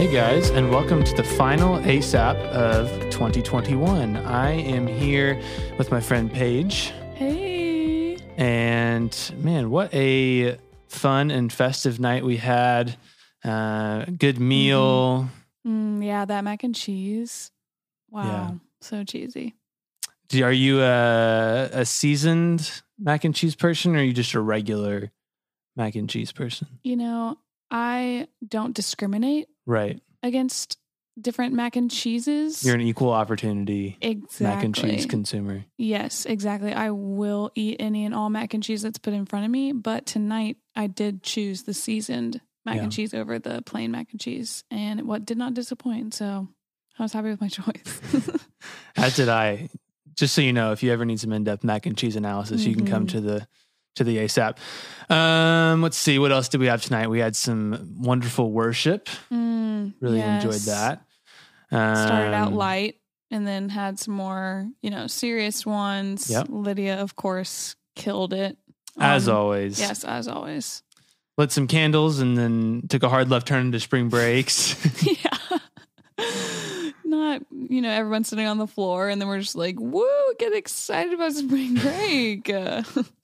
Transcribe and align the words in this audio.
Hey 0.00 0.10
guys, 0.10 0.48
and 0.48 0.70
welcome 0.70 1.04
to 1.04 1.14
the 1.14 1.22
final 1.22 1.76
ASAP 1.80 2.34
of 2.52 2.88
2021. 3.10 4.16
I 4.16 4.52
am 4.52 4.86
here 4.86 5.38
with 5.76 5.90
my 5.90 6.00
friend 6.00 6.32
Paige, 6.32 6.94
Hey. 7.16 8.16
and 8.38 9.14
man, 9.36 9.68
what 9.68 9.92
a 9.92 10.56
fun 10.88 11.30
and 11.30 11.52
festive 11.52 12.00
night 12.00 12.24
we 12.24 12.38
had. 12.38 12.96
Uh, 13.44 14.06
good 14.06 14.40
meal. 14.40 15.28
Mm, 15.66 16.02
yeah, 16.02 16.24
that 16.24 16.44
mac 16.44 16.64
and 16.64 16.74
cheese. 16.74 17.50
Wow. 18.10 18.24
Yeah. 18.24 18.50
So 18.80 19.04
cheesy. 19.04 19.54
Do, 20.28 20.42
are 20.44 20.50
you 20.50 20.80
a, 20.80 21.68
a 21.72 21.84
seasoned 21.84 22.80
mac 22.98 23.24
and 23.24 23.34
cheese 23.34 23.54
person, 23.54 23.94
or 23.94 23.98
are 23.98 24.02
you 24.02 24.14
just 24.14 24.32
a 24.32 24.40
regular 24.40 25.12
mac 25.76 25.94
and 25.94 26.08
cheese 26.08 26.32
person? 26.32 26.68
You 26.84 26.96
know, 26.96 27.36
I 27.70 28.28
don't 28.48 28.74
discriminate 28.74 29.49
Right. 29.66 30.00
against 30.22 30.78
different 31.20 31.52
mac 31.54 31.76
and 31.76 31.90
cheeses. 31.90 32.64
You're 32.64 32.74
an 32.76 32.80
equal 32.80 33.10
opportunity 33.12 33.98
exactly. 34.00 34.46
mac 34.46 34.64
and 34.64 34.74
cheese 34.74 35.06
consumer. 35.06 35.64
yes, 35.76 36.24
exactly. 36.24 36.72
I 36.72 36.90
will 36.90 37.50
eat 37.54 37.76
any 37.80 38.04
and 38.04 38.14
all 38.14 38.30
mac 38.30 38.54
and 38.54 38.62
cheese 38.62 38.82
that's 38.82 38.98
put 38.98 39.12
in 39.12 39.26
front 39.26 39.44
of 39.44 39.50
me, 39.50 39.72
but 39.72 40.06
tonight 40.06 40.56
I 40.74 40.86
did 40.86 41.22
choose 41.22 41.64
the 41.64 41.74
seasoned 41.74 42.40
mac 42.64 42.76
Yeah. 42.76 42.84
and 42.84 42.92
cheese 42.92 43.12
over 43.12 43.38
the 43.38 43.62
plain 43.62 43.90
mac 43.90 44.08
and 44.12 44.20
cheese, 44.20 44.64
and 44.70 45.02
what 45.06 45.24
did 45.26 45.36
not 45.36 45.52
disappoint. 45.54 46.14
So 46.14 46.48
I 46.98 47.02
was 47.02 47.12
happy 47.12 47.28
with 47.30 47.40
my 47.40 47.48
choice. 47.58 48.00
As 48.96 49.16
did 49.16 49.28
I. 49.28 49.68
Just 50.16 50.34
so 50.34 50.40
you 50.42 50.52
know, 50.52 50.72
if 50.72 50.82
you 50.82 50.92
ever 50.92 51.04
need 51.04 51.20
some 51.20 51.32
in-depth 51.32 51.64
mac 51.64 51.86
and 51.86 51.96
cheese 51.96 52.16
analysis, 52.16 52.64
you 52.64 52.74
can 52.76 52.86
come 52.86 53.06
Mhm. 53.06 53.10
to 53.10 53.20
the 53.20 53.48
to 53.96 54.04
the 54.04 54.18
ASAP. 54.18 54.56
Um, 55.12 55.82
let's 55.82 55.96
see, 55.96 56.18
what 56.18 56.30
else 56.32 56.48
did 56.48 56.60
we 56.60 56.66
have 56.66 56.82
tonight? 56.82 57.08
We 57.08 57.18
had 57.18 57.34
some 57.36 57.94
wonderful 57.98 58.52
worship. 58.52 59.08
Mm, 59.32 59.94
Really 60.00 60.20
enjoyed 60.20 60.60
that. 60.62 61.02
Um, 61.72 61.96
started 61.96 62.34
out 62.34 62.52
light 62.52 62.96
and 63.30 63.46
then 63.46 63.68
had 63.68 63.98
some 63.98 64.14
more, 64.14 64.68
you 64.82 64.90
know, 64.90 65.06
serious 65.06 65.64
ones. 65.66 66.30
Yep. 66.30 66.46
Lydia, 66.48 67.00
of 67.00 67.16
course, 67.16 67.76
killed 67.96 68.32
it. 68.32 68.56
As 68.98 69.28
Um, 69.28 69.36
always. 69.36 69.78
Yes, 69.80 70.04
as 70.04 70.28
always. 70.28 70.82
Lit 71.38 71.52
some 71.52 71.66
candles 71.66 72.18
and 72.20 72.36
then 72.36 72.82
took 72.88 73.02
a 73.02 73.08
hard 73.08 73.30
left 73.30 73.46
turn 73.48 73.66
into 73.66 73.80
spring 73.80 74.08
breaks. 74.08 74.74
yeah. 75.02 75.58
Not, 77.04 77.42
you 77.50 77.80
know, 77.82 77.90
everyone 77.90 78.24
sitting 78.24 78.46
on 78.46 78.58
the 78.58 78.66
floor 78.66 79.08
and 79.08 79.20
then 79.20 79.26
we're 79.28 79.40
just 79.40 79.56
like, 79.56 79.76
woo, 79.80 80.06
get 80.38 80.52
excited 80.54 81.12
about 81.12 81.32
spring 81.32 81.74
break. 81.74 82.48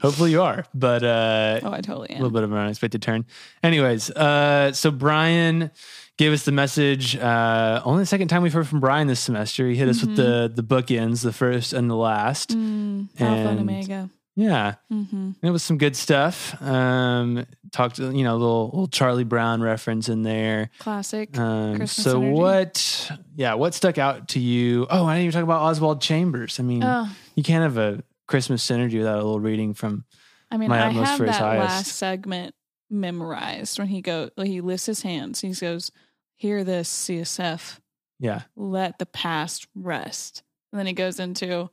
Hopefully 0.00 0.30
you 0.30 0.42
are. 0.42 0.64
But 0.74 1.02
uh 1.02 1.60
oh, 1.62 1.72
I 1.72 1.80
totally 1.80 2.10
am. 2.10 2.16
a 2.16 2.18
little 2.22 2.30
bit 2.34 2.42
of 2.44 2.52
an 2.52 2.58
unexpected 2.58 3.02
turn. 3.02 3.24
Anyways, 3.62 4.10
uh, 4.10 4.72
so 4.72 4.90
Brian 4.90 5.70
gave 6.16 6.32
us 6.32 6.44
the 6.44 6.52
message. 6.52 7.16
Uh, 7.16 7.80
only 7.84 8.02
the 8.02 8.06
second 8.06 8.28
time 8.28 8.42
we've 8.42 8.52
heard 8.52 8.68
from 8.68 8.80
Brian 8.80 9.06
this 9.06 9.20
semester. 9.20 9.68
He 9.68 9.76
hit 9.76 9.88
us 9.88 10.00
with 10.02 10.16
the 10.16 10.50
the 10.54 10.62
bookends, 10.62 11.22
the 11.22 11.32
first 11.32 11.72
and 11.72 11.90
the 11.90 11.96
last. 11.96 12.50
Mm, 12.56 13.08
Alpha 13.20 13.24
and 13.32 13.48
And- 13.48 13.60
Omega. 13.60 14.10
Yeah, 14.34 14.76
hmm 14.88 15.32
it 15.42 15.50
was 15.50 15.62
some 15.62 15.76
good 15.76 15.94
stuff. 15.94 16.56
Um, 16.62 17.44
talked, 17.70 17.98
you 17.98 18.24
know, 18.24 18.32
a 18.34 18.38
little, 18.40 18.64
little 18.68 18.86
Charlie 18.88 19.24
Brown 19.24 19.60
reference 19.60 20.08
in 20.08 20.22
there. 20.22 20.70
Classic. 20.78 21.36
Um, 21.38 21.76
Christmas 21.76 22.14
Synergy. 22.14 22.32
what? 22.32 23.10
Yeah, 23.36 23.52
what 23.54 23.74
stuck 23.74 23.98
out 23.98 24.28
to 24.28 24.40
you? 24.40 24.86
Oh, 24.88 25.04
I 25.04 25.16
didn't 25.16 25.24
even 25.26 25.32
talk 25.34 25.44
about 25.44 25.60
Oswald 25.60 26.00
Chambers. 26.00 26.58
I 26.58 26.62
mean, 26.62 26.82
Oh, 26.82 27.10
you 27.34 27.42
can't 27.42 27.62
have 27.62 27.76
a 27.76 28.02
Christmas 28.26 28.66
synergy 28.66 28.98
without 28.98 29.14
a 29.16 29.24
little 29.24 29.40
reading 29.40 29.74
from. 29.74 30.04
I 30.50 30.56
mean, 30.56 30.68
My 30.68 30.86
I 30.86 30.90
have 30.90 31.18
that 31.18 31.34
highest. 31.34 31.60
last 31.60 31.86
segment 31.96 32.54
memorized 32.90 33.78
when 33.78 33.88
he 33.88 34.00
go 34.02 34.30
he 34.36 34.60
lifts 34.60 34.86
his 34.86 35.02
hands. 35.02 35.40
He 35.40 35.52
goes, 35.52 35.90
"Hear 36.36 36.62
this, 36.64 36.88
CSF. 36.88 37.80
Yeah, 38.18 38.42
Let 38.56 38.98
the 38.98 39.06
past 39.06 39.66
rest." 39.74 40.42
And 40.72 40.78
then 40.78 40.86
he 40.86 40.92
goes 40.92 41.18
into, 41.18 41.70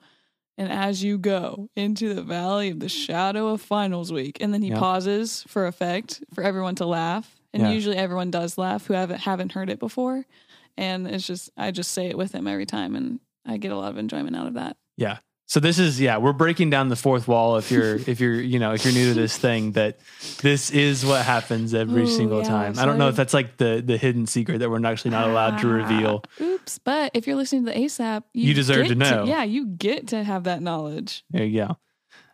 "And 0.57 0.71
as 0.71 1.03
you 1.03 1.17
go 1.17 1.69
into 1.75 2.13
the 2.13 2.23
valley 2.23 2.69
of 2.69 2.79
the 2.79 2.89
shadow 2.89 3.49
of 3.49 3.61
finals 3.61 4.11
week," 4.11 4.37
and 4.41 4.53
then 4.53 4.61
he 4.61 4.69
Yeah. 4.69 4.79
pauses 4.79 5.43
for 5.47 5.67
effect 5.67 6.23
for 6.33 6.43
everyone 6.43 6.75
to 6.75 6.85
laugh. 6.85 7.35
And 7.53 7.63
Yeah. 7.63 7.71
usually 7.71 7.97
everyone 7.97 8.31
does 8.31 8.57
laugh 8.57 8.85
who 8.87 8.93
haven't 8.93 9.19
haven't 9.21 9.51
heard 9.53 9.69
it 9.69 9.79
before. 9.79 10.25
And 10.77 11.07
it's 11.07 11.27
just 11.27 11.49
I 11.57 11.71
just 11.71 11.91
say 11.91 12.07
it 12.07 12.17
with 12.17 12.31
him 12.33 12.47
every 12.47 12.65
time, 12.65 12.95
and 12.95 13.19
I 13.45 13.57
get 13.57 13.71
a 13.71 13.77
lot 13.77 13.91
of 13.91 13.97
enjoyment 13.97 14.35
out 14.35 14.47
of 14.47 14.53
that. 14.55 14.77
yeah. 14.97 15.19
So 15.49 15.59
this 15.59 15.79
is 15.79 15.99
yeah, 15.99 16.17
we're 16.17 16.31
breaking 16.31 16.69
down 16.69 16.89
the 16.89 16.95
fourth 16.95 17.27
wall. 17.27 17.57
If 17.57 17.71
you're 17.71 17.95
if 18.07 18.19
you're 18.19 18.39
you 18.39 18.59
know 18.59 18.73
if 18.73 18.85
you're 18.85 18.93
new 18.93 19.13
to 19.15 19.19
this 19.19 19.35
thing, 19.35 19.71
that 19.71 19.97
this 20.43 20.69
is 20.69 21.03
what 21.03 21.25
happens 21.25 21.73
every 21.73 22.03
Ooh, 22.03 22.07
single 22.07 22.43
yeah, 22.43 22.47
time. 22.47 22.77
I 22.77 22.85
don't 22.85 22.99
know 22.99 23.07
if 23.07 23.15
that's 23.15 23.33
like 23.33 23.57
the 23.57 23.81
the 23.83 23.97
hidden 23.97 24.27
secret 24.27 24.59
that 24.59 24.69
we're 24.69 24.85
actually 24.85 25.09
not 25.11 25.27
allowed 25.27 25.57
to 25.57 25.67
reveal. 25.67 26.23
Ah, 26.39 26.43
Oops! 26.43 26.77
But 26.77 27.11
if 27.15 27.25
you're 27.25 27.35
listening 27.35 27.65
to 27.65 27.71
the 27.71 27.77
ASAP, 27.79 28.23
you, 28.31 28.49
You 28.49 28.53
deserve 28.53 28.87
to 28.89 28.95
know. 28.95 29.25
yeah, 29.25 29.43
you 29.43 29.65
get 29.65 30.09
to 30.09 30.23
have 30.23 30.43
that 30.43 30.61
knowledge. 30.61 31.25
There 31.31 31.43
you 31.43 31.65
go. 31.65 31.77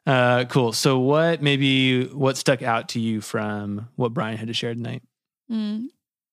Uh, 0.06 0.44
cool. 0.46 0.74
So 0.74 1.00
what 1.00 1.42
maybe 1.42 2.08
what 2.08 2.36
stuck 2.36 2.62
out 2.64 2.90
to 2.90 3.00
you 3.00 3.22
from 3.22 3.88
what 3.96 4.14
Brian 4.14 4.38
had 4.38 4.50
to 4.50 4.54
share 4.54 4.74
tonight? 4.74 5.04
Mm, 5.50 5.86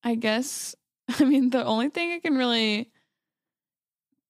I 0.02 0.16
guess. 0.16 0.74
I 1.08 1.22
mean, 1.24 1.50
the 1.50 1.64
only 1.64 1.90
thing 1.90 2.10
I 2.10 2.18
can 2.18 2.36
really 2.36 2.90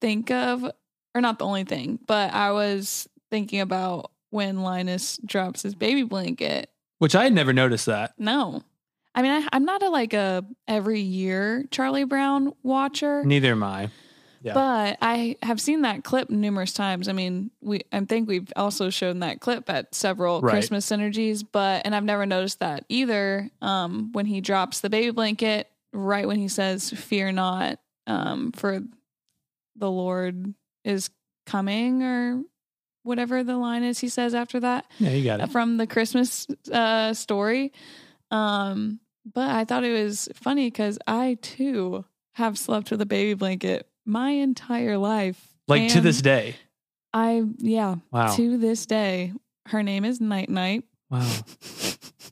think 0.03 0.31
of, 0.31 0.71
or 1.15 1.21
not 1.21 1.39
the 1.39 1.45
only 1.47 1.65
thing, 1.65 1.99
but 2.07 2.33
I 2.33 2.53
was 2.53 3.09
thinking 3.31 3.61
about 3.61 4.11
when 4.31 4.63
Linus 4.63 5.19
drops 5.25 5.63
his 5.63 5.75
baby 5.75 6.03
blanket. 6.05 6.71
Which 6.99 7.15
I 7.15 7.25
had 7.25 7.33
never 7.33 7.53
noticed 7.53 7.87
that. 7.87 8.15
No. 8.19 8.63
I 9.15 9.23
mean, 9.23 9.33
I, 9.33 9.49
I'm 9.53 9.65
not 9.65 9.83
a 9.83 9.91
like 9.91 10.15
a 10.15 10.45
every 10.67 11.01
year 11.01 11.65
Charlie 11.71 12.05
Brown 12.05 12.53
watcher. 12.63 13.25
Neither 13.25 13.51
am 13.53 13.63
I. 13.63 13.91
Yeah. 14.43 14.55
But 14.55 14.99
I 15.01 15.37
have 15.43 15.61
seen 15.61 15.83
that 15.83 16.03
clip 16.03 16.29
numerous 16.31 16.73
times. 16.73 17.09
I 17.09 17.13
mean, 17.13 17.51
we 17.61 17.83
I 17.93 18.01
think 18.01 18.29
we've 18.29 18.51
also 18.57 18.91
shown 18.91 19.21
that 19.21 19.41
clip 19.41 19.69
at 19.71 19.95
several 19.95 20.41
Right. 20.41 20.51
Christmas 20.51 20.85
synergies, 20.89 21.45
but 21.51 21.83
and 21.85 21.95
I've 21.95 22.03
never 22.05 22.27
noticed 22.27 22.59
that 22.61 22.85
either. 22.89 23.51
Um, 23.61 24.11
when 24.13 24.27
he 24.27 24.41
drops 24.41 24.81
the 24.81 24.91
baby 24.91 25.11
blanket, 25.11 25.69
right 25.93 26.27
when 26.27 26.39
he 26.39 26.49
says, 26.49 26.91
"Fear 26.91 27.33
not," 27.33 27.79
um, 28.09 28.51
for 28.53 28.81
the 29.77 29.91
Lord 29.91 30.55
is 30.85 31.11
coming, 31.47 32.03
or 32.03 32.43
whatever 33.03 33.43
the 33.43 33.57
line 33.57 33.83
is 33.83 33.99
he 33.99 34.09
says 34.09 34.33
after 34.35 34.61
that 34.61 34.87
Yeah, 34.99 35.11
you 35.11 35.25
got 35.25 35.41
it. 35.41 35.51
from 35.51 35.77
the 35.77 35.87
Christmas 35.87 36.47
uh, 36.73 37.13
story. 37.15 37.73
Um, 38.31 39.01
but 39.31 39.51
I 39.51 39.65
thought 39.65 39.85
it 39.85 39.93
was 39.93 40.29
funny 40.35 40.69
because 40.69 40.99
I 41.07 41.37
too 41.43 42.05
have 42.35 42.59
slept 42.59 42.91
with 42.91 43.01
a 43.01 43.07
baby 43.07 43.35
blanket 43.35 43.87
my 44.05 44.31
entire 44.31 44.99
life. 44.99 45.41
Like 45.69 45.91
to 45.93 46.01
this 46.01 46.23
day. 46.23 46.57
I 47.13 47.43
yeah. 47.59 47.97
Wow. 48.11 48.35
To 48.37 48.57
this 48.57 48.87
day, 48.87 49.33
her 49.67 49.83
name 49.83 50.05
is 50.05 50.21
Night 50.21 50.49
Night. 50.49 50.85
Wow. 51.11 51.31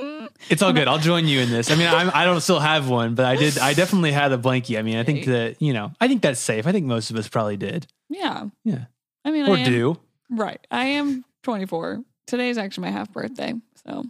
It's 0.50 0.62
all 0.62 0.72
good. 0.72 0.88
I'll 0.88 0.98
join 0.98 1.26
you 1.26 1.40
in 1.40 1.50
this. 1.50 1.70
I 1.70 1.74
mean, 1.74 1.88
I'm, 1.88 2.10
I 2.14 2.24
don't 2.24 2.40
still 2.40 2.60
have 2.60 2.88
one, 2.88 3.14
but 3.14 3.24
I 3.26 3.36
did. 3.36 3.58
I 3.58 3.74
definitely 3.74 4.12
had 4.12 4.32
a 4.32 4.38
blankie. 4.38 4.78
I 4.78 4.82
mean, 4.82 4.96
I 4.96 5.02
think 5.02 5.26
that 5.26 5.60
you 5.60 5.72
know, 5.72 5.92
I 6.00 6.08
think 6.08 6.22
that's 6.22 6.40
safe. 6.40 6.66
I 6.66 6.72
think 6.72 6.86
most 6.86 7.10
of 7.10 7.16
us 7.16 7.28
probably 7.28 7.56
did, 7.56 7.86
yeah. 8.08 8.44
Yeah. 8.64 8.84
I 9.24 9.30
mean, 9.30 9.46
or 9.48 9.56
I 9.56 9.60
am, 9.60 9.70
do. 9.70 9.98
right. 10.30 10.64
I 10.70 10.84
am 10.86 11.24
24. 11.42 12.02
Today 12.26 12.50
is 12.50 12.56
actually 12.58 12.82
my 12.86 12.90
half 12.92 13.12
birthday. 13.12 13.54
So 13.86 14.04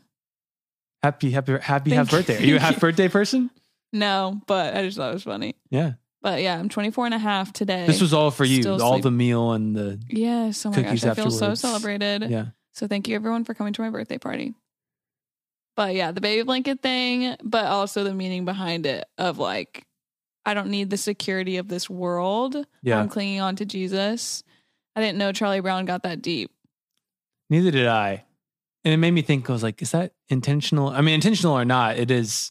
Happy, 1.02 1.30
happy, 1.30 1.56
happy 1.58 1.90
Thank 1.90 1.98
half 1.98 2.10
birthday. 2.10 2.38
Are 2.38 2.46
you 2.46 2.56
a 2.56 2.60
half 2.60 2.78
birthday 2.80 3.08
person? 3.08 3.50
no, 3.92 4.40
but 4.46 4.76
I 4.76 4.82
just 4.84 4.96
thought 4.96 5.10
it 5.10 5.14
was 5.14 5.22
funny. 5.22 5.56
Yeah. 5.70 5.92
But 6.20 6.42
yeah, 6.42 6.58
I'm 6.58 6.68
24 6.68 7.06
and 7.06 7.14
a 7.14 7.18
half 7.18 7.52
today. 7.52 7.86
This 7.86 8.00
was 8.00 8.12
all 8.12 8.30
for 8.30 8.44
you. 8.44 8.62
Still 8.62 8.82
all 8.82 8.94
sleep- 8.94 9.04
the 9.04 9.10
meal 9.12 9.52
and 9.52 9.74
the 9.74 10.00
Yes. 10.08 10.66
Oh 10.66 10.70
my 10.70 10.82
gosh. 10.82 11.04
I 11.04 11.14
feel 11.14 11.30
so 11.30 11.54
celebrated. 11.54 12.28
yeah. 12.28 12.46
So 12.74 12.86
thank 12.86 13.08
you 13.08 13.14
everyone 13.16 13.44
for 13.44 13.54
coming 13.54 13.72
to 13.72 13.82
my 13.82 13.90
birthday 13.90 14.18
party. 14.18 14.54
But 15.78 15.94
yeah, 15.94 16.10
the 16.10 16.20
baby 16.20 16.42
blanket 16.42 16.82
thing, 16.82 17.36
but 17.40 17.66
also 17.66 18.02
the 18.02 18.12
meaning 18.12 18.44
behind 18.44 18.84
it 18.84 19.04
of 19.16 19.38
like, 19.38 19.86
I 20.44 20.52
don't 20.52 20.70
need 20.70 20.90
the 20.90 20.96
security 20.96 21.58
of 21.58 21.68
this 21.68 21.88
world. 21.88 22.56
Yeah. 22.82 22.98
I'm 22.98 23.08
clinging 23.08 23.40
on 23.40 23.54
to 23.54 23.64
Jesus. 23.64 24.42
I 24.96 25.00
didn't 25.00 25.18
know 25.18 25.30
Charlie 25.30 25.60
Brown 25.60 25.84
got 25.84 26.02
that 26.02 26.20
deep. 26.20 26.50
Neither 27.48 27.70
did 27.70 27.86
I. 27.86 28.24
And 28.84 28.92
it 28.92 28.96
made 28.96 29.12
me 29.12 29.22
think, 29.22 29.48
I 29.48 29.52
was 29.52 29.62
like, 29.62 29.80
is 29.80 29.92
that 29.92 30.14
intentional? 30.28 30.88
I 30.88 31.00
mean, 31.00 31.14
intentional 31.14 31.56
or 31.56 31.64
not, 31.64 31.96
it 31.96 32.10
is 32.10 32.50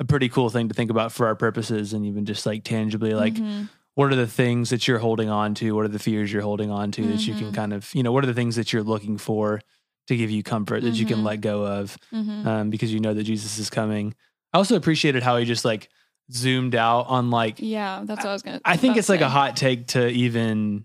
a 0.00 0.04
pretty 0.04 0.28
cool 0.28 0.50
thing 0.50 0.66
to 0.66 0.74
think 0.74 0.90
about 0.90 1.12
for 1.12 1.28
our 1.28 1.36
purposes 1.36 1.92
and 1.92 2.04
even 2.04 2.24
just 2.24 2.44
like 2.44 2.64
tangibly, 2.64 3.14
like, 3.14 3.34
Mhm. 3.34 3.68
what 3.94 4.10
are 4.10 4.16
the 4.16 4.26
things 4.26 4.70
that 4.70 4.88
you're 4.88 4.98
holding 4.98 5.28
on 5.30 5.54
to? 5.54 5.76
What 5.76 5.84
are 5.84 5.88
the 5.88 6.00
fears 6.00 6.32
you're 6.32 6.42
holding 6.42 6.72
on 6.72 6.90
to 6.90 7.06
that 7.06 7.24
you 7.24 7.34
can 7.34 7.52
Mhm. 7.52 7.54
kind 7.54 7.72
of, 7.72 7.94
you 7.94 8.02
know, 8.02 8.10
what 8.10 8.24
are 8.24 8.26
the 8.26 8.34
things 8.34 8.56
that 8.56 8.72
you're 8.72 8.82
looking 8.82 9.16
for 9.16 9.60
to 10.08 10.16
give 10.16 10.30
you 10.30 10.42
comfort 10.42 10.82
that 10.82 10.94
you 10.94 11.06
can 11.06 11.18
Mhm. 11.20 11.24
let 11.24 11.40
go 11.40 11.66
of 11.66 11.96
Mhm. 12.12 12.46
um, 12.46 12.70
because 12.70 12.92
you 12.92 13.00
know 13.00 13.14
that 13.14 13.24
Jesus 13.24 13.58
is 13.58 13.70
coming? 13.70 14.14
I 14.52 14.58
also 14.58 14.76
appreciated 14.76 15.22
how 15.22 15.36
he 15.38 15.44
just 15.44 15.64
like 15.64 15.88
zoomed 16.32 16.74
out 16.74 17.06
on 17.08 17.30
like, 17.30 17.56
yeah, 17.58 18.02
that's 18.04 18.24
what 18.24 18.30
I 18.30 18.32
was 18.32 18.42
gonna. 18.42 18.60
I 18.64 18.76
think 18.76 18.96
it's 18.96 19.08
like 19.08 19.20
a 19.20 19.28
hot 19.28 19.56
take 19.56 19.88
to 19.88 20.08
even, 20.08 20.84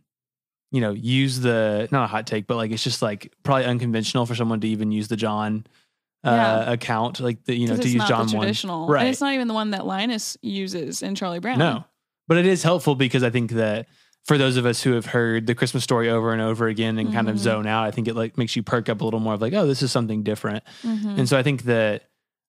you 0.71 0.81
know, 0.81 0.92
use 0.92 1.39
the 1.39 1.88
not 1.92 2.06
a 2.06 2.07
hot 2.07 2.27
take, 2.27 2.48
but 2.48 2.56
like 2.56 2.71
it's 2.71 2.83
just 2.83 3.01
like 3.01 3.33
probably 3.44 3.66
unconventional 3.66 4.25
for 4.25 4.36
someone 4.36 4.60
to 4.62 4.68
even 4.68 4.92
use 4.92 5.07
the 5.07 5.18
John 5.18 5.66
uh, 6.25 6.31
Yeah. 6.31 6.71
account, 6.74 7.19
like 7.21 7.45
the 7.45 7.56
you 7.56 7.68
know 7.68 7.77
to 7.77 7.88
use 7.88 8.04
John 8.06 8.27
the 8.27 8.36
one. 8.36 8.44
traditional, 8.44 8.88
Right. 8.88 9.01
And 9.01 9.10
it's 9.10 9.21
not 9.21 9.33
even 9.33 9.48
the 9.48 9.54
one 9.54 9.71
that 9.71 9.86
Linus 9.86 10.36
uses 10.42 11.01
in 11.01 11.16
Charlie 11.16 11.39
Brown. 11.39 11.57
No, 11.60 11.86
but 12.27 12.38
it 12.38 12.45
is 12.45 12.62
helpful 12.63 12.95
because 12.95 13.24
I 13.24 13.30
think 13.30 13.51
that 13.51 13.88
for 14.25 14.38
those 14.38 14.57
of 14.57 14.66
us 14.66 14.83
who 14.83 14.94
have 14.94 15.07
heard 15.07 15.48
the 15.48 15.56
Christmas 15.56 15.83
story 15.83 16.10
over 16.10 16.31
and 16.33 16.42
over 16.42 16.68
again 16.68 17.00
and 17.00 17.12
kind 17.12 17.30
of 17.30 17.36
Mhm. 17.36 17.39
zone 17.39 17.68
out, 17.68 17.86
I 17.86 17.92
think 17.92 18.07
it 18.07 18.16
like 18.16 18.38
makes 18.38 18.56
you 18.56 18.62
perk 18.63 18.88
up 18.89 19.01
a 19.01 19.04
little 19.04 19.19
more 19.19 19.33
of 19.33 19.42
like, 19.42 19.54
oh, 19.54 19.66
this 19.66 19.81
is 19.81 19.92
something 19.92 20.21
different. 20.24 20.63
Mhm. 20.83 21.18
And 21.19 21.30
so 21.30 21.38
I 21.38 21.44
think 21.44 21.63
that 21.63 22.04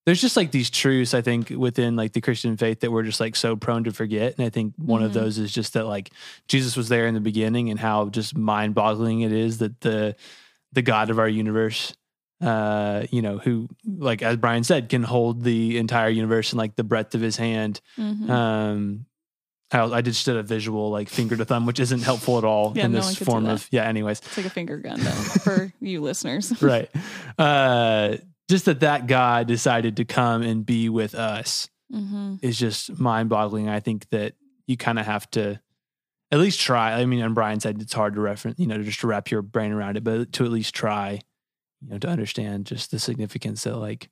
there's 0.06 0.20
just 0.20 0.36
like 0.36 0.50
these 0.50 0.68
truths 0.70 1.14
I 1.14 1.20
think 1.22 1.50
within 1.50 1.94
like 1.96 2.12
the 2.12 2.20
Christian 2.20 2.56
faith 2.56 2.80
that 2.80 2.90
we're 2.90 3.02
just 3.04 3.20
like 3.20 3.36
so 3.36 3.54
prone 3.56 3.84
to 3.84 3.92
forget. 3.92 4.34
And 4.36 4.46
I 4.46 4.50
think 4.50 4.74
one 4.76 5.02
of 5.02 5.10
Mhm. 5.12 5.14
those 5.14 5.38
is 5.38 5.52
just 5.52 5.72
that 5.74 5.86
like 5.86 6.10
Jesus 6.48 6.76
was 6.76 6.88
there 6.88 7.06
in 7.06 7.14
the 7.14 7.20
beginning 7.20 7.70
and 7.70 7.78
how 7.80 8.08
just 8.08 8.36
mind 8.36 8.74
boggling 8.74 9.20
it 9.20 9.32
is 9.32 9.58
that 9.58 9.80
the 9.82 10.16
the 10.72 10.82
God 10.82 11.10
of 11.10 11.18
our 11.18 11.28
universe 11.28 11.94
uh 12.42 13.04
you 13.10 13.20
know 13.20 13.36
who 13.38 13.68
like 13.98 14.22
as 14.22 14.36
Brian 14.38 14.64
said 14.64 14.88
can 14.88 15.02
hold 15.02 15.42
the 15.44 15.76
entire 15.76 16.08
universe 16.08 16.52
in 16.52 16.58
like 16.58 16.74
the 16.76 16.84
breadth 16.84 17.14
of 17.14 17.20
his 17.20 17.36
hand 17.36 17.80
Mhm. 17.98 18.30
um 18.30 19.04
I, 19.72 19.84
I 19.84 20.00
just 20.02 20.24
did 20.26 20.36
a 20.36 20.42
visual 20.42 20.90
like 20.90 21.08
finger 21.08 21.36
to 21.36 21.44
thumb 21.44 21.64
which 21.66 21.78
isn't 21.80 22.02
helpful 22.02 22.38
at 22.38 22.44
all 22.44 22.72
Yeah, 22.74 22.86
in 22.86 22.92
no 22.92 22.98
this 22.98 23.04
one 23.06 23.14
could 23.14 23.18
see 23.18 23.24
form 23.24 23.46
of 23.46 23.68
yeah 23.70 23.84
anyways. 23.84 24.18
It's 24.20 24.36
like 24.36 24.46
a 24.46 24.50
finger 24.50 24.78
gun 24.78 25.00
though 25.00 25.10
for 25.44 25.72
you 25.80 26.00
listeners. 26.00 26.52
right. 26.62 26.90
Uh 27.38 28.16
just 28.48 28.64
that 28.64 28.80
that 28.80 29.06
god 29.06 29.46
decided 29.46 29.96
to 29.98 30.04
come 30.04 30.42
and 30.42 30.66
be 30.66 30.88
with 30.88 31.14
us 31.14 31.68
hmm 31.90 32.34
is 32.42 32.58
just 32.58 32.98
mind 32.98 33.28
boggling 33.28 33.68
i 33.68 33.80
think 33.80 34.08
that 34.10 34.34
you 34.66 34.76
kind 34.76 34.98
of 34.98 35.06
have 35.06 35.28
to 35.30 35.60
at 36.32 36.38
least 36.38 36.60
try. 36.60 36.92
I 37.00 37.04
mean 37.06 37.20
and 37.22 37.34
brian 37.34 37.60
said 37.60 37.80
it's 37.80 37.92
hard 37.92 38.14
to 38.14 38.20
reference 38.20 38.58
you 38.58 38.66
know 38.66 38.80
just 38.82 39.00
to 39.00 39.06
wrap 39.06 39.30
your 39.30 39.42
brain 39.42 39.72
around 39.72 39.96
it 39.96 40.04
but 40.04 40.32
to 40.34 40.44
at 40.44 40.50
least 40.50 40.74
try 40.74 41.20
you 41.80 41.88
know 41.90 41.98
to 41.98 42.08
understand 42.08 42.66
just 42.66 42.90
the 42.90 42.98
significance 42.98 43.64
that 43.64 43.76
like 43.76 44.10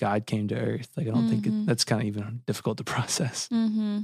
god 0.00 0.26
came 0.26 0.46
to 0.48 0.54
earth. 0.56 0.88
Like 0.96 1.06
i 1.06 1.10
don't 1.10 1.28
think 1.28 1.44
Mhm. 1.44 1.62
it, 1.62 1.66
that's 1.66 1.84
kind 1.84 2.02
of 2.02 2.06
even 2.08 2.42
difficult 2.46 2.78
to 2.78 2.84
process. 2.94 3.46
Hmm 3.48 4.00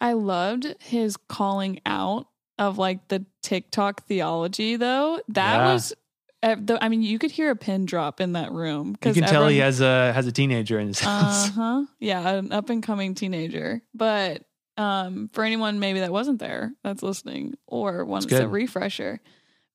I 0.00 0.12
loved 0.14 0.74
his 0.80 1.16
calling 1.16 1.80
out 1.86 2.26
of 2.58 2.78
like 2.78 3.08
the 3.08 3.24
TikTok 3.42 4.04
theology, 4.06 4.76
though. 4.76 5.20
That 5.28 5.56
Yeah. 5.56 5.72
was, 5.74 5.92
uh, 6.42 6.56
I 6.80 6.88
mean, 6.88 7.02
you 7.02 7.18
could 7.18 7.30
hear 7.30 7.50
a 7.50 7.56
pin 7.56 7.84
drop 7.86 8.20
in 8.20 8.32
that 8.32 8.52
room 8.52 8.96
you 9.04 9.12
can 9.14 9.24
tell 9.24 9.48
he 9.48 9.58
has 9.58 9.80
a 9.80 10.12
has 10.12 10.26
a 10.26 10.32
teenager 10.32 10.78
in 10.78 10.88
his 10.88 11.00
house. 11.00 11.48
Uh 11.48 11.52
huh. 11.52 11.84
Yeah, 12.00 12.28
an 12.28 12.52
up 12.52 12.70
and 12.70 12.82
coming 12.82 13.14
teenager. 13.14 13.82
But 13.94 14.44
um, 14.76 15.30
for 15.32 15.44
anyone 15.44 15.78
maybe 15.78 16.00
that 16.00 16.12
wasn't 16.12 16.38
there 16.40 16.72
that's 16.82 17.02
listening 17.02 17.54
or 17.66 18.04
wants 18.04 18.32
a 18.32 18.48
refresher, 18.48 19.20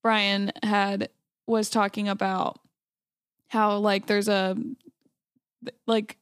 Brian 0.04 0.52
had 0.64 1.10
was 1.48 1.70
talking 1.70 2.08
about 2.10 2.60
how 3.48 3.78
like 3.78 4.06
there's 4.06 4.28
a 4.28 4.56
like 5.88 6.18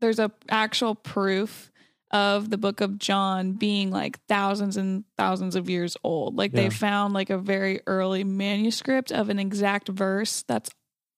there's 0.00 0.18
a 0.18 0.30
actual 0.48 0.94
proof 0.94 1.71
of 2.12 2.50
the 2.50 2.58
book 2.58 2.80
of 2.80 2.98
John 2.98 3.52
being 3.52 3.90
like 3.90 4.18
thousands 4.26 4.76
and 4.76 5.04
thousands 5.16 5.56
of 5.56 5.70
years 5.70 5.96
old. 6.04 6.36
Like 6.36 6.52
Yeah. 6.52 6.62
they 6.62 6.70
found 6.70 7.14
like 7.14 7.30
a 7.30 7.38
very 7.38 7.80
early 7.86 8.22
manuscript 8.24 9.10
of 9.10 9.30
an 9.30 9.38
exact 9.38 9.88
verse 9.88 10.42
that's 10.46 10.70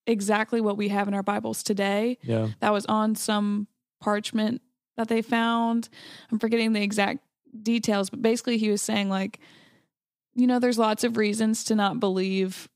exactly 0.07 0.61
what 0.61 0.77
we 0.77 0.89
have 0.89 1.09
in 1.09 1.15
our 1.15 1.23
Bibles 1.23 1.63
today 1.63 2.19
yeah 2.23 2.49
that 2.61 2.73
was 2.75 2.85
on 2.87 3.15
some 3.15 3.67
parchment 4.03 4.61
that 4.97 5.09
they 5.09 5.23
found. 5.23 5.89
I'm 6.31 6.39
forgetting 6.39 6.73
the 6.75 6.83
exact 6.83 7.21
details, 7.63 8.11
but 8.11 8.21
basically 8.23 8.59
he 8.59 8.71
was 8.71 8.83
saying 8.83 9.09
like 9.09 9.41
you 10.35 10.47
know 10.47 10.59
there's 10.59 10.79
lots 10.79 11.05
of 11.05 11.17
reasons 11.17 11.65
to 11.65 11.75
not 11.75 12.01
believe 12.01 12.69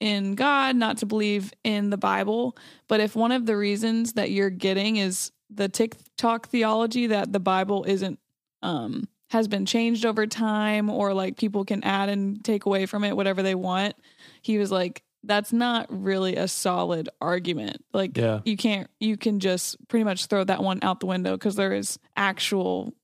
in 0.00 0.34
God, 0.34 0.76
not 0.76 0.98
to 0.98 1.06
believe 1.06 1.52
in 1.64 1.90
the 1.90 1.96
Bible, 1.96 2.56
but 2.88 3.00
if 3.00 3.16
one 3.16 3.32
of 3.32 3.46
the 3.46 3.56
reasons 3.56 4.12
that 4.14 4.30
you're 4.30 4.50
getting 4.50 4.96
is 4.96 5.32
the 5.50 5.68
TikTok 5.68 6.48
theology 6.48 7.06
that 7.08 7.32
the 7.32 7.40
Bible 7.40 7.84
isn't 7.84 8.18
um 8.62 9.08
has 9.30 9.46
been 9.46 9.66
changed 9.66 10.06
over 10.06 10.26
time 10.26 10.88
or 10.88 11.12
like 11.12 11.36
people 11.36 11.64
can 11.64 11.84
add 11.84 12.08
and 12.08 12.42
take 12.44 12.64
away 12.66 12.86
from 12.86 13.04
it 13.04 13.16
whatever 13.16 13.42
they 13.42 13.54
want. 13.54 13.94
He 14.42 14.58
was 14.58 14.70
like 14.70 15.02
that's 15.24 15.52
not 15.52 15.86
really 15.90 16.36
a 16.36 16.46
solid 16.48 17.08
argument. 17.20 17.84
Like 17.92 18.16
Yeah. 18.16 18.40
you 18.44 18.56
can't 18.56 18.88
you 19.00 19.16
can 19.16 19.40
just 19.40 19.76
pretty 19.88 20.04
much 20.04 20.26
throw 20.26 20.44
that 20.44 20.62
one 20.62 20.78
out 20.82 21.00
the 21.00 21.06
window 21.06 21.32
because 21.32 21.56
there 21.56 21.72
is 21.72 21.98
actual 22.16 22.94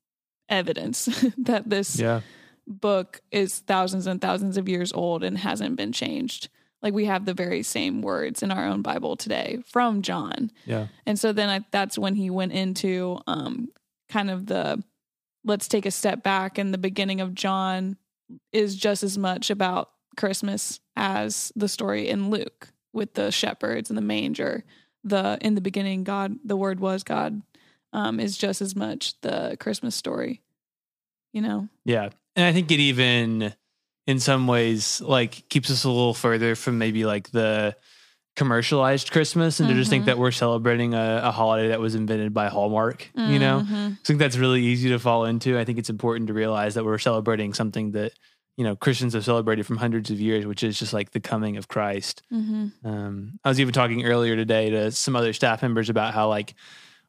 evidence 0.49 1.05
that 1.39 1.69
this 1.69 1.99
yeah 1.99 2.21
book 2.67 3.21
is 3.31 3.59
thousands 3.61 4.07
and 4.07 4.21
thousands 4.23 4.57
of 4.57 4.69
years 4.69 4.93
old 4.93 5.23
and 5.23 5.37
hasn't 5.37 5.77
been 5.77 5.93
changed. 5.93 6.49
Like 6.85 6.95
we 6.95 7.07
have 7.07 7.25
the 7.25 7.33
very 7.35 7.63
same 7.63 8.03
words 8.03 8.43
in 8.43 8.51
our 8.51 8.67
own 8.67 8.83
Bible 8.83 9.17
today 9.17 9.59
from 9.67 10.03
John. 10.03 10.51
yeah 10.67 10.89
And 11.07 11.19
so 11.19 11.33
then 11.33 11.49
I, 11.49 11.65
that's 11.71 11.99
when 11.99 12.15
he 12.15 12.29
went 12.29 12.53
into 12.53 13.19
um, 13.27 13.71
kind 14.11 14.31
of 14.31 14.47
the 14.47 14.85
let's 15.45 15.67
take 15.67 15.87
a 15.87 15.91
step 15.91 16.23
back. 16.23 16.59
And 16.59 16.75
the 16.75 16.79
beginning 16.79 17.23
of 17.23 17.35
John 17.35 17.97
is 18.53 18.77
just 18.77 19.03
as 19.03 19.17
much 19.17 19.49
about 19.49 19.91
Christmas 20.17 20.79
as 20.95 21.51
the 21.57 21.69
story 21.69 22.09
in 22.09 22.29
Luke 22.29 22.69
with 22.93 23.15
the 23.15 23.33
shepherds 23.33 23.91
and 23.91 23.97
the 23.97 24.03
manger. 24.03 24.65
The 25.05 25.39
in 25.41 25.55
the 25.55 25.61
beginning, 25.63 26.05
God, 26.05 26.37
the 26.45 26.57
word 26.57 26.81
was 26.81 27.03
God, 27.03 27.41
um, 27.95 28.21
is 28.21 28.37
just 28.37 28.61
as 28.61 28.77
much 28.77 29.21
the 29.23 29.57
Christmas 29.59 29.95
story. 29.95 30.43
You 31.33 31.41
know, 31.41 31.69
Yeah. 31.87 32.11
And 32.37 32.45
I 32.45 32.53
think 32.53 32.71
it 32.71 32.81
even 32.81 33.55
in 34.07 34.21
some 34.21 34.47
ways 34.47 35.01
like 35.01 35.49
keeps 35.49 35.71
us 35.71 35.85
a 35.85 35.89
little 35.89 36.15
further 36.15 36.55
from 36.55 36.79
maybe 36.79 37.05
like 37.05 37.31
the 37.31 37.75
commercialized 38.37 39.13
Christmas 39.13 39.61
and 39.61 39.69
to 39.69 39.75
just 39.75 39.89
think 39.91 40.03
Mhm. 40.03 40.07
that 40.07 40.19
we're 40.19 40.33
celebrating 40.33 40.93
a, 40.93 41.21
a 41.25 41.31
holiday 41.31 41.69
that 41.69 41.81
was 41.81 41.95
invented 41.95 42.35
by 42.35 42.49
Hallmark, 42.49 43.09
you 43.15 43.39
know? 43.39 43.65
Mhm. 43.65 43.93
I 43.93 43.97
think 44.05 44.19
that's 44.19 44.37
really 44.37 44.63
easy 44.65 44.89
to 44.89 44.99
fall 44.99 45.25
into. 45.25 45.57
I 45.59 45.65
think 45.65 45.79
it's 45.79 45.89
important 45.91 46.27
to 46.27 46.35
realize 46.35 46.75
that 46.75 46.85
we're 46.85 46.99
celebrating 46.99 47.55
something 47.55 47.93
that, 47.93 48.13
you 48.57 48.65
know, 48.65 48.75
Christians 48.75 49.15
have 49.15 49.25
celebrated 49.25 49.67
from 49.67 49.77
hundreds 49.77 50.11
of 50.11 50.21
years, 50.21 50.47
which 50.47 50.65
is 50.65 50.79
just 50.81 50.93
like 50.93 51.13
the 51.13 51.21
coming 51.21 51.57
of 51.57 51.69
Christ. 51.69 52.23
Mhm. 52.33 52.73
Um, 52.85 53.39
I 53.45 53.49
was 53.49 53.61
even 53.61 53.73
talking 53.73 54.05
earlier 54.05 54.35
today 54.35 54.69
to 54.71 54.91
some 54.91 55.15
other 55.15 55.33
staff 55.33 55.63
members 55.63 55.89
about 55.89 56.13
how 56.13 56.29
like 56.29 56.55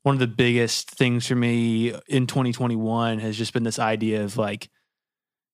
one 0.04 0.14
of 0.14 0.20
the 0.20 0.28
biggest 0.28 0.92
things 0.92 1.26
for 1.26 1.36
me 1.36 1.92
in 2.08 2.28
2021 2.28 3.18
has 3.18 3.36
just 3.36 3.52
been 3.52 3.64
this 3.64 3.80
idea 3.80 4.24
of 4.24 4.38
like 4.38 4.70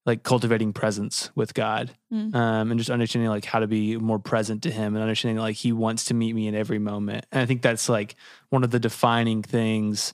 like 0.06 0.24
cultivating 0.24 0.74
presence 0.74 1.30
with 1.36 1.54
God 1.54 1.92
Mm. 2.12 2.36
um, 2.36 2.72
and 2.72 2.78
just 2.80 2.90
understanding 2.90 3.30
like 3.30 3.46
how 3.46 3.60
to 3.60 3.68
be 3.68 3.96
more 3.98 4.20
present 4.20 4.64
to 4.64 4.72
Him 4.72 4.96
and 4.96 5.02
understanding 5.02 5.38
like 5.38 5.56
He 5.56 5.72
wants 5.72 6.06
to 6.06 6.14
meet 6.14 6.34
me 6.36 6.48
in 6.48 6.56
every 6.56 6.80
moment. 6.80 7.26
And 7.32 7.42
I 7.42 7.46
think 7.46 7.62
that's 7.62 7.88
like 7.88 8.16
one 8.50 8.64
of 8.64 8.72
the 8.72 8.80
defining 8.80 9.44
things 9.44 10.14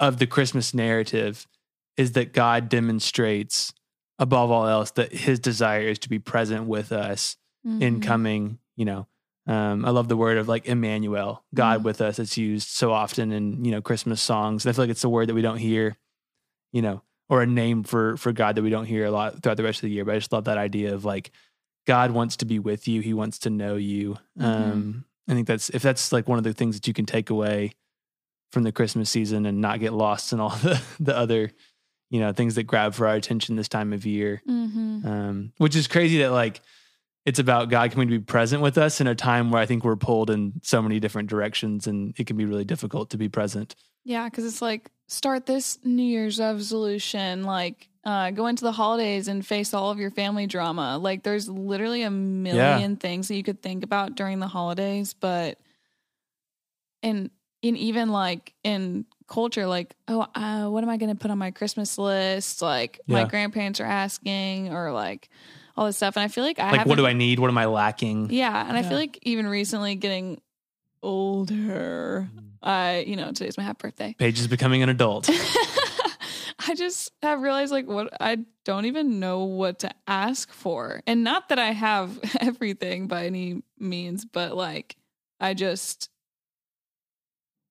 of 0.00 0.18
the 0.18 0.26
Christmas 0.26 0.72
narrative 0.74 1.46
is 1.96 2.12
that 2.12 2.32
God 2.32 2.68
demonstrates 2.68 3.72
above 4.18 4.50
all 4.50 4.66
else 4.66 4.90
that 4.92 5.12
His 5.12 5.38
desire 5.38 5.82
is 5.88 5.98
to 6.00 6.08
be 6.08 6.18
present 6.18 6.66
with 6.66 6.90
us 6.90 7.36
in 7.64 8.00
Mhm. 8.00 8.02
coming, 8.02 8.58
you 8.76 8.84
know. 8.84 9.06
Um, 9.46 9.84
I 9.84 9.90
love 9.90 10.08
the 10.08 10.16
word 10.16 10.38
of 10.38 10.48
like 10.48 10.66
Emmanuel, 10.66 11.44
God 11.54 11.80
Mhm. 11.80 11.84
with 11.84 12.00
us. 12.00 12.18
It's 12.18 12.36
used 12.36 12.68
so 12.68 12.92
often 12.92 13.30
in, 13.32 13.64
you 13.64 13.70
know, 13.70 13.80
Christmas 13.82 14.20
songs. 14.20 14.64
And 14.64 14.70
I 14.70 14.74
feel 14.74 14.84
like 14.84 14.90
it's 14.90 15.04
a 15.04 15.08
word 15.08 15.28
that 15.28 15.34
we 15.34 15.42
don't 15.42 15.58
hear, 15.58 15.96
you 16.72 16.82
know, 16.82 17.02
or 17.28 17.42
a 17.42 17.46
name 17.46 17.82
for 17.82 18.16
for 18.16 18.32
God 18.32 18.54
that 18.56 18.62
we 18.62 18.70
don't 18.70 18.86
hear 18.86 19.04
a 19.04 19.10
lot 19.10 19.42
throughout 19.42 19.56
the 19.56 19.62
rest 19.64 19.78
of 19.78 19.82
the 19.82 19.90
year. 19.90 20.04
But 20.04 20.14
I 20.14 20.18
just 20.18 20.32
love 20.32 20.44
that 20.44 20.58
idea 20.58 20.94
of 20.94 21.04
like 21.04 21.30
God 21.86 22.10
wants 22.10 22.36
to 22.38 22.44
be 22.44 22.58
with 22.58 22.86
you. 22.88 23.00
He 23.00 23.14
wants 23.14 23.38
to 23.40 23.50
know 23.50 23.76
you. 23.76 24.16
Mhm. 24.38 24.44
Um, 24.44 25.04
I 25.28 25.34
think 25.34 25.46
that's 25.46 25.70
if 25.70 25.82
that's 25.82 26.12
like 26.12 26.28
one 26.28 26.38
of 26.38 26.44
the 26.44 26.54
things 26.54 26.76
that 26.76 26.86
you 26.86 26.94
can 26.94 27.06
take 27.06 27.30
away 27.30 27.72
from 28.52 28.62
the 28.62 28.72
Christmas 28.72 29.10
season 29.10 29.44
and 29.46 29.60
not 29.60 29.80
get 29.80 29.92
lost 29.92 30.32
in 30.32 30.40
all 30.40 30.50
the 30.62 30.80
the 31.00 31.16
other, 31.16 31.50
you 32.10 32.20
know, 32.20 32.32
things 32.32 32.54
that 32.54 32.62
grab 32.64 32.94
for 32.94 33.06
our 33.06 33.14
attention 33.14 33.56
this 33.56 33.68
time 33.68 33.92
of 33.92 34.06
year 34.06 34.42
Mhm. 34.48 35.04
um, 35.04 35.52
which 35.58 35.76
is 35.76 35.86
crazy 35.86 36.18
that 36.18 36.30
like 36.32 36.60
it's 37.26 37.38
about 37.38 37.68
God 37.68 37.90
coming 37.92 38.08
to 38.08 38.18
be 38.18 38.24
present 38.24 38.62
with 38.62 38.78
us 38.78 39.02
in 39.02 39.06
a 39.06 39.14
time 39.14 39.50
where 39.50 39.60
I 39.60 39.66
think 39.66 39.84
we're 39.84 39.96
pulled 39.96 40.30
in 40.30 40.54
so 40.62 40.80
many 40.80 40.98
different 40.98 41.28
directions, 41.28 41.86
and 41.86 42.14
it 42.18 42.26
can 42.26 42.38
be 42.38 42.46
really 42.46 42.64
difficult 42.64 43.10
to 43.10 43.18
be 43.18 43.28
present. 43.28 43.74
Yeah, 44.08 44.24
because 44.24 44.46
it's 44.46 44.62
like 44.62 44.90
start 45.06 45.44
this 45.44 45.78
New 45.84 46.02
Year's 46.02 46.40
resolution, 46.40 47.42
like 47.42 47.90
uh, 48.04 48.30
go 48.30 48.46
into 48.46 48.64
the 48.64 48.72
holidays 48.72 49.28
and 49.28 49.44
face 49.44 49.74
all 49.74 49.90
of 49.90 49.98
your 49.98 50.10
family 50.10 50.46
drama. 50.46 50.96
Like 50.96 51.24
there's 51.24 51.46
literally 51.46 52.00
a 52.00 52.10
million 52.10 52.96
things 52.96 53.28
that 53.28 53.34
you 53.34 53.42
could 53.42 53.60
think 53.60 53.84
about 53.84 54.14
during 54.14 54.40
the 54.40 54.46
holidays, 54.46 55.12
but 55.12 55.58
and 57.02 57.28
in 57.60 57.76
even 57.76 58.08
like 58.08 58.54
in 58.64 59.04
culture, 59.26 59.66
like 59.66 59.94
oh, 60.08 60.26
uh, 60.34 60.70
what 60.70 60.82
am 60.82 60.88
I 60.88 60.96
going 60.96 61.14
to 61.14 61.20
put 61.20 61.30
on 61.30 61.36
my 61.36 61.50
Christmas 61.50 61.98
list? 61.98 62.62
Like 62.62 63.00
my 63.06 63.24
grandparents 63.24 63.78
are 63.78 63.84
asking, 63.84 64.72
or 64.72 64.90
like 64.90 65.28
all 65.76 65.84
this 65.84 65.98
stuff, 65.98 66.16
and 66.16 66.24
I 66.24 66.28
feel 66.28 66.44
like 66.44 66.58
I 66.58 66.78
like, 66.78 66.86
what 66.86 66.96
do 66.96 67.06
I 67.06 67.12
need? 67.12 67.40
What 67.40 67.50
am 67.50 67.58
I 67.58 67.66
lacking? 67.66 68.30
Yeah, 68.30 68.66
and 68.66 68.74
I 68.74 68.84
feel 68.84 68.96
like 68.96 69.18
even 69.20 69.46
recently 69.46 69.96
getting 69.96 70.40
older, 71.02 72.28
I 72.62 73.04
you 73.06 73.16
know 73.16 73.32
today's 73.32 73.56
my 73.56 73.64
half 73.64 73.78
birthday. 73.78 74.14
Paige 74.18 74.40
is 74.40 74.48
becoming 74.48 74.82
an 74.82 74.88
adult. 74.88 75.28
I 76.60 76.74
just 76.74 77.12
have 77.22 77.40
realized 77.40 77.72
like 77.72 77.86
what 77.86 78.12
I 78.20 78.38
don't 78.64 78.84
even 78.86 79.20
know 79.20 79.44
what 79.44 79.78
to 79.80 79.90
ask 80.06 80.52
for. 80.52 81.00
And 81.06 81.24
not 81.24 81.48
that 81.48 81.58
I 81.58 81.70
have 81.70 82.18
everything 82.40 83.06
by 83.06 83.26
any 83.26 83.62
means, 83.78 84.24
but 84.24 84.56
like 84.56 84.96
I 85.40 85.54
just 85.54 86.10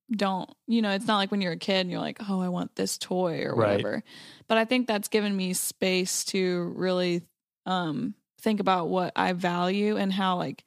don't, 0.09 0.49
you 0.67 0.81
know, 0.81 0.91
it's 0.91 1.05
not 1.05 1.17
like 1.17 1.31
when 1.31 1.41
you're 1.41 1.51
a 1.51 1.57
kid 1.57 1.81
and 1.81 1.91
you're 1.91 1.99
like, 1.99 2.19
oh, 2.29 2.39
I 2.39 2.47
want 2.49 2.75
this 2.75 2.97
toy 2.97 3.43
or 3.43 3.53
Right. 3.53 3.71
whatever. 3.71 4.03
But 4.47 4.57
I 4.57 4.63
think 4.65 4.87
that's 4.87 5.09
given 5.09 5.35
me 5.35 5.53
space 5.53 6.23
to 6.25 6.73
really 6.75 7.23
um, 7.65 8.15
think 8.39 8.61
about 8.61 8.87
what 8.87 9.11
I 9.17 9.33
value 9.33 9.97
and 9.97 10.11
how, 10.13 10.37
like, 10.37 10.63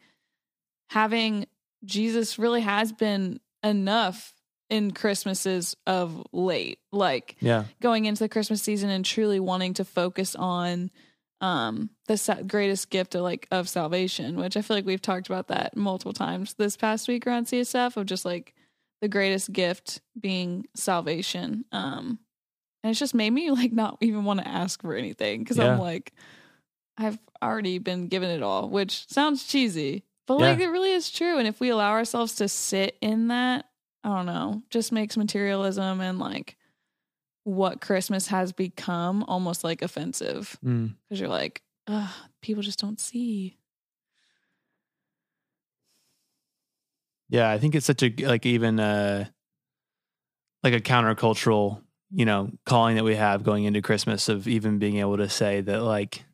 having 0.91 1.47
Jesus 1.85 2.39
really 2.39 2.61
has 2.61 2.93
been 2.93 3.41
enough 3.63 4.33
in 4.69 4.93
Christmases 4.93 5.77
of 5.87 6.25
late. 6.33 6.79
Like, 6.93 7.37
Yeah. 7.41 7.65
going 7.81 8.05
into 8.05 8.23
the 8.23 8.29
Christmas 8.29 8.63
season 8.63 8.89
and 8.91 9.05
truly 9.05 9.41
wanting 9.41 9.75
to 9.75 9.85
focus 9.85 10.35
on 10.37 10.91
um 11.43 11.89
the 12.07 12.19
sa- 12.19 12.43
greatest 12.43 12.91
gift 12.91 13.15
of 13.15 13.23
like 13.23 13.49
of 13.51 13.67
salvation, 13.69 14.37
which 14.37 14.57
I 14.59 14.63
feel 14.63 14.77
like 14.77 14.85
we've 14.85 15.01
talked 15.01 15.27
about 15.27 15.49
that 15.49 15.75
multiple 15.75 16.13
times 16.13 16.55
this 16.59 16.77
past 16.77 17.09
week 17.09 17.27
around 17.27 17.47
CSF 17.47 17.97
of 17.97 18.05
just 18.05 18.27
like 18.27 18.55
the 19.01 19.09
greatest 19.09 19.51
gift 19.51 20.03
being 20.21 20.67
salvation. 20.77 21.65
Um 21.73 22.19
and 22.85 22.91
it's 22.91 23.01
just 23.01 23.15
made 23.15 23.31
me 23.31 23.51
like 23.51 23.73
not 23.73 23.97
even 24.03 24.25
want 24.25 24.41
to 24.41 24.47
ask 24.49 24.83
for 24.83 24.95
anything 24.95 25.41
because 25.43 25.57
Yeah. 25.57 25.73
I'm 25.73 25.79
like 25.81 26.13
I've 26.99 27.19
already 27.43 27.79
been 27.79 28.09
given 28.09 28.29
it 28.29 28.43
all, 28.43 28.69
which 28.69 29.09
sounds 29.09 29.47
cheesy, 29.47 30.05
but 30.31 30.39
like 30.39 30.61
Yeah. 30.61 30.67
it 30.67 30.69
really 30.69 30.93
is 30.93 31.11
true. 31.11 31.39
And 31.39 31.49
if 31.49 31.59
we 31.59 31.71
allow 31.71 31.91
ourselves 31.91 32.37
to 32.37 32.49
sit 32.49 32.97
in 33.01 33.27
that, 33.29 33.67
I 34.05 34.15
don't 34.15 34.27
know, 34.27 34.63
just 34.71 34.93
makes 34.93 35.17
materialism 35.17 36.01
and 36.01 36.21
like 36.21 36.57
what 37.43 37.81
Christmas 37.81 38.29
has 38.29 38.53
become 38.53 39.25
almost 39.25 39.65
like 39.65 39.83
offensive 39.83 40.57
Mm. 40.65 40.95
because 41.09 41.19
you're 41.19 41.29
like, 41.29 41.63
Ugh, 41.89 42.09
people 42.43 42.63
just 42.63 42.79
don't 42.79 43.01
see. 43.01 43.59
Yeah, 47.29 47.51
I 47.51 47.59
think 47.59 47.75
it's 47.75 47.87
such 47.87 48.05
a 48.05 48.11
like 48.25 48.47
even 48.47 48.79
uh 48.79 49.25
like 50.63 50.75
a 50.75 50.81
countercultural, 50.81 51.83
you 52.13 52.25
know, 52.25 52.53
calling 52.67 52.95
that 52.95 53.05
we 53.05 53.17
have 53.17 53.43
going 53.43 53.65
into 53.65 53.83
Christmas 53.83 54.29
of 54.29 54.47
even 54.47 54.79
being 54.79 54.99
able 54.99 55.17
to 55.17 55.29
say 55.29 55.61
that 55.63 55.83
like 55.83 56.25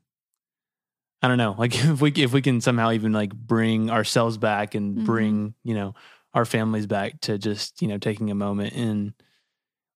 I 1.27 1.29
don't 1.29 1.39
know, 1.39 1.57
like 1.59 1.75
if 1.85 2.01
we 2.01 2.13
if 2.13 2.33
we 2.33 2.41
can 2.41 2.61
somehow 2.61 2.93
even 2.93 3.13
like 3.13 3.35
bring 3.35 3.91
ourselves 3.91 4.39
back 4.39 4.77
and 4.77 4.99
Mhm. 4.99 5.05
bring, 5.05 5.55
you 5.65 5.75
know, 5.75 5.95
our 6.35 6.45
families 6.45 6.87
back 6.87 7.21
to 7.23 7.37
just, 7.37 7.83
you 7.83 7.89
know, 7.89 7.99
taking 7.99 8.31
a 8.31 8.35
moment 8.35 8.75
and 8.75 9.13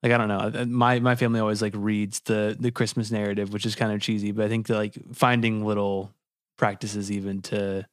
like 0.03 0.11
I 0.11 0.19
don't 0.19 0.27
know, 0.27 0.39
uh, 0.61 0.65
my 0.67 0.99
my 0.99 1.15
family 1.15 1.39
always 1.39 1.63
like 1.63 1.75
reads 1.77 2.19
the 2.21 2.57
the 2.59 2.73
Christmas 2.73 3.13
narrative, 3.13 3.53
which 3.53 3.65
is 3.65 3.77
kind 3.77 3.93
of 3.93 4.01
cheesy, 4.01 4.33
but 4.33 4.45
I 4.45 4.49
think 4.49 4.69
like 4.69 4.99
finding 5.15 5.65
little 5.65 6.13
practices 6.59 7.13
even 7.13 7.43
to 7.43 7.87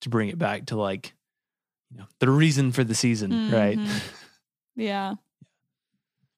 to 0.00 0.08
bring 0.08 0.30
it 0.30 0.38
back 0.38 0.66
to 0.66 0.76
like 0.76 1.12
you 1.90 1.98
know 1.98 2.06
the 2.20 2.30
reason 2.30 2.72
for 2.72 2.82
the 2.82 2.94
season 2.94 3.42
right 3.52 3.78
Mhm. 3.78 4.02
Yeah. 4.74 5.14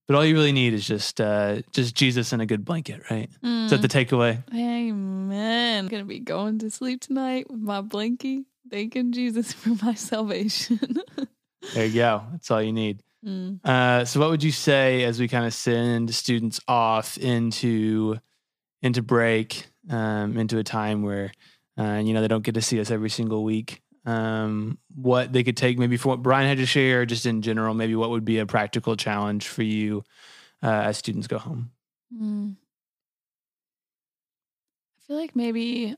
But 0.09 0.17
all 0.17 0.25
you 0.25 0.35
really 0.35 0.53
need 0.53 0.73
is 0.75 0.87
just 0.87 1.21
uh 1.21 1.63
just 1.73 1.95
jesus 1.95 2.33
and 2.33 2.43
a 2.43 2.47
good 2.47 2.65
blanket 2.65 3.03
right 3.11 3.29
is 3.43 3.71
that 3.71 3.83
the 3.83 3.89
takeaway 3.89 4.43
Mm. 4.53 4.89
Amen. 5.33 5.87
gonna 5.89 6.05
be 6.05 6.19
going 6.21 6.59
to 6.61 6.71
sleep 6.71 7.01
tonight 7.01 7.51
with 7.51 7.61
my 7.61 7.81
blankie, 7.83 8.45
thanking 8.71 9.13
Jesus 9.13 9.53
for 9.61 9.71
my 9.85 9.95
salvation. 9.95 10.79
there 11.75 11.87
you 11.87 11.95
go 11.95 12.23
that's 12.33 12.51
all 12.51 12.63
you 12.63 12.73
need 12.73 13.03
Mm. 13.25 13.65
uh 13.65 14.05
so 14.05 14.19
what 14.19 14.31
would 14.31 14.43
you 14.43 14.51
say 14.51 15.05
as 15.05 15.21
we 15.21 15.29
kind 15.29 15.47
of 15.47 15.55
send 15.55 16.13
students 16.13 16.59
off 16.67 17.17
into 17.19 18.17
into 18.83 19.01
break 19.01 19.67
um 19.91 20.37
into 20.37 20.59
a 20.59 20.65
time 20.65 21.03
where 21.03 21.31
uh 21.79 22.01
you 22.03 22.15
know 22.15 22.21
they 22.21 22.27
don't 22.29 22.43
get 22.43 22.55
to 22.55 22.63
see 22.63 22.81
us 22.81 22.91
every 22.91 23.11
single 23.11 23.45
week 23.45 23.82
um 24.05 24.79
what 24.95 25.33
they 25.33 25.45
could 25.45 25.57
take 25.57 25.79
maybe 25.79 25.97
for 25.97 26.09
what 26.09 26.23
brian 26.23 26.49
had 26.49 26.59
to 26.59 26.67
share 26.67 27.07
just 27.07 27.25
in 27.25 27.41
general 27.41 27.73
maybe 27.73 27.95
what 27.95 28.11
would 28.11 28.25
be 28.25 28.39
a 28.39 28.47
practical 28.47 28.97
challenge 28.97 29.47
for 29.47 29.63
you 29.63 30.03
uh, 30.63 30.83
as 30.87 30.99
students 30.99 31.27
go 31.27 31.39
home 31.39 31.71
Mm. 32.13 32.57
I 34.97 35.07
feel 35.07 35.17
like 35.17 35.35
maybe 35.35 35.97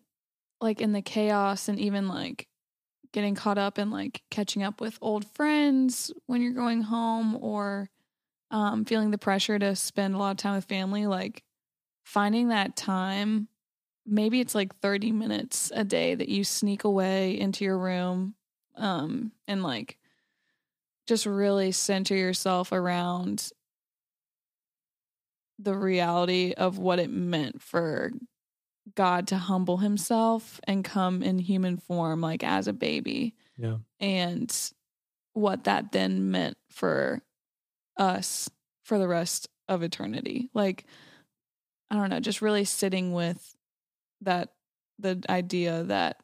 like 0.61 0.81
in 0.81 0.93
the 0.93 1.03
chaos 1.03 1.69
and 1.69 1.79
even 1.79 2.09
like 2.09 2.49
getting 3.13 3.35
caught 3.35 3.59
up 3.59 3.79
in 3.79 3.91
like 3.91 4.23
catching 4.31 4.63
up 4.63 4.81
with 4.81 4.99
old 5.01 5.27
friends 5.35 6.13
when 6.27 6.41
you're 6.41 6.53
going 6.53 6.83
home 6.83 7.37
or 7.41 7.91
um, 8.51 8.85
feeling 8.85 9.11
the 9.11 9.19
pressure 9.19 9.59
to 9.59 9.75
spend 9.77 10.15
a 10.15 10.19
lot 10.19 10.31
of 10.33 10.37
time 10.37 10.55
with 10.55 10.65
family, 10.65 11.07
like 11.07 11.43
finding 12.05 12.49
that 12.49 12.77
time. 12.77 13.49
Maybe 14.07 14.41
it's 14.41 14.55
like 14.55 14.77
30 14.81 15.13
minutes 15.13 15.73
a 15.75 15.85
day 15.85 16.15
that 16.15 16.29
you 16.29 16.45
sneak 16.45 16.85
away 16.85 17.39
into 17.39 17.65
your 17.65 17.79
room 17.79 18.35
um, 18.77 19.33
and 19.49 19.63
like 19.63 19.99
just 21.07 21.27
really 21.27 21.73
center 21.73 22.15
yourself 22.15 22.73
around 22.73 23.51
the 25.59 25.77
reality 25.77 26.53
of 26.57 26.79
what 26.79 26.99
it 26.99 27.11
meant 27.11 27.63
for 27.63 28.11
God 28.95 29.29
to 29.29 29.37
humble 29.37 29.79
himself 29.79 30.61
and 30.65 30.85
come 30.85 31.23
in 31.23 31.39
human 31.39 31.79
form, 31.79 32.21
like 32.21 32.45
as 32.45 32.67
a 32.69 32.73
baby, 32.73 33.35
yeah 33.57 33.79
and 34.01 34.73
what 35.33 35.65
that 35.65 35.93
then 35.93 36.31
meant 36.31 36.57
for 36.71 37.23
us 37.97 38.51
for 38.85 38.99
the 38.99 39.09
rest 39.09 39.49
of 39.69 39.83
eternity. 39.83 40.49
Like, 40.55 40.85
I 41.91 41.97
don't 41.97 42.11
know, 42.11 42.21
just 42.21 42.43
really 42.43 42.65
sitting 42.65 43.13
with 43.13 43.55
that, 44.25 44.51
the 44.99 45.23
idea 45.29 45.83
that 45.85 46.19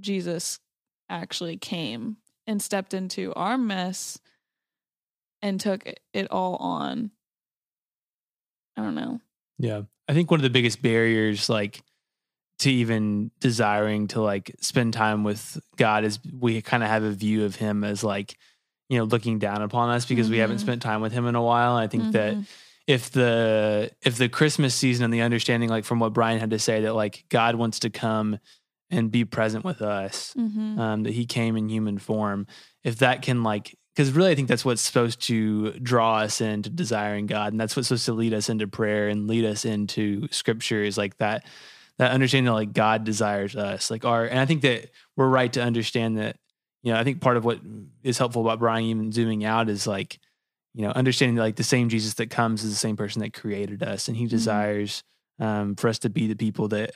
Jesus 0.00 0.58
actually 1.08 1.56
came 1.56 2.18
and 2.46 2.60
stepped 2.62 2.94
into 2.94 3.32
our 3.34 3.58
mess 3.58 4.18
and 5.42 5.60
took 5.60 5.84
it 6.12 6.30
all 6.30 6.56
on. 6.56 7.10
I 8.76 8.82
don't 8.82 8.94
know. 8.94 9.20
Yeah. 9.58 9.82
I 10.08 10.14
think 10.14 10.30
one 10.30 10.40
of 10.40 10.44
the 10.44 10.50
biggest 10.50 10.82
barriers, 10.82 11.48
like, 11.48 11.82
to 12.60 12.70
even 12.70 13.30
desiring 13.40 14.06
to 14.08 14.20
like 14.22 14.54
spend 14.60 14.92
time 14.94 15.24
with 15.24 15.58
God 15.76 16.04
is 16.04 16.20
we 16.32 16.62
kind 16.62 16.82
of 16.84 16.88
have 16.88 17.02
a 17.02 17.10
view 17.10 17.44
of 17.44 17.56
him 17.56 17.82
as 17.82 18.04
like, 18.04 18.36
you 18.88 18.96
know, 18.98 19.04
looking 19.04 19.38
down 19.40 19.60
upon 19.60 19.90
us 19.90 20.06
because 20.06 20.30
we 20.30 20.38
haven't 20.38 20.58
Mhm. 20.58 20.60
spent 20.60 20.82
time 20.82 21.00
with 21.00 21.12
him 21.12 21.26
in 21.26 21.34
a 21.34 21.42
while. 21.42 21.74
I 21.74 21.88
think 21.88 22.12
that 22.12 22.36
Mhm. 22.36 22.46
If 22.86 23.10
the 23.10 23.90
if 24.02 24.16
the 24.16 24.28
Christmas 24.28 24.74
season 24.74 25.04
and 25.04 25.14
the 25.14 25.22
understanding, 25.22 25.68
like 25.70 25.84
from 25.84 26.00
what 26.00 26.12
Brian 26.12 26.38
had 26.40 26.50
to 26.50 26.58
say, 26.58 26.82
that 26.82 26.94
like 26.94 27.24
God 27.28 27.54
wants 27.56 27.80
to 27.80 27.90
come 27.90 28.38
and 28.90 29.10
be 29.10 29.24
present 29.24 29.64
with 29.64 29.80
us, 29.82 30.34
Mhm. 30.36 30.78
um, 30.78 31.02
that 31.04 31.12
he 31.14 31.24
came 31.26 31.56
in 31.56 31.68
human 31.68 31.98
form, 31.98 32.46
if 32.82 32.96
that 32.98 33.22
can 33.22 33.42
like 33.42 33.74
because 33.96 34.10
really 34.10 34.32
I 34.32 34.34
think 34.34 34.48
that's 34.48 34.64
what's 34.64 34.82
supposed 34.82 35.22
to 35.28 35.70
draw 35.78 36.18
us 36.18 36.40
into 36.40 36.68
desiring 36.68 37.26
God, 37.26 37.52
and 37.52 37.60
that's 37.60 37.76
what's 37.76 37.88
supposed 37.88 38.06
to 38.06 38.12
lead 38.12 38.34
us 38.34 38.48
into 38.48 38.66
prayer 38.66 39.08
and 39.08 39.28
lead 39.28 39.44
us 39.44 39.64
into 39.64 40.26
Scripture 40.32 40.82
is 40.82 40.98
like 40.98 41.16
that 41.18 41.46
that 41.98 42.10
understanding 42.10 42.46
that 42.46 42.54
like 42.54 42.72
God 42.72 43.04
desires 43.04 43.54
us, 43.54 43.90
like 43.90 44.04
our, 44.04 44.24
and 44.26 44.40
I 44.40 44.46
think 44.46 44.62
that 44.62 44.90
we're 45.16 45.28
right 45.28 45.52
to 45.52 45.62
understand 45.62 46.18
that. 46.18 46.36
You 46.82 46.92
know, 46.92 46.98
I 46.98 47.04
think 47.04 47.22
part 47.22 47.36
of 47.38 47.44
what 47.46 47.60
is 48.02 48.18
helpful 48.18 48.42
about 48.42 48.58
Brian 48.58 48.84
even 48.84 49.10
zooming 49.10 49.42
out 49.44 49.70
is 49.70 49.86
like, 49.86 50.18
you 50.74 50.82
know, 50.82 50.90
understanding 50.90 51.36
like 51.36 51.56
the 51.56 51.62
same 51.64 51.88
Jesus 51.88 52.14
that 52.14 52.30
comes 52.30 52.64
is 52.64 52.70
the 52.70 52.76
same 52.76 52.96
person 52.96 53.20
that 53.22 53.32
created 53.32 53.82
us, 53.82 54.08
and 54.08 54.16
He 54.16 54.26
desires 54.26 55.02
um, 55.38 55.74
for 55.76 55.88
us 55.88 55.98
to 56.00 56.10
be 56.10 56.26
the 56.26 56.36
people 56.36 56.68
that 56.68 56.92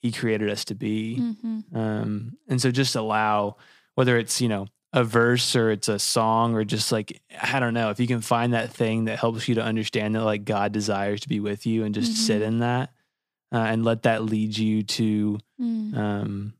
He 0.00 0.12
created 0.12 0.48
us 0.50 0.64
to 0.66 0.74
be. 0.74 1.16
Mhm. 1.20 1.76
Um, 1.76 2.36
and 2.48 2.60
so 2.60 2.70
just 2.70 2.94
allow 2.96 3.56
whether 3.94 4.16
it's, 4.18 4.40
you 4.40 4.48
know, 4.48 4.66
a 4.94 5.04
verse 5.04 5.56
or 5.56 5.70
it's 5.70 5.88
a 5.88 5.98
song 5.98 6.54
or 6.54 6.64
just 6.64 6.92
like, 6.92 7.20
I 7.42 7.60
don't 7.60 7.72
know, 7.74 7.88
if 7.90 7.98
you 8.00 8.06
can 8.06 8.20
find 8.20 8.52
that 8.52 8.70
thing 8.70 9.06
that 9.06 9.18
helps 9.18 9.48
you 9.48 9.54
to 9.54 9.62
understand 9.62 10.14
that 10.14 10.24
like 10.24 10.44
God 10.44 10.72
desires 10.72 11.20
to 11.22 11.28
be 11.28 11.40
with 11.40 11.64
you 11.66 11.84
and 11.84 11.94
just 11.94 12.14
sit 12.26 12.42
Mhm. 12.42 12.46
in 12.46 12.58
that 12.60 12.90
uh, 13.52 13.56
and 13.58 13.84
let 13.84 14.02
that 14.02 14.22
lead 14.24 14.56
you 14.56 14.82
to 14.82 15.38
Mm. 15.60 15.96
um, 15.96 16.54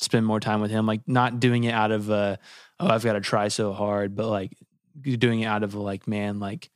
spend 0.00 0.26
more 0.26 0.40
time 0.40 0.60
with 0.60 0.70
Him. 0.70 0.86
Like 0.86 1.02
not 1.06 1.38
doing 1.40 1.64
it 1.64 1.72
out 1.72 1.90
of 1.92 2.10
a, 2.10 2.38
oh, 2.80 2.88
I've 2.88 3.04
got 3.04 3.12
to 3.14 3.20
try 3.20 3.48
so 3.48 3.72
hard, 3.72 4.14
but 4.16 4.28
like 4.28 4.52
doing 5.02 5.40
it 5.40 5.46
out 5.46 5.62
of 5.62 5.74
a 5.74 5.80
like, 5.80 6.06
man, 6.08 6.40
like 6.40 6.70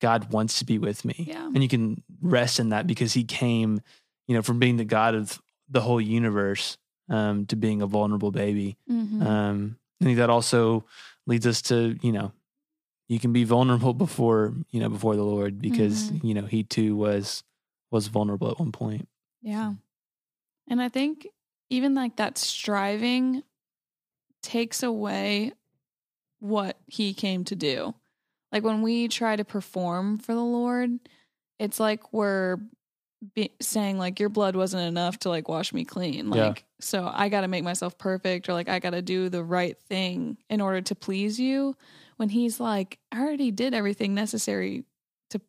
God 0.00 0.32
wants 0.32 0.58
to 0.60 0.64
be 0.64 0.78
with 0.78 1.04
me. 1.04 1.24
Yeah. 1.28 1.44
And 1.46 1.62
you 1.62 1.68
can 1.68 2.02
rest 2.20 2.60
in 2.60 2.68
that 2.70 2.86
because 2.86 3.12
He 3.12 3.24
came, 3.24 3.80
you 4.26 4.34
know, 4.34 4.42
from 4.42 4.58
being 4.58 4.76
the 4.76 4.84
God 4.84 5.14
of 5.14 5.40
the 5.68 5.80
whole 5.80 6.00
universe 6.00 6.78
um, 7.08 7.46
to 7.46 7.56
being 7.56 7.82
a 7.82 7.86
vulnerable 7.86 8.30
baby. 8.30 8.76
Mhm. 8.90 9.22
Um, 9.24 9.78
I 10.00 10.04
think 10.04 10.18
that 10.18 10.30
also 10.30 10.84
leads 11.26 11.46
us 11.46 11.62
to, 11.62 11.98
you 12.02 12.12
know, 12.12 12.32
you 13.08 13.18
can 13.18 13.32
be 13.32 13.44
vulnerable 13.44 13.94
before, 14.06 14.54
you 14.70 14.80
know, 14.80 14.88
before 14.88 15.16
the 15.16 15.24
Lord 15.24 15.60
because, 15.60 16.10
Mhm. 16.10 16.24
you 16.24 16.34
know, 16.34 16.46
he 16.46 16.62
too 16.62 16.96
was 16.96 17.42
was 17.90 18.08
vulnerable 18.08 18.50
at 18.50 18.58
one 18.58 18.70
point. 18.72 19.08
Yeah. 19.40 19.72
And 20.68 20.80
I 20.82 20.90
think 20.90 21.26
even 21.70 21.94
like 21.94 22.16
that 22.16 22.36
striving 22.36 23.42
takes 24.42 24.82
away 24.82 25.52
what 26.40 26.76
he 26.86 27.14
came 27.14 27.44
to 27.44 27.56
do. 27.56 27.94
Like 28.52 28.64
when 28.64 28.82
we 28.82 29.08
try 29.08 29.36
to 29.36 29.44
perform 29.44 30.18
for 30.18 30.34
the 30.34 30.40
Lord, 30.40 30.90
it's 31.58 31.78
like 31.78 32.12
we're 32.12 32.58
be, 33.34 33.50
saying 33.60 33.98
like 33.98 34.20
your 34.20 34.28
blood 34.28 34.56
wasn't 34.56 34.86
enough 34.86 35.18
to 35.20 35.28
like 35.28 35.48
wash 35.48 35.72
me 35.72 35.84
clean. 35.84 36.32
Yeah. 36.32 36.48
Like 36.48 36.64
so 36.80 37.10
I 37.12 37.28
got 37.28 37.42
to 37.42 37.48
make 37.48 37.64
myself 37.64 37.98
perfect 37.98 38.48
or 38.48 38.52
like 38.52 38.68
I 38.68 38.78
got 38.78 38.90
to 38.90 39.02
do 39.02 39.28
the 39.28 39.42
right 39.42 39.76
thing 39.88 40.38
in 40.48 40.60
order 40.60 40.80
to 40.82 40.94
please 40.94 41.38
you 41.38 41.76
when 42.16 42.28
he's 42.28 42.60
like 42.60 42.98
I 43.12 43.20
already 43.20 43.50
did 43.50 43.74
everything 43.74 44.14
necessary 44.14 44.84
to 45.30 45.40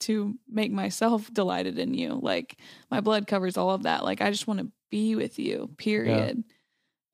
to 0.00 0.34
make 0.48 0.70
myself 0.70 1.32
delighted 1.32 1.78
in 1.78 1.94
you. 1.94 2.18
Like 2.22 2.58
my 2.90 3.00
blood 3.00 3.26
covers 3.26 3.56
all 3.56 3.70
of 3.70 3.84
that. 3.84 4.04
Like 4.04 4.20
I 4.20 4.30
just 4.30 4.46
want 4.46 4.60
to 4.60 4.70
be 4.90 5.16
with 5.16 5.38
you. 5.38 5.70
Period. 5.78 6.44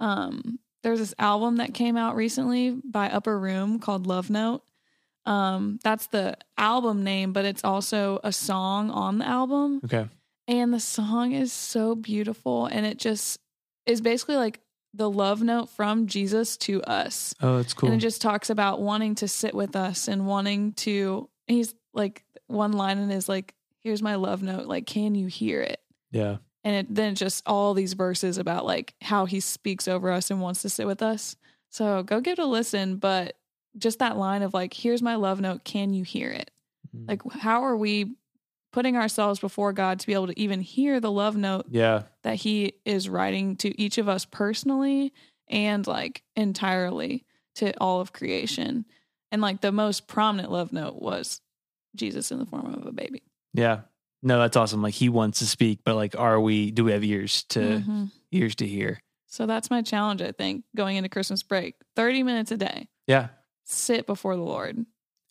Um 0.01 0.59
there's 0.83 0.99
this 0.99 1.15
album 1.19 1.57
that 1.57 1.75
came 1.75 1.97
out 1.97 2.17
recently 2.17 2.71
by 2.71 3.09
Upper 3.09 3.39
Room 3.39 3.79
called 3.79 4.07
Love 4.07 4.31
Note. 4.31 4.63
Um 5.25 5.79
that's 5.83 6.07
the 6.09 6.37
album 6.57 7.03
name, 7.03 7.33
but 7.33 7.45
it's 7.45 7.65
also 7.65 8.21
a 8.23 8.33
song 8.33 8.91
on 8.91 9.19
the 9.19 9.27
album. 9.27 9.81
Okay. 9.85 10.09
And 10.49 10.73
the 10.73 10.81
song 10.81 11.33
is 11.33 11.53
so 11.53 11.97
beautiful 11.97 12.67
and 12.67 12.87
it 12.87 12.99
just 12.99 13.41
is 13.87 14.01
basically 14.01 14.37
like 14.37 14.61
the 14.95 15.11
love 15.11 15.43
note 15.43 15.69
from 15.69 16.07
Jesus 16.07 16.57
to 16.57 16.83
us. 16.85 17.35
Oh, 17.43 17.59
that's 17.59 17.75
cool. 17.75 17.91
And 17.91 17.99
it 17.99 18.01
just 18.01 18.23
talks 18.23 18.49
about 18.49 18.81
wanting 18.81 19.17
to 19.17 19.29
sit 19.29 19.55
with 19.55 19.77
us 19.77 20.09
and 20.09 20.27
wanting 20.27 20.73
to 20.75 21.29
he's 21.49 21.75
like 21.93 22.25
one 22.47 22.73
line 22.73 22.99
and 22.99 23.13
is 23.13 23.29
like, 23.29 23.55
here's 23.83 24.03
my 24.03 24.15
love 24.15 24.43
note. 24.43 24.67
Like, 24.67 24.87
can 24.87 25.15
you 25.15 25.27
hear 25.27 25.61
it? 25.63 25.81
yeah. 26.13 26.37
And 26.67 26.75
it, 26.75 26.93
then 26.93 27.15
just 27.15 27.45
all 27.47 27.75
these 27.75 27.93
verses 27.93 28.39
about 28.39 28.67
like 28.67 28.95
how 29.01 29.25
he 29.25 29.39
speaks 29.39 29.87
over 29.87 30.11
us 30.11 30.33
and 30.33 30.41
wants 30.41 30.63
to 30.63 30.69
sit 30.69 30.85
with 30.85 31.01
us. 31.01 31.37
So 31.71 32.03
go 32.03 32.21
give 32.21 32.41
it 32.41 32.43
a 32.43 32.47
listen. 32.47 32.97
But 32.97 33.37
just 33.79 34.01
that 34.01 34.17
line 34.17 34.43
of 34.43 34.53
like, 34.53 34.75
here's 34.75 35.01
my 35.01 35.15
love 35.15 35.41
note. 35.41 35.63
Can 35.63 35.95
you 35.95 36.03
hear 36.03 36.29
it? 36.31 36.51
Mhm. 36.93 37.09
Like, 37.09 37.23
how 37.35 37.63
are 37.63 37.77
we 37.77 38.17
putting 38.73 38.97
ourselves 38.97 39.39
before 39.39 39.73
God 39.73 40.01
to 40.01 40.07
be 40.09 40.13
able 40.15 40.27
to 40.27 40.39
even 40.41 40.61
hear 40.61 40.99
the 40.99 41.11
love 41.13 41.37
note 41.37 41.67
Yeah. 41.71 42.03
that 42.25 42.35
he 42.35 42.73
is 42.85 43.09
writing 43.09 43.55
to 43.59 43.81
each 43.81 43.97
of 43.99 44.09
us 44.09 44.25
personally 44.25 45.13
and 45.49 45.87
like 45.87 46.25
entirely 46.35 47.25
to 47.55 47.73
all 47.81 48.01
of 48.01 48.13
creation. 48.13 48.87
And 49.31 49.41
like 49.41 49.61
the 49.61 49.71
most 49.71 50.09
prominent 50.09 50.51
love 50.51 50.73
note 50.73 50.97
was 51.01 51.41
Jesus 51.95 52.33
in 52.33 52.41
the 52.41 52.45
form 52.47 52.75
of 52.75 52.87
a 52.87 52.93
baby. 52.93 53.23
Yeah. 53.55 53.83
No, 54.27 54.41
that's 54.41 54.57
awesome. 54.57 54.83
Like 54.83 54.95
he 54.95 55.09
wants 55.09 55.39
to 55.39 55.47
speak, 55.47 55.81
but 55.85 55.95
like, 55.95 56.19
are 56.19 56.41
we? 56.41 56.73
Do 56.73 56.85
we 56.85 56.91
have 56.93 57.05
ears 57.05 57.45
to 57.51 57.61
Mhm. 57.61 58.11
ears 58.33 58.57
to 58.57 58.67
hear? 58.67 59.01
So 59.27 59.47
that's 59.47 59.71
my 59.71 59.83
challenge, 59.83 60.21
I 60.21 60.33
think, 60.33 60.65
going 60.75 60.97
into 60.97 61.09
Christmas 61.09 61.43
break 61.45 61.77
30 61.95 62.23
minutes 62.25 62.51
a 62.51 62.57
day, 62.57 62.89
Yeah. 63.07 63.29
sit 63.65 64.07
before 64.07 64.35
the 64.35 64.43
Lord. 64.43 64.85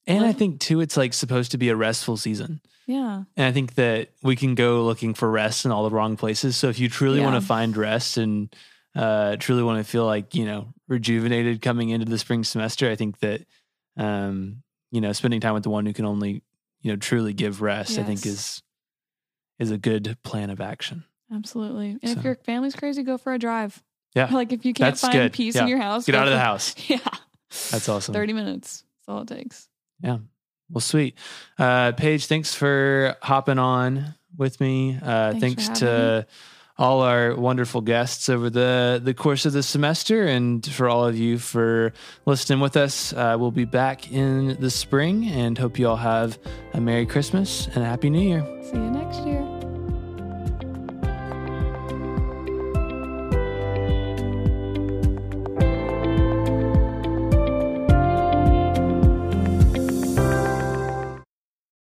And 0.07 0.23
I 0.23 0.31
think 0.31 0.59
too, 0.61 0.79
it's 0.79 0.95
like 0.95 1.13
supposed 1.13 1.51
to 1.51 1.57
be 1.57 1.69
a 1.69 1.75
restful 1.75 2.15
season. 2.15 2.61
Yeah. 2.87 3.23
And 3.35 3.45
I 3.47 3.51
think 3.51 3.73
that 3.75 4.11
we 4.21 4.35
can 4.35 4.53
go 4.55 4.85
looking 4.85 5.13
for 5.13 5.29
rest 5.29 5.65
in 5.65 5.71
all 5.71 5.83
the 5.83 5.89
wrong 5.95 6.15
places. 6.17 6.55
So 6.55 6.69
if 6.69 6.77
you 6.79 6.87
truly 6.87 7.19
want 7.19 7.35
to 7.35 7.45
find 7.45 7.75
rest 7.75 8.17
and 8.17 8.55
uh, 8.95 9.35
truly 9.37 9.63
want 9.63 9.83
to 9.83 9.89
feel 9.91 10.05
like, 10.05 10.35
you 10.35 10.45
know, 10.45 10.73
rejuvenated 10.87 11.61
coming 11.61 11.89
into 11.89 12.05
the 12.05 12.19
spring 12.19 12.43
semester, 12.45 12.89
I 12.89 12.95
think 12.95 13.19
that, 13.19 13.41
um, 13.97 14.61
you 14.91 15.01
know, 15.01 15.11
spending 15.11 15.41
time 15.41 15.53
with 15.55 15.63
the 15.63 15.69
one 15.69 15.85
who 15.85 15.93
can 15.93 16.05
only, 16.05 16.43
you 16.81 16.91
know, 16.91 16.95
truly 16.95 17.33
give 17.33 17.61
rest, 17.61 17.97
I 17.97 18.03
think 18.03 18.25
is, 18.25 18.61
is 19.59 19.71
a 19.71 19.77
good 19.77 20.17
plan 20.23 20.49
of 20.49 20.59
action. 20.61 21.03
Absolutely. 21.33 21.91
And 22.01 22.09
So- 22.13 22.19
if 22.19 22.23
your 22.23 22.35
family's 22.35 22.75
crazy, 22.75 23.03
go 23.03 23.17
for 23.17 23.33
a 23.33 23.39
drive. 23.39 23.81
Yeah. 24.15 24.27
Like 24.31 24.53
if 24.53 24.65
you 24.65 24.73
can't 24.73 24.91
That's 24.93 25.01
find 25.01 25.13
good. 25.13 25.33
peace 25.33 25.55
Yeah. 25.55 25.63
in 25.63 25.67
your 25.67 25.79
house, 25.81 26.05
Get 26.05 26.15
out 26.15 26.27
of 26.27 26.33
the 26.33 26.39
house. 26.39 26.75
Yeah. 26.89 26.99
That's 27.71 27.87
awesome. 27.89 28.13
30 28.13 28.33
minutes. 28.33 28.83
That's 29.07 29.09
all 29.15 29.21
it 29.21 29.27
takes. 29.27 29.67
Yeah. 30.01 30.17
Well, 30.69 30.81
sweet. 30.81 31.17
Uh, 31.59 31.91
Paige, 31.93 32.25
thanks 32.27 32.53
for 32.55 33.15
hopping 33.21 33.59
on 33.59 34.15
with 34.37 34.59
me. 34.59 34.97
Uh, 35.01 35.33
Thanks 35.39 35.65
thanks 35.67 35.79
to 35.79 36.25
all 36.77 37.01
our 37.01 37.35
wonderful 37.35 37.81
guests 37.81 38.27
over 38.27 38.49
the, 38.49 38.99
the 39.03 39.13
course 39.13 39.45
of 39.45 39.53
the 39.53 39.63
semester 39.63 40.25
and 40.25 40.65
for 40.65 40.89
all 40.89 41.05
of 41.05 41.17
you 41.17 41.37
for 41.37 41.93
listening 42.25 42.59
with 42.59 42.75
us. 42.75 43.13
Uh, 43.13 43.37
we'll 43.39 43.51
be 43.51 43.65
back 43.65 44.11
in 44.11 44.57
the 44.59 44.69
spring 44.69 45.25
and 45.27 45.57
hope 45.57 45.79
you 45.79 45.87
all 45.87 45.95
have 45.95 46.37
a 46.73 46.81
Merry 46.81 47.05
Christmas 47.05 47.67
and 47.67 47.77
a 47.77 47.85
Happy 47.85 48.09
New 48.09 48.21
Year. 48.21 48.45
See 48.63 48.75
you 48.75 48.91
next 48.91 49.25
year. 49.25 49.41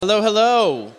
Hello, 0.00 0.20
hello. 0.20 0.93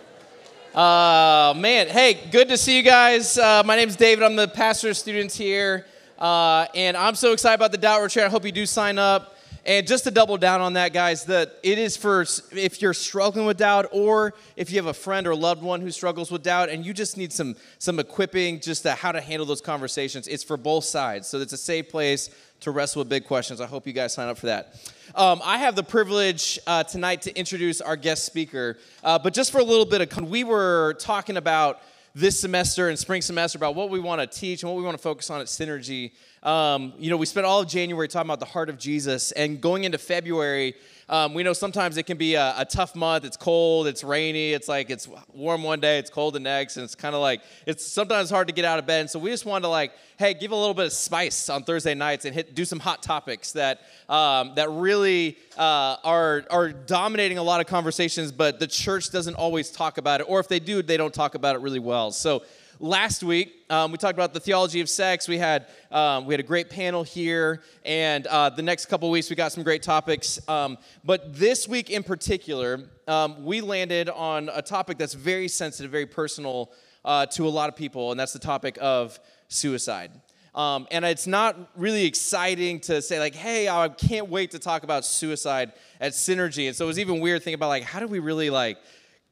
Uh, 0.76 1.54
man, 1.56 1.88
hey, 1.88 2.20
good 2.32 2.50
to 2.50 2.58
see 2.58 2.76
you 2.76 2.84
guys. 2.84 3.38
Uh, 3.38 3.64
my 3.66 3.78
name's 3.78 3.96
David. 3.96 4.26
I'm 4.26 4.36
the 4.36 4.50
pastor 4.50 4.90
of 4.90 4.98
students 4.98 5.34
here. 5.34 5.86
Uh, 6.20 6.66
and 6.76 6.98
I'm 6.98 7.16
so 7.16 7.32
excited 7.32 7.56
about 7.56 7.72
the 7.72 7.78
Doubt 7.78 8.02
Retreat. 8.02 8.26
I 8.26 8.30
hope 8.30 8.44
you 8.44 8.52
do 8.52 8.66
sign 8.66 8.98
up. 8.98 9.38
And 9.66 9.88
just 9.88 10.04
to 10.04 10.12
double 10.12 10.36
down 10.36 10.60
on 10.60 10.74
that, 10.74 10.92
guys, 10.92 11.24
that 11.26 11.60
it 11.64 11.78
is 11.78 11.96
for 11.96 12.26
if 12.52 12.82
you're 12.82 12.94
struggling 12.94 13.46
with 13.46 13.56
doubt 13.56 13.88
or 13.94 14.34
if 14.58 14.70
you 14.70 14.76
have 14.76 14.88
a 14.88 14.94
friend 14.94 15.26
or 15.28 15.34
loved 15.34 15.64
one 15.64 15.80
who 15.80 15.92
struggles 15.92 16.30
with 16.30 16.44
doubt 16.44 16.68
and 16.68 16.86
you 16.86 16.94
just 16.94 17.16
need 17.16 17.32
some 17.32 17.56
some 17.80 17.98
equipping 17.98 18.60
just 18.60 18.84
to 18.84 18.92
how 18.92 19.14
to 19.14 19.22
handle 19.22 19.46
those 19.46 19.62
conversations. 19.62 20.28
It's 20.28 20.44
for 20.44 20.58
both 20.58 20.84
sides. 20.84 21.30
So 21.30 21.40
it's 21.40 21.54
a 21.54 21.58
safe 21.58 21.88
place 21.88 22.30
to 22.60 22.72
wrestle 22.72 23.00
with 23.00 23.08
big 23.08 23.24
questions. 23.24 23.62
I 23.62 23.66
hope 23.66 23.88
you 23.88 23.94
guys 23.94 24.14
sign 24.14 24.28
up 24.28 24.38
for 24.38 24.48
that. 24.48 24.76
Um, 25.14 25.42
I 25.44 25.60
have 25.60 25.76
the 25.76 25.84
privilege 25.84 26.58
uh, 26.66 26.84
tonight 26.84 27.22
to 27.24 27.38
introduce 27.38 27.80
our 27.80 27.96
guest 27.96 28.26
speaker. 28.26 28.78
Uh, 29.04 29.20
but 29.20 29.34
just 29.34 29.52
for 29.52 29.60
a 29.60 29.64
little 29.64 29.86
bit 29.86 30.02
of, 30.02 30.30
we 30.30 30.44
were 30.44 30.96
talking 31.00 31.38
about 31.38 31.82
this 32.16 32.40
semester 32.40 32.90
and 32.90 32.98
spring 32.98 33.22
semester 33.22 33.58
about 33.58 33.76
what 33.76 33.90
we 33.90 34.00
want 34.00 34.20
to 34.20 34.28
teach 34.28 34.64
and 34.64 34.72
what 34.72 34.78
we 34.78 34.84
want 34.84 34.98
to 34.98 35.02
focus 35.02 35.30
on 35.30 35.42
at 35.42 35.48
Synergy. 35.48 36.14
Um, 36.42 36.94
you 36.98 37.12
know, 37.12 37.18
we 37.18 37.26
spent 37.26 37.46
all 37.46 37.62
of 37.62 37.68
January 37.68 38.08
talking 38.08 38.28
about 38.28 38.40
the 38.40 38.46
heart 38.46 38.70
of 38.70 38.80
Jesus, 38.80 39.32
and 39.34 39.62
going 39.62 39.84
into 39.84 39.98
February, 39.98 40.76
um, 41.08 41.34
we 41.36 41.44
know 41.44 41.54
sometimes 41.54 41.98
it 41.98 42.04
can 42.04 42.18
be 42.18 42.34
a, 42.34 42.56
a 42.58 42.66
tough 42.66 42.96
month. 42.96 43.26
It's 43.26 43.38
cold, 43.38 43.86
it's 43.86 44.04
rainy, 44.04 44.54
it's 44.54 44.68
like 44.68 44.90
it's 44.90 45.08
warm 45.34 45.62
one 45.62 45.80
day, 45.80 46.00
it's 46.00 46.10
cold 46.10 46.34
the 46.34 46.40
next, 46.40 46.78
and 46.78 46.84
it's 46.84 46.96
kind 46.96 47.14
of 47.14 47.22
like 47.22 47.42
it's 47.68 47.86
sometimes 47.86 48.30
hard 48.30 48.48
to 48.48 48.54
get 48.54 48.66
out 48.66 48.80
of 48.80 48.88
bed. 48.88 49.02
And 49.02 49.10
so 49.10 49.20
we 49.20 49.30
just 49.30 49.46
wanted 49.46 49.64
to 49.64 49.70
like, 49.70 49.92
hey, 50.18 50.34
give 50.34 50.52
a 50.52 50.56
little 50.56 50.74
bit 50.74 50.86
of 50.86 50.94
spice 50.94 51.48
on 51.50 51.64
Thursday 51.64 51.94
nights 51.94 52.26
and 52.26 52.34
hit 52.34 52.56
do 52.56 52.66
some 52.66 52.80
hot 52.80 53.04
topics 53.04 53.52
that 53.52 53.82
um, 54.10 54.54
that 54.56 54.70
really 54.72 55.38
uh, 55.58 55.98
are 56.04 56.46
are 56.50 56.72
dominating 56.72 57.38
a 57.38 57.44
lot 57.44 57.62
of 57.62 57.68
conversations, 57.68 58.32
but 58.32 58.60
the 58.60 58.68
church 58.68 59.12
doesn't 59.12 59.36
always 59.36 59.70
talk 59.70 60.00
about 60.00 60.22
it, 60.22 60.26
or 60.28 60.40
if 60.40 60.48
they 60.48 60.60
do, 60.60 60.82
they 60.82 60.98
don't 60.98 61.14
talk 61.14 61.36
about 61.36 61.56
it 61.56 61.60
really 61.60 61.80
well. 61.80 62.12
So 62.12 62.44
last 62.80 63.24
week 63.24 63.54
um, 63.70 63.92
we 63.92 63.98
talked 63.98 64.14
about 64.14 64.34
the 64.34 64.40
theology 64.40 64.82
of 64.82 64.90
sex. 64.90 65.28
We 65.28 65.38
had 65.38 65.68
um, 65.92 66.26
we 66.26 66.34
had 66.34 66.40
a 66.40 66.44
great 66.44 66.70
panel 66.70 67.04
here 67.04 67.62
and 67.84 68.28
uh, 68.28 68.50
the 68.50 68.62
next 68.62 68.88
couple 68.88 69.10
weeks 69.10 69.30
we 69.30 69.36
got 69.36 69.52
some 69.52 69.64
great 69.64 69.82
topics. 69.82 70.40
Um, 70.48 70.78
but 71.04 71.34
this 71.34 71.68
week 71.68 71.90
in 71.90 72.04
particular 72.04 72.90
um, 73.08 73.44
we 73.46 73.62
landed 73.62 74.10
on 74.10 74.50
a 74.54 74.62
topic 74.62 74.98
that's 74.98 75.14
very 75.14 75.48
sensitive 75.48 75.92
very 75.92 76.06
personal 76.06 76.72
uh, 77.04 77.26
to 77.28 77.48
a 77.48 77.50
lot 77.50 77.70
of 77.70 77.76
people 77.76 78.12
and 78.12 78.20
that's 78.20 78.34
the 78.34 78.40
topic 78.40 78.78
of 78.82 79.20
suicide. 79.48 80.12
Um, 80.54 80.88
and 80.90 81.04
it's 81.04 81.28
not 81.28 81.58
really 81.76 82.06
exciting 82.06 82.80
to 82.82 83.02
say 83.02 83.20
like 83.20 83.36
hey 83.36 83.68
i 83.68 83.90
can't 83.90 84.30
wait 84.30 84.52
to 84.52 84.60
talk 84.60 84.84
about 84.84 85.06
suicide 85.06 85.74
at 86.00 86.14
synergy. 86.14 86.68
And 86.68 86.76
so 86.76 86.86
it 86.86 86.88
was 86.88 87.00
even 87.00 87.20
weird 87.20 87.44
thinking 87.44 87.56
about 87.56 87.70
like 87.70 87.84
how 87.84 88.00
do 88.00 88.08
we 88.08 88.20
really 88.20 88.50
like 88.50 88.78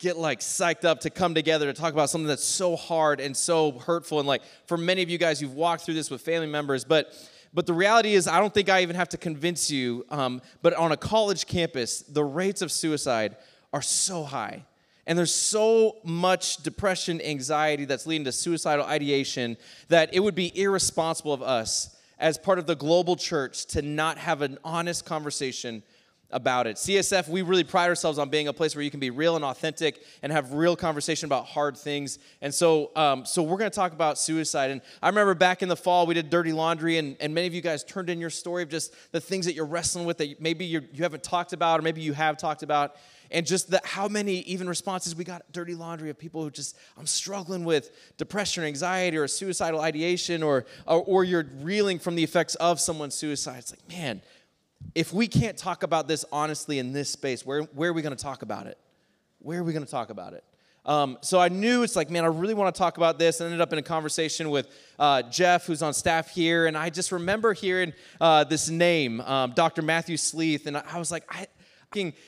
get 0.04 0.18
like 0.18 0.42
psyched 0.42 0.84
up 0.86 1.00
to 1.00 1.10
come 1.10 1.34
together 1.34 1.66
to 1.66 1.74
talk 1.74 1.94
about 1.94 2.10
something 2.10 2.28
that's 2.28 2.44
so 2.44 2.76
hard 2.76 3.20
and 3.20 3.36
so 3.36 3.72
hurtful. 3.72 4.20
And 4.20 4.28
like 4.28 4.44
for 4.68 4.78
many 4.78 5.02
of 5.02 5.10
you 5.10 5.18
guys 5.18 5.42
you've 5.42 5.56
walked 5.56 5.86
through 5.86 5.94
this 5.96 6.12
with 6.12 6.22
family 6.22 6.48
members 6.48 6.84
but 6.84 7.14
but 7.54 7.66
the 7.66 7.74
reality 7.74 8.14
is 8.14 8.28
i 8.28 8.40
don't 8.40 8.54
think 8.54 8.68
i 8.68 8.82
even 8.82 8.96
have 8.96 9.10
to 9.10 9.18
convince 9.18 9.72
you 9.72 10.06
um, 10.10 10.42
but 10.62 10.74
on 10.74 10.92
a 10.92 10.98
college 10.98 11.48
campus 11.48 12.02
the 12.02 12.24
rates 12.24 12.62
of 12.62 12.72
suicide 12.72 13.38
are 13.74 13.82
so 13.82 14.24
high. 14.24 14.64
And 15.06 15.18
there's 15.18 15.34
so 15.34 15.98
much 16.06 16.58
depression 16.58 17.22
anxiety 17.22 17.84
that's 17.84 18.08
leading 18.08 18.24
to 18.26 18.32
suicidal 18.32 18.86
ideation 18.86 19.58
that 19.90 20.14
it 20.14 20.22
would 20.22 20.36
be 20.36 20.58
irresponsible 20.58 21.34
of 21.34 21.42
us 21.42 21.98
as 22.20 22.38
part 22.38 22.60
of 22.60 22.68
the 22.68 22.76
global 22.76 23.18
church 23.18 23.66
to 23.66 23.82
not 23.82 24.18
have 24.18 24.42
an 24.42 24.58
honest 24.64 25.04
conversation 25.04 25.84
about 26.34 26.68
it. 26.68 26.76
CSF, 26.76 27.30
we 27.30 27.42
really 27.42 27.64
pride 27.64 27.88
ourselves 27.88 28.18
on 28.18 28.30
being 28.30 28.48
a 28.48 28.54
place 28.54 28.76
where 28.76 28.84
you 28.84 28.92
can 28.92 29.00
be 29.00 29.10
real 29.10 29.36
and 29.36 29.46
authentic 29.46 30.04
and 30.22 30.32
have 30.32 30.54
real 30.54 30.76
conversation 30.76 31.28
about 31.28 31.46
hard 31.46 31.78
things. 31.78 32.20
And 32.42 32.54
so, 32.54 32.92
um, 32.96 33.26
so 33.26 33.42
we're 33.42 33.58
going 33.58 33.72
to 33.72 33.76
talk 33.76 33.94
about 33.94 34.18
suicide. 34.18 34.72
And 34.72 34.82
I 35.02 35.08
remember 35.08 35.34
back 35.36 35.62
in 35.62 35.70
the 35.70 35.76
fall, 35.76 36.06
we 36.06 36.14
did 36.14 36.30
dirty 36.30 36.52
laundry, 36.52 36.98
and, 36.98 37.16
and 37.22 37.34
many 37.34 37.48
of 37.48 37.54
you 37.54 37.62
guys 37.62 37.84
turned 37.84 38.10
in 38.10 38.20
your 38.20 38.30
story 38.30 38.64
of 38.64 38.70
just 38.70 38.94
the 39.12 39.22
things 39.22 39.46
that 39.46 39.54
you're 39.54 39.66
wrestling 39.66 40.06
with 40.06 40.18
that 40.18 40.42
maybe 40.42 40.66
you're, 40.66 40.84
you 40.94 41.04
haven't 41.04 41.24
talked 41.24 41.54
about, 41.54 41.80
or 41.80 41.84
maybe 41.84 42.02
you 42.02 42.14
have 42.14 42.38
talked 42.38 42.64
about. 42.64 42.96
And 43.34 43.48
just 43.48 43.72
the, 43.72 43.82
how 43.84 44.08
many 44.08 44.42
even 44.42 44.70
responses 44.70 45.16
we 45.16 45.24
got 45.24 45.52
dirty 45.52 45.74
laundry 45.74 46.12
of 46.12 46.20
people 46.20 46.44
who 46.44 46.52
just, 46.52 46.78
I'm 46.98 47.08
struggling 47.08 47.66
with 47.66 47.90
depression 48.18 48.64
or 48.64 48.68
anxiety 48.68 49.18
or 49.18 49.28
suicidal 49.28 49.82
ideation, 49.82 50.44
or, 50.44 50.66
or, 50.86 51.04
or 51.04 51.24
you're 51.24 51.48
reeling 51.62 51.98
from 51.98 52.16
the 52.16 52.24
effects 52.24 52.54
of 52.56 52.80
someone's 52.80 53.16
suicide. 53.16 53.58
It's 53.58 53.72
like, 53.72 53.90
man, 53.90 54.22
if 54.96 55.14
we 55.14 55.28
can't 55.28 55.58
talk 55.58 55.84
about 55.84 56.08
this 56.08 56.26
honestly 56.32 56.80
in 56.80 56.94
this 56.94 57.10
space, 57.10 57.46
where, 57.46 57.64
where 57.64 57.90
are 57.90 57.94
we 57.94 58.02
going 58.02 58.16
to 58.16 58.24
talk 58.24 58.42
about 58.42 58.68
it? 58.68 58.78
Where 59.40 59.60
are 59.60 59.64
we 59.64 59.74
going 59.74 59.86
to 59.86 59.92
talk 59.92 60.10
about 60.10 60.34
it? 60.34 60.44
Um, 60.86 61.18
so 61.22 61.40
I 61.40 61.48
knew 61.48 61.84
it's 61.84 61.96
like, 61.96 62.10
man, 62.10 62.26
I 62.26 62.28
really 62.28 62.54
want 62.54 62.74
to 62.74 62.78
talk 62.78 62.98
about 62.98 63.18
this. 63.18 63.40
I 63.40 63.46
ended 63.46 63.62
up 63.62 63.72
in 63.72 63.80
a 63.80 63.84
conversation 63.84 64.50
with 64.50 64.68
uh, 65.00 65.22
Jeff, 65.24 65.66
who's 65.66 65.82
on 65.82 65.94
staff 65.94 66.30
here, 66.30 66.66
and 66.66 66.78
I 66.78 66.90
just 66.90 67.14
remember 67.14 67.54
hearing 67.54 67.94
uh, 68.20 68.44
this 68.44 68.70
name, 68.70 69.22
um, 69.22 69.54
Dr. 69.56 69.82
Matthew 69.82 70.18
Sleeth, 70.18 70.68
and 70.68 70.76
I 70.76 71.00
was 71.00 71.10
like, 71.10 71.24
I, 71.30 71.48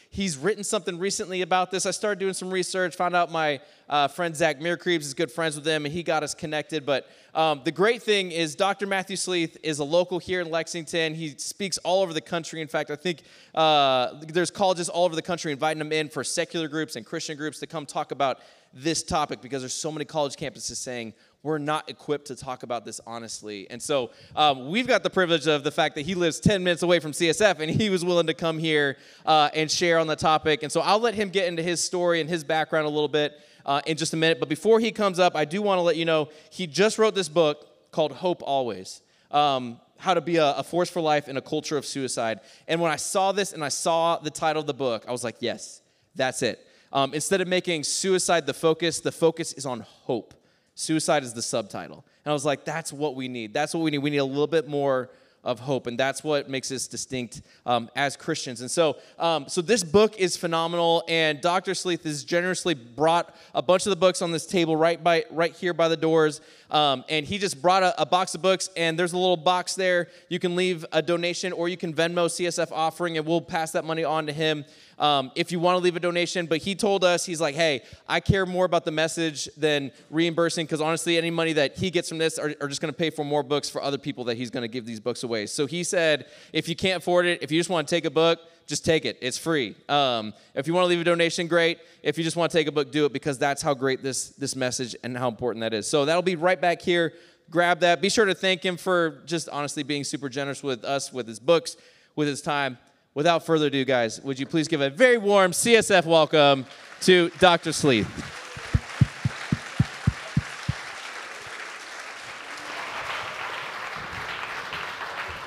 he's 0.09 0.37
written 0.37 0.63
something 0.63 0.97
recently 0.97 1.41
about 1.41 1.71
this. 1.71 1.85
I 1.85 1.91
started 1.91 2.19
doing 2.19 2.33
some 2.33 2.51
research, 2.51 2.95
found 2.95 3.15
out 3.15 3.31
my 3.31 3.59
uh, 3.89 4.07
friend 4.07 4.35
Zach 4.35 4.59
Meerkreebs 4.59 5.01
is 5.01 5.13
good 5.13 5.31
friends 5.31 5.55
with 5.55 5.65
him, 5.65 5.85
and 5.85 5.93
he 5.93 6.03
got 6.03 6.23
us 6.23 6.33
connected. 6.33 6.85
But 6.85 7.07
um, 7.33 7.61
the 7.63 7.71
great 7.71 8.01
thing 8.01 8.31
is, 8.31 8.55
Dr. 8.55 8.87
Matthew 8.87 9.15
Sleeth 9.15 9.57
is 9.63 9.79
a 9.79 9.83
local 9.83 10.19
here 10.19 10.41
in 10.41 10.49
Lexington. 10.49 11.13
He 11.13 11.35
speaks 11.37 11.77
all 11.79 12.01
over 12.01 12.13
the 12.13 12.21
country. 12.21 12.61
In 12.61 12.67
fact, 12.67 12.91
I 12.91 12.95
think 12.95 13.21
uh, 13.53 14.13
there's 14.21 14.51
colleges 14.51 14.89
all 14.89 15.05
over 15.05 15.15
the 15.15 15.21
country 15.21 15.51
inviting 15.51 15.81
him 15.81 15.91
in 15.91 16.09
for 16.09 16.23
secular 16.23 16.67
groups 16.67 16.95
and 16.95 17.05
Christian 17.05 17.37
groups 17.37 17.59
to 17.59 17.67
come 17.67 17.85
talk 17.85 18.11
about 18.11 18.39
this 18.75 19.01
topic 19.03 19.41
because 19.41 19.61
there's 19.61 19.73
so 19.73 19.91
many 19.91 20.03
college 20.03 20.35
campuses 20.35 20.75
saying 20.75 21.13
we're 21.43 21.57
not 21.57 21.89
equipped 21.89 22.27
to 22.27 22.35
talk 22.35 22.63
about 22.63 22.83
this 22.83 22.99
honestly. 23.07 23.67
And 23.69 23.81
so 23.81 24.11
um, 24.35 24.69
we've 24.69 24.87
got 24.87 25.01
the 25.01 25.09
privilege 25.09 25.47
of 25.47 25.63
the 25.63 25.71
fact 25.71 25.95
that 25.95 26.01
he 26.01 26.13
lives 26.13 26.39
10 26.41 26.63
minutes 26.63 26.83
away 26.83 26.99
from 26.99 27.11
CSF 27.11 27.59
and 27.59 27.71
he 27.71 27.89
was 27.89 28.03
willing 28.03 28.27
to 28.27 28.33
come 28.33 28.57
here 28.57 28.97
uh, 29.25 29.49
and 29.53 29.71
share 29.71 29.97
on 29.97 30.07
the 30.07 30.15
topic. 30.15 30.61
And 30.63 30.71
so 30.71 30.81
I'll 30.81 30.99
let 30.99 31.13
him 31.13 31.29
get 31.29 31.47
into 31.47 31.63
his 31.63 31.81
story 31.81 32.19
and 32.19 32.29
his 32.29 32.43
background 32.43 32.85
a 32.85 32.89
little 32.89 33.07
bit 33.07 33.39
uh, 33.65 33.81
in 33.85 33.95
just 33.95 34.13
a 34.13 34.17
minute. 34.17 34.39
But 34.39 34.49
before 34.49 34.79
he 34.79 34.91
comes 34.91 35.19
up, 35.19 35.35
I 35.35 35.45
do 35.45 35.61
want 35.61 35.77
to 35.77 35.83
let 35.83 35.95
you 35.95 36.05
know 36.05 36.29
he 36.49 36.67
just 36.67 36.97
wrote 36.97 37.15
this 37.15 37.29
book 37.29 37.91
called 37.91 38.11
Hope 38.11 38.41
Always. 38.43 39.01
Um, 39.31 39.79
how 39.97 40.13
to 40.13 40.21
be 40.21 40.35
a, 40.35 40.51
a, 40.55 40.63
force 40.63 40.89
for 40.89 41.01
life 41.01 41.29
in 41.29 41.37
a 41.37 41.41
culture 41.41 41.77
of 41.77 41.85
suicide. 41.85 42.41
And 42.67 42.81
when 42.81 42.91
I 42.91 42.97
saw 42.97 43.31
this 43.31 43.53
and 43.53 43.63
I 43.63 43.69
saw 43.69 44.17
the 44.17 44.29
title 44.29 44.59
of 44.59 44.67
the 44.67 44.73
book, 44.73 45.05
I 45.07 45.11
was 45.11 45.23
like, 45.23 45.37
yes, 45.39 45.81
that's 46.15 46.41
it. 46.41 46.59
Um, 46.95 47.13
instead 47.13 47.41
of 47.41 47.49
making 47.49 47.83
suicide 47.83 48.45
the 48.45 48.53
focus, 48.53 49.01
the 49.01 49.11
focus 49.11 49.51
is 49.51 49.65
on 49.65 49.81
hope. 49.81 50.33
Suicide 50.75 51.23
is 51.23 51.33
the 51.33 51.41
subtitle. 51.41 52.05
And 52.23 52.31
I 52.31 52.33
was 52.33 52.45
like, 52.45 52.63
that's 52.63 52.93
what 52.93 53.15
we 53.15 53.27
need. 53.27 53.53
That's 53.53 53.73
what 53.73 53.81
we 53.81 53.91
need. 53.91 53.97
We 53.97 54.11
need 54.11 54.17
a 54.19 54.25
little 54.25 54.47
bit 54.47 54.69
more 54.69 55.09
of 55.43 55.59
hope, 55.59 55.85
and 55.85 55.97
that's 55.97 56.23
what 56.23 56.49
makes 56.49 56.71
us 56.71 56.87
distinct 56.87 57.43
um, 57.67 57.87
as 57.95 58.17
Christians. 58.17 58.61
And 58.61 58.71
so, 58.71 58.97
um, 59.19 59.47
so 59.47 59.61
this 59.61 59.83
book 59.83 60.17
is 60.17 60.35
phenomenal, 60.35 61.03
and 61.07 61.39
Dr. 61.39 61.75
Sleeth 61.75 62.03
has 62.03 62.23
generously 62.23 62.73
brought 62.73 63.35
a 63.53 63.61
bunch 63.61 63.85
of 63.85 63.91
the 63.91 63.95
books 63.95 64.23
on 64.23 64.31
this 64.31 64.47
table 64.47 64.75
right 64.75 65.01
by 65.03 65.25
right 65.29 65.55
here 65.55 65.73
by 65.73 65.87
the 65.87 65.97
doors. 65.97 66.41
Um, 66.71 67.05
and 67.09 67.27
he 67.27 67.37
just 67.37 67.61
brought 67.61 67.83
a, 67.83 68.01
a, 68.01 68.05
box 68.07 68.33
of 68.33 68.41
books, 68.41 68.69
and 68.75 68.97
there's 68.97 69.13
a 69.13 69.17
little 69.17 69.37
box 69.37 69.75
there. 69.75 70.07
You 70.29 70.39
can 70.39 70.55
leave 70.55 70.83
a 70.91 71.01
donation, 71.01 71.53
or 71.53 71.69
you 71.69 71.77
can 71.77 71.93
Venmo 71.93 72.25
CSF 72.25 72.71
offering, 72.71 73.17
and 73.17 73.27
we'll 73.27 73.39
pass 73.39 73.71
that 73.73 73.85
money 73.85 74.03
on 74.03 74.25
to 74.25 74.33
him 74.33 74.65
um, 74.99 75.31
if 75.35 75.51
you 75.51 75.59
want 75.59 75.77
to 75.77 75.83
leave 75.83 75.95
a 75.95 75.99
donation. 75.99 76.45
But 76.45 76.59
he 76.59 76.75
told 76.75 77.03
us, 77.03 77.25
he's 77.25 77.41
like, 77.41 77.55
hey, 77.55 77.81
I 78.07 78.19
care 78.19 78.45
more 78.45 78.65
about 78.65 78.85
the 78.85 78.91
message 78.91 79.49
than 79.57 79.91
reimbursing 80.09 80.65
because 80.65 80.81
honestly, 80.81 81.17
any 81.17 81.31
money 81.31 81.53
that 81.53 81.77
he 81.77 81.89
gets 81.89 82.09
from 82.09 82.17
this 82.17 82.37
are, 82.37 82.53
are 82.61 82.67
just 82.67 82.81
going 82.81 82.93
to 82.93 82.97
pay 82.97 83.09
for 83.09 83.23
more 83.23 83.43
books 83.43 83.69
for 83.69 83.81
other 83.81 83.97
people 83.97 84.23
that 84.25 84.37
he's 84.37 84.49
going 84.49 84.63
to 84.63 84.67
give 84.67 84.85
these 84.85 84.99
books 84.99 85.23
away. 85.23 85.45
So 85.45 85.65
he 85.65 85.83
said, 85.83 86.27
if 86.53 86.67
you 86.69 86.75
can't 86.75 87.01
afford 87.01 87.25
it, 87.25 87.41
if 87.41 87.51
you 87.51 87.59
just 87.59 87.69
want 87.69 87.87
to 87.87 87.95
take 87.95 88.05
a 88.05 88.09
book, 88.09 88.39
just 88.67 88.83
take 88.83 89.05
it. 89.05 89.17
It's 89.21 89.37
free. 89.37 89.75
Um, 89.87 90.33
if 90.55 90.67
you 90.67 90.73
want 90.73 90.85
to 90.85 90.89
leave 90.89 91.01
a 91.01 91.03
donation, 91.03 91.47
great. 91.47 91.79
If 92.01 92.17
you 92.17 92.23
just 92.23 92.35
want 92.35 92.51
to 92.51 92.57
take 92.57 92.67
a 92.67 92.71
book, 92.71 92.91
do 92.91 93.05
it 93.05 93.13
because 93.13 93.37
that's 93.37 93.61
how 93.61 93.75
great 93.75 94.01
this 94.01 94.29
this 94.29 94.55
message 94.55 94.95
and 95.03 95.15
how 95.15 95.27
important 95.27 95.61
that 95.61 95.73
is. 95.73 95.87
So 95.87 96.05
that'll 96.05 96.23
be 96.23 96.35
right 96.35 96.59
back 96.59 96.81
here. 96.81 97.13
Grab 97.51 97.81
that. 97.81 98.01
Be 98.01 98.09
sure 98.09 98.25
to 98.25 98.33
thank 98.33 98.65
him 98.65 98.75
for 98.75 99.21
just 99.27 99.49
honestly 99.49 99.83
being 99.83 100.03
super 100.03 100.29
generous 100.29 100.63
with 100.63 100.83
us, 100.83 101.13
with 101.13 101.27
his 101.27 101.39
books, 101.39 101.77
with 102.15 102.27
his 102.27 102.41
time 102.41 102.79
without 103.15 103.45
further 103.45 103.67
ado, 103.67 103.85
guys, 103.85 104.21
would 104.21 104.37
you 104.37 104.45
please 104.45 104.67
give 104.67 104.81
a 104.81 104.89
very 104.89 105.17
warm 105.17 105.51
CSF 105.51 106.05
welcome 106.05 106.65
to 106.99 107.29
Dr. 107.39 107.71
Sleeth? 107.71 108.07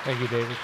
Thank 0.05 0.21
you, 0.21 0.29
David. 0.29 0.57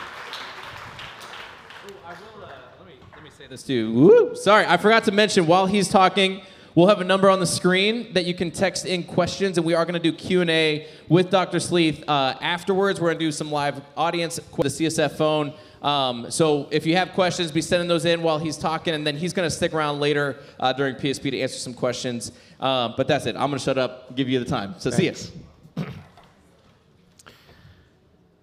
I 2.07 2.13
will, 2.13 2.45
uh, 2.45 2.49
let, 2.79 2.89
me, 2.89 2.95
let 3.15 3.23
me 3.23 3.29
say 3.29 3.47
this 3.49 3.63
too. 3.63 3.93
Woo! 3.93 4.35
Sorry, 4.35 4.65
I 4.67 4.79
forgot 4.79 5.05
to 5.05 5.13
mention 5.13 5.47
while 5.47 5.67
he's 5.67 5.91
talking, 5.91 6.41
we'll 6.75 6.89
have 6.89 7.03
a 7.03 7.05
number 7.05 7.29
on 7.29 7.41
the 7.41 7.47
screen 7.47 8.15
that 8.15 8.25
you 8.25 8.33
can 8.33 8.51
text 8.51 8.87
in 8.87 9.03
questions, 9.03 9.59
and 9.59 9.67
we 9.67 9.75
are 9.75 9.85
going 9.85 10.01
to 10.01 10.01
do 10.01 10.17
Q&A 10.17 10.89
with 11.11 11.29
Dr. 11.29 11.61
Sleeth 11.61 12.03
uh, 12.09 12.39
afterwards. 12.41 12.99
We're 12.99 13.09
going 13.09 13.19
to 13.19 13.25
do 13.27 13.33
some 13.33 13.53
live 13.53 13.83
audience, 13.95 14.37
the 14.37 14.69
CSF 14.71 15.19
phone. 15.19 15.53
Um, 15.85 16.31
so 16.31 16.67
if 16.71 16.87
you 16.87 16.97
have 16.97 17.13
questions, 17.13 17.53
be 17.53 17.61
sending 17.61 17.89
those 17.89 18.07
in 18.07 18.23
while 18.23 18.39
he's 18.39 18.57
talking, 18.57 18.95
and 18.95 19.07
then 19.07 19.17
he's 19.17 19.35
going 19.35 19.47
to 19.47 19.55
stick 19.55 19.75
around 19.75 20.01
later 20.01 20.39
uh, 20.59 20.73
during 20.73 20.95
PSP 20.95 21.31
to 21.31 21.41
answer 21.41 21.59
some 21.59 21.75
questions. 21.75 22.33
Um, 22.59 22.95
but 22.97 23.07
that's 23.07 23.27
it. 23.27 23.37
I'm 23.37 23.51
going 23.51 23.59
to 23.59 23.65
shut 23.65 23.77
up, 23.77 24.17
give 24.17 24.27
you 24.27 24.39
the 24.39 24.47
time. 24.47 24.75
So 24.79 24.91
Thanks. 24.91 25.31
see 25.31 25.33
you. 25.77 25.87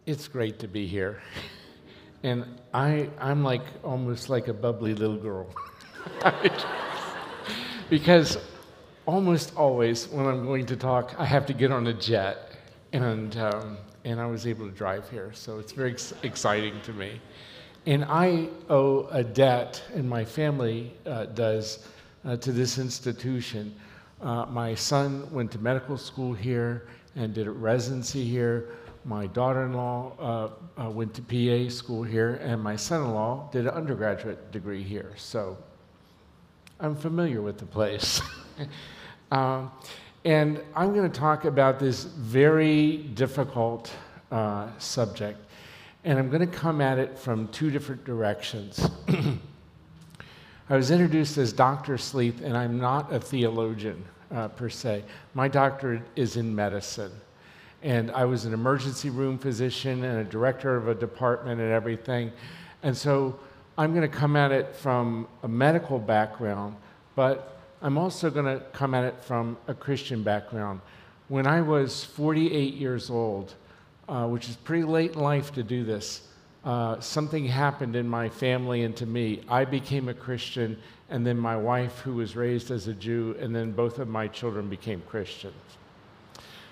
It's 0.06 0.28
great 0.28 0.60
to 0.60 0.68
be 0.68 0.88
here. 0.88 1.22
And 2.24 2.46
I, 2.72 3.10
I'm 3.20 3.44
like 3.44 3.64
almost 3.84 4.30
like 4.30 4.48
a 4.48 4.54
bubbly 4.54 4.94
little 4.94 5.18
girl. 5.18 5.48
because 7.90 8.38
almost 9.08 9.56
always 9.56 10.08
when 10.08 10.28
I'm 10.28 10.46
going 10.46 10.68
to 10.68 10.76
talk, 10.76 11.16
I 11.18 11.26
have 11.26 11.48
to 11.48 11.54
get 11.54 11.72
on 11.72 11.88
a 11.88 11.94
jet. 11.94 12.52
And 12.94 13.36
um, 13.38 13.78
and 14.04 14.20
I 14.20 14.26
was 14.26 14.48
able 14.48 14.68
to 14.68 14.72
drive 14.72 15.10
here. 15.10 15.32
So 15.34 15.60
it's 15.60 15.72
very 15.72 15.92
ex- 15.92 16.14
exciting 16.24 16.80
to 16.82 16.94
me. 16.94 17.22
And 17.86 18.06
I 18.06 18.50
owe 18.70 19.08
a 19.12 19.24
debt, 19.24 19.82
and 19.96 20.08
my 20.08 20.24
family 20.24 20.94
uh, 21.06 21.26
does, 21.26 21.88
uh, 22.24 22.38
to 22.38 22.52
this 22.52 22.78
institution. 22.78 23.74
Uh, 24.22 24.46
my 24.46 24.76
son 24.76 25.28
went 25.32 25.52
to 25.54 25.60
medical 25.60 25.98
school 25.98 26.32
here 26.32 26.88
and 27.16 27.34
did 27.34 27.48
a 27.48 27.52
residency 27.52 28.24
here. 28.24 28.70
My 29.04 29.26
daughter 29.26 29.66
in 29.66 29.74
law 29.74 30.14
uh, 30.78 30.84
uh, 30.84 30.90
went 30.92 31.16
to 31.16 31.22
PA 31.24 31.72
school 31.72 32.04
here, 32.04 32.36
and 32.36 32.62
my 32.62 32.76
son 32.76 33.02
in 33.02 33.14
law 33.16 33.50
did 33.52 33.66
an 33.66 33.72
undergraduate 33.72 34.52
degree 34.52 34.84
here. 34.84 35.14
So 35.16 35.58
I'm 36.80 36.96
familiar 36.96 37.42
with 37.42 37.58
the 37.58 37.66
place. 37.66 38.22
um, 39.32 39.72
and 40.24 40.62
I'm 40.76 40.94
going 40.94 41.12
to 41.12 41.20
talk 41.20 41.46
about 41.46 41.80
this 41.80 42.04
very 42.04 42.98
difficult 42.98 43.92
uh, 44.32 44.68
subject. 44.78 45.40
And 46.04 46.18
I'm 46.18 46.30
going 46.30 46.42
to 46.42 46.58
come 46.58 46.82
at 46.82 46.98
it 46.98 47.18
from 47.18 47.48
two 47.50 47.70
different 47.70 48.04
directions. 48.06 48.90
I 50.70 50.76
was 50.76 50.90
introduced 50.90 51.38
as 51.38 51.54
Dr. 51.54 51.98
Sleeth, 51.98 52.42
and 52.42 52.58
I'm 52.58 52.80
not 52.80 53.14
a 53.14 53.20
theologian 53.20 54.04
uh, 54.34 54.48
per 54.48 54.70
se. 54.70 55.04
My 55.34 55.48
doctorate 55.48 56.04
is 56.16 56.38
in 56.38 56.56
medicine. 56.56 57.12
And 57.84 58.12
I 58.12 58.26
was 58.26 58.46
an 58.46 58.54
emergency 58.54 59.10
room 59.10 59.38
physician 59.38 60.04
and 60.04 60.20
a 60.20 60.24
director 60.24 60.76
of 60.76 60.88
a 60.88 60.96
department 60.96 61.60
and 61.60 61.72
everything. 61.72 62.32
And 62.84 62.96
so 62.96 63.40
I'm 63.78 63.94
going 63.94 64.10
to 64.10 64.18
come 64.18 64.36
at 64.36 64.52
it 64.52 64.76
from 64.76 65.28
a 65.44 65.48
medical 65.48 66.00
background, 66.00 66.76
but 67.16 67.60
I'm 67.82 67.98
also 67.98 68.30
going 68.30 68.46
to 68.46 68.64
come 68.74 68.94
at 68.94 69.04
it 69.04 69.24
from 69.24 69.58
a 69.68 69.74
Christian 69.74 70.24
background. 70.24 70.82
When 71.28 71.48
I 71.48 71.62
was 71.62 72.04
48 72.04 72.76
years 72.76 73.10
old, 73.10 73.56
uh, 74.12 74.28
which 74.28 74.48
is 74.48 74.56
pretty 74.58 74.84
late 74.84 75.14
in 75.14 75.20
life 75.20 75.52
to 75.54 75.64
do 75.64 75.84
this, 75.84 76.28
uh, 76.66 77.00
something 77.00 77.46
happened 77.46 77.96
in 77.96 78.08
my 78.08 78.30
family 78.30 78.84
and 78.84 78.96
to 78.98 79.08
me. 79.08 79.42
I 79.50 79.66
became 79.66 80.10
a 80.10 80.14
Christian, 80.14 80.78
and 81.10 81.26
then 81.26 81.38
my 81.38 81.58
wife, 81.58 82.00
who 82.02 82.14
was 82.14 82.36
raised 82.36 82.70
as 82.70 82.88
a 82.88 82.94
Jew, 82.94 83.36
and 83.40 83.56
then 83.56 83.72
both 83.72 83.98
of 83.98 84.08
my 84.08 84.28
children 84.28 84.70
became 84.70 85.02
Christians. 85.08 85.56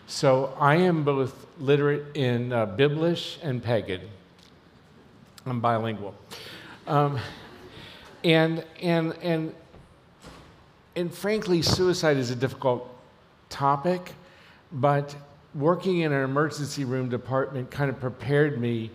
So 0.05 0.53
I 0.59 0.75
am 0.75 1.03
both 1.03 1.47
literate 1.57 2.15
in 2.15 2.53
uh, 2.53 2.65
Biblish 2.67 3.37
and 3.41 3.63
pagan. 3.63 4.01
I'm 5.47 5.61
bilingual. 5.61 6.13
Um, 6.85 7.19
and, 8.23 8.63
and, 8.81 9.17
and 9.21 9.55
and 10.99 11.13
frankly, 11.13 11.61
suicide 11.61 12.17
is 12.17 12.29
a 12.29 12.35
difficult 12.35 12.93
topic, 13.49 14.11
but 14.71 15.15
working 15.55 15.99
in 16.01 16.11
an 16.11 16.23
emergency 16.23 16.85
room 16.85 17.09
department 17.09 17.71
kind 17.71 17.89
of 17.89 17.99
prepared 17.99 18.59
me 18.59 18.91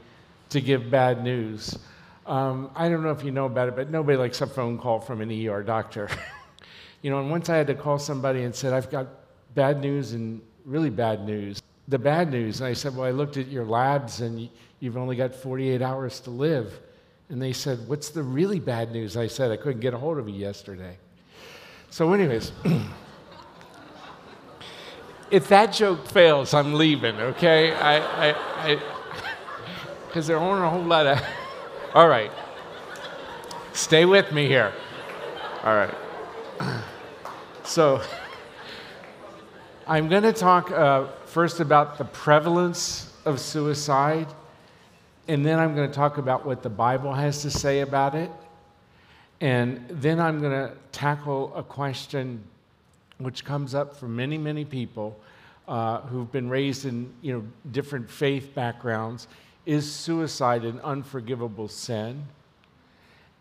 to 0.50 0.60
give 0.60 0.90
bad 0.90 1.22
news. 1.24 1.78
Um, 2.26 2.70
I 2.74 2.88
don't 2.88 3.02
know 3.02 3.10
if 3.10 3.24
you 3.24 3.30
know 3.30 3.46
about 3.46 3.68
it, 3.68 3.76
but 3.76 3.90
nobody 3.90 4.16
likes 4.16 4.40
a 4.40 4.46
phone 4.46 4.78
call 4.78 5.00
from 5.00 5.20
an 5.20 5.48
ER 5.48 5.62
doctor. 5.62 6.08
you 7.02 7.10
know, 7.10 7.20
and 7.20 7.30
once 7.30 7.48
I 7.48 7.56
had 7.56 7.66
to 7.66 7.74
call 7.74 7.98
somebody 7.98 8.44
and 8.44 8.54
said, 8.54 8.72
I've 8.72 8.90
got 8.90 9.08
bad 9.54 9.80
news 9.80 10.12
and 10.12 10.40
really 10.64 10.90
bad 10.90 11.26
news. 11.26 11.62
The 11.88 11.98
bad 11.98 12.30
news, 12.30 12.60
and 12.60 12.68
I 12.68 12.72
said, 12.72 12.96
Well, 12.96 13.06
I 13.06 13.10
looked 13.10 13.36
at 13.36 13.48
your 13.48 13.64
labs 13.64 14.22
and 14.22 14.48
you've 14.80 14.96
only 14.96 15.16
got 15.16 15.34
48 15.34 15.82
hours 15.82 16.20
to 16.20 16.30
live. 16.30 16.80
And 17.28 17.42
they 17.42 17.52
said, 17.52 17.86
What's 17.88 18.08
the 18.08 18.22
really 18.22 18.58
bad 18.58 18.92
news? 18.92 19.16
I 19.16 19.26
said, 19.26 19.50
I 19.50 19.56
couldn't 19.56 19.80
get 19.80 19.92
a 19.92 19.98
hold 19.98 20.18
of 20.18 20.28
you 20.28 20.34
yesterday. 20.34 20.96
So, 21.90 22.12
anyways, 22.12 22.52
if 25.34 25.48
that 25.48 25.72
joke 25.72 26.06
fails, 26.06 26.54
I'm 26.54 26.74
leaving, 26.74 27.16
okay? 27.16 27.72
I, 27.72 28.30
I, 28.30 28.80
because 30.06 30.28
there 30.28 30.38
aren't 30.38 30.64
a 30.64 30.68
whole 30.68 30.84
lot 30.84 31.08
of. 31.08 31.20
All 31.94 32.08
right. 32.08 32.30
Stay 33.72 34.04
with 34.04 34.30
me 34.30 34.46
here. 34.46 34.72
All 35.64 35.74
right. 35.74 35.94
So, 37.66 38.02
I'm 39.86 40.10
going 40.10 40.22
to 40.22 40.34
talk 40.34 40.70
uh, 40.70 41.06
first 41.24 41.60
about 41.60 41.96
the 41.96 42.04
prevalence 42.04 43.10
of 43.24 43.40
suicide, 43.40 44.26
and 45.28 45.46
then 45.46 45.58
I'm 45.58 45.74
going 45.74 45.88
to 45.88 45.94
talk 45.94 46.18
about 46.18 46.44
what 46.44 46.62
the 46.62 46.68
Bible 46.68 47.14
has 47.14 47.40
to 47.40 47.50
say 47.50 47.80
about 47.80 48.14
it. 48.14 48.30
And 49.40 49.86
then 49.88 50.20
I'm 50.20 50.40
going 50.40 50.52
to 50.52 50.76
tackle 50.92 51.56
a 51.56 51.62
question 51.62 52.44
which 53.18 53.44
comes 53.44 53.74
up 53.74 53.96
for 53.96 54.08
many, 54.08 54.38
many 54.38 54.64
people 54.64 55.18
uh, 55.68 56.00
who've 56.02 56.30
been 56.30 56.48
raised 56.48 56.84
in 56.84 57.12
you 57.22 57.32
know, 57.32 57.44
different 57.70 58.10
faith 58.10 58.54
backgrounds 58.54 59.28
Is 59.66 59.90
suicide 59.90 60.64
an 60.64 60.80
unforgivable 60.80 61.68
sin? 61.68 62.26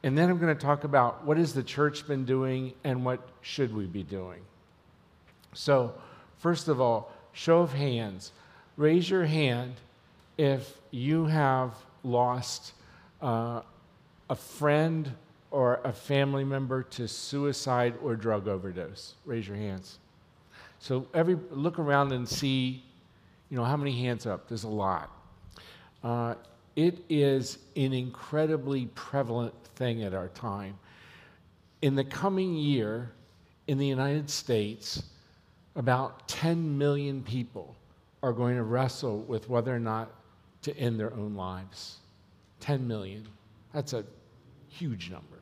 And 0.03 0.17
then 0.17 0.29
I'm 0.29 0.37
going 0.37 0.55
to 0.55 0.61
talk 0.61 0.83
about 0.83 1.25
what 1.25 1.37
has 1.37 1.53
the 1.53 1.63
church 1.63 2.07
been 2.07 2.25
doing 2.25 2.73
and 2.83 3.05
what 3.05 3.21
should 3.41 3.73
we 3.73 3.85
be 3.85 4.03
doing. 4.03 4.41
So, 5.53 5.93
first 6.39 6.67
of 6.67 6.81
all, 6.81 7.11
show 7.31 7.59
of 7.59 7.73
hands. 7.73 8.31
Raise 8.75 9.09
your 9.09 9.25
hand 9.25 9.75
if 10.37 10.77
you 10.91 11.25
have 11.25 11.73
lost 12.03 12.73
uh, 13.21 13.61
a 14.29 14.35
friend 14.35 15.11
or 15.53 15.79
a 15.83 15.93
family 15.93 16.43
member 16.43 16.81
to 16.81 17.07
suicide 17.07 17.93
or 18.01 18.15
drug 18.15 18.47
overdose. 18.47 19.13
Raise 19.23 19.47
your 19.47 19.55
hands. 19.55 19.99
So 20.79 21.05
every 21.13 21.37
look 21.51 21.77
around 21.77 22.11
and 22.11 22.27
see, 22.27 22.83
you 23.51 23.57
know, 23.57 23.63
how 23.63 23.77
many 23.77 23.91
hands 23.91 24.25
up. 24.25 24.47
There's 24.47 24.63
a 24.63 24.67
lot. 24.67 25.11
Uh, 26.03 26.33
it 26.75 27.05
is 27.07 27.59
an 27.75 27.93
incredibly 27.93 28.87
prevalent 28.95 29.53
thing 29.75 30.01
at 30.01 30.15
our 30.15 30.29
time. 30.29 30.75
In 31.83 31.93
the 31.93 32.03
coming 32.03 32.55
year, 32.55 33.11
in 33.67 33.77
the 33.77 33.85
United 33.85 34.31
States, 34.31 35.03
about 35.75 36.27
10 36.27 36.79
million 36.79 37.21
people 37.21 37.75
are 38.23 38.33
going 38.33 38.55
to 38.55 38.63
wrestle 38.63 39.19
with 39.19 39.49
whether 39.49 39.73
or 39.73 39.79
not 39.79 40.09
to 40.63 40.75
end 40.77 40.99
their 40.99 41.13
own 41.13 41.35
lives. 41.35 41.97
10 42.61 42.87
million. 42.87 43.27
That's 43.71 43.93
a 43.93 44.03
huge 44.67 45.11
number. 45.11 45.32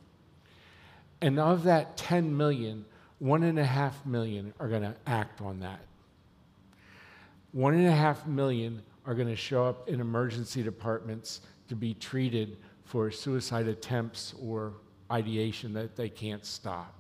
And 1.22 1.40
of 1.40 1.64
that 1.64 1.98
10 1.98 2.36
million, 2.36 2.86
one 3.20 3.44
and 3.44 3.60
a 3.60 3.66
half 3.66 4.06
million 4.06 4.54
are 4.60 4.68
going 4.68 4.82
to 4.82 4.96
act 5.06 5.42
on 5.42 5.60
that. 5.60 5.82
One 7.52 7.74
and 7.74 7.88
a 7.88 7.92
half 7.92 8.26
million 8.26 8.82
are 9.06 9.14
going 9.14 9.28
to 9.28 9.36
show 9.36 9.66
up 9.66 9.88
in 9.90 10.00
emergency 10.00 10.64
departments 10.64 11.42
to 11.68 11.76
be 11.76 11.94
treated 11.94 12.58
for 12.86 13.12
suicide 13.12 13.68
attempts 13.68 14.34
or 14.42 14.74
ideation 15.12 15.74
that 15.74 15.96
they 15.96 16.10
can't 16.10 16.46
stop. 16.46 16.94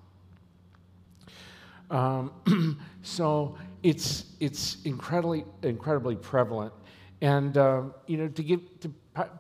Um, 1.90 2.80
so 3.02 3.58
it's, 3.84 4.26
it's 4.40 4.78
incredibly, 4.86 5.46
incredibly 5.64 6.16
prevalent. 6.16 6.74
And, 7.22 7.58
uh, 7.58 7.84
you 8.08 8.18
know, 8.18 8.28
to, 8.30 8.44
give, 8.44 8.62
to 8.80 8.90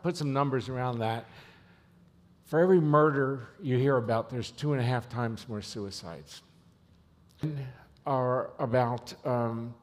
put 0.04 0.17
some 0.17 0.34
numbers 0.34 0.70
around 0.70 1.00
that, 1.00 1.26
for 2.52 2.60
every 2.60 2.82
murder 2.82 3.48
you 3.62 3.78
hear 3.78 3.96
about, 3.96 4.30
there's 4.30 4.52
two 4.52 4.74
and 4.74 4.82
a 4.82 4.84
half 4.84 5.08
times 5.08 5.48
more 5.48 5.62
suicides. 5.62 6.42
Are 8.06 8.52
about 8.60 9.14
um, 9.26 9.74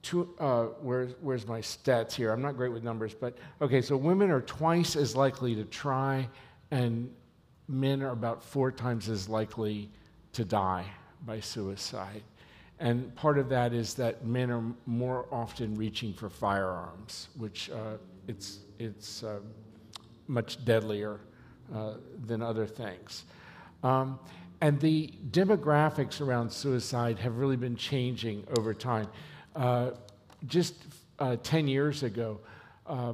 two, 0.00 0.34
uh, 0.40 0.68
where's, 0.80 1.12
where's 1.20 1.46
my 1.46 1.60
stats 1.60 2.14
here? 2.14 2.32
I'm 2.32 2.40
not 2.40 2.56
great 2.56 2.72
with 2.72 2.82
numbers, 2.82 3.12
but 3.12 3.36
okay, 3.60 3.82
so 3.82 3.94
women 3.94 4.30
are 4.30 4.40
twice 4.40 4.96
as 4.96 5.14
likely 5.14 5.54
to 5.56 5.64
try, 5.64 6.26
and 6.70 7.14
men 7.68 8.02
are 8.02 8.12
about 8.12 8.42
four 8.42 8.72
times 8.72 9.10
as 9.10 9.28
likely 9.28 9.90
to 10.32 10.46
die 10.46 10.86
by 11.26 11.40
suicide. 11.40 12.22
And 12.78 13.14
part 13.16 13.36
of 13.36 13.50
that 13.50 13.74
is 13.74 13.92
that 13.94 14.24
men 14.24 14.50
are 14.50 14.64
more 14.86 15.26
often 15.30 15.74
reaching 15.74 16.14
for 16.14 16.30
firearms, 16.30 17.28
which 17.36 17.68
uh, 17.68 17.98
it's, 18.26 18.60
it's 18.78 19.22
uh, 19.22 19.40
much 20.26 20.64
deadlier 20.64 21.20
uh, 21.74 21.94
than 22.26 22.42
other 22.42 22.66
things. 22.66 23.24
Um, 23.82 24.18
and 24.60 24.80
the 24.80 25.12
demographics 25.30 26.20
around 26.20 26.50
suicide 26.50 27.18
have 27.20 27.36
really 27.38 27.56
been 27.56 27.76
changing 27.76 28.44
over 28.56 28.74
time. 28.74 29.08
Uh, 29.54 29.90
just 30.46 30.74
uh, 31.18 31.36
10 31.42 31.68
years 31.68 32.02
ago, 32.02 32.40
uh, 32.86 33.12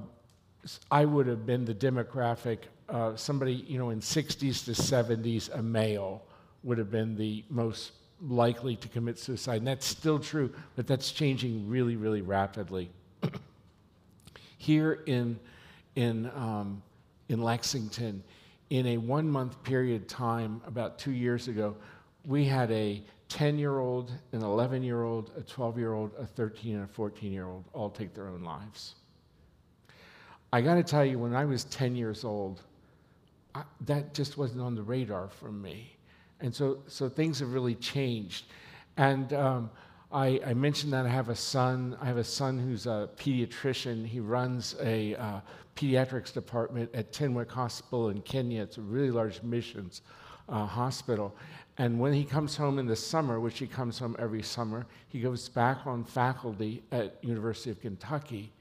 I 0.90 1.04
would 1.04 1.26
have 1.26 1.44
been 1.44 1.64
the 1.64 1.74
demographic, 1.74 2.58
uh, 2.88 3.16
somebody, 3.16 3.52
you 3.52 3.78
know, 3.78 3.90
in 3.90 4.00
60s 4.00 4.64
to 4.64 4.70
70s, 4.70 5.54
a 5.54 5.62
male 5.62 6.22
would 6.62 6.78
have 6.78 6.90
been 6.90 7.16
the 7.16 7.44
most 7.50 7.92
likely 8.22 8.76
to 8.76 8.88
commit 8.88 9.18
suicide. 9.18 9.58
And 9.58 9.66
that's 9.66 9.86
still 9.86 10.18
true, 10.18 10.52
but 10.76 10.86
that's 10.86 11.12
changing 11.12 11.68
really, 11.68 11.96
really 11.96 12.22
rapidly. 12.22 12.90
Here 14.58 15.02
in, 15.06 15.38
in, 15.94 16.30
um, 16.34 16.82
in 17.28 17.42
Lexington, 17.42 18.22
in 18.74 18.88
a 18.88 18.96
one 18.96 19.30
month 19.30 19.62
period 19.62 20.08
time 20.08 20.60
about 20.66 20.98
two 20.98 21.12
years 21.12 21.46
ago, 21.46 21.76
we 22.26 22.44
had 22.44 22.72
a 22.72 23.00
10 23.28 23.56
year 23.56 23.78
old, 23.78 24.10
an 24.32 24.42
11 24.42 24.82
year 24.82 25.04
old, 25.04 25.30
a 25.36 25.42
12 25.42 25.78
year 25.78 25.92
old, 25.92 26.10
a 26.18 26.26
13, 26.26 26.74
and 26.74 26.84
a 26.84 26.88
14 26.88 27.32
year 27.32 27.46
old 27.46 27.64
all 27.72 27.88
take 27.88 28.14
their 28.14 28.26
own 28.26 28.42
lives. 28.42 28.96
I 30.52 30.60
got 30.60 30.74
to 30.74 30.82
tell 30.82 31.04
you, 31.04 31.20
when 31.20 31.36
I 31.36 31.44
was 31.44 31.64
10 31.64 31.94
years 31.94 32.24
old, 32.24 32.62
I, 33.54 33.62
that 33.82 34.12
just 34.12 34.38
wasn't 34.38 34.62
on 34.62 34.74
the 34.74 34.82
radar 34.82 35.28
for 35.28 35.52
me. 35.52 35.96
And 36.40 36.52
so, 36.52 36.78
so 36.88 37.08
things 37.08 37.38
have 37.38 37.52
really 37.52 37.76
changed. 37.76 38.46
And 38.96 39.32
um, 39.34 39.70
I, 40.14 40.40
I, 40.46 40.54
mentioned 40.54 40.92
that 40.92 41.06
I 41.06 41.08
have 41.08 41.28
a 41.28 41.34
son. 41.34 41.96
I 42.00 42.04
have 42.04 42.18
a 42.18 42.24
son 42.24 42.56
who's 42.56 42.86
a 42.86 43.10
pediatrician. 43.16 44.06
He 44.06 44.20
runs 44.20 44.76
a 44.80 45.16
uh, 45.16 45.40
pediatrics 45.74 46.32
department 46.32 46.88
at 46.94 47.12
Tenwek 47.12 47.50
Hospital 47.50 48.10
in 48.10 48.22
Kenya. 48.22 48.62
It's 48.62 48.78
a 48.78 48.80
really 48.80 49.10
large 49.10 49.42
missions 49.42 50.02
uh, 50.48 50.66
hospital. 50.66 51.34
And 51.78 51.98
when 51.98 52.12
he 52.12 52.22
comes 52.22 52.56
home 52.56 52.78
in 52.78 52.86
the 52.86 52.94
summer, 52.94 53.40
which 53.40 53.58
he 53.58 53.66
comes 53.66 53.98
home 53.98 54.14
every 54.20 54.42
summer, 54.42 54.86
he 55.08 55.18
goes 55.18 55.48
back 55.48 55.84
on 55.84 56.04
faculty 56.04 56.84
at 56.92 57.18
University 57.22 57.70
of 57.70 57.80
Kentucky, 57.80 58.52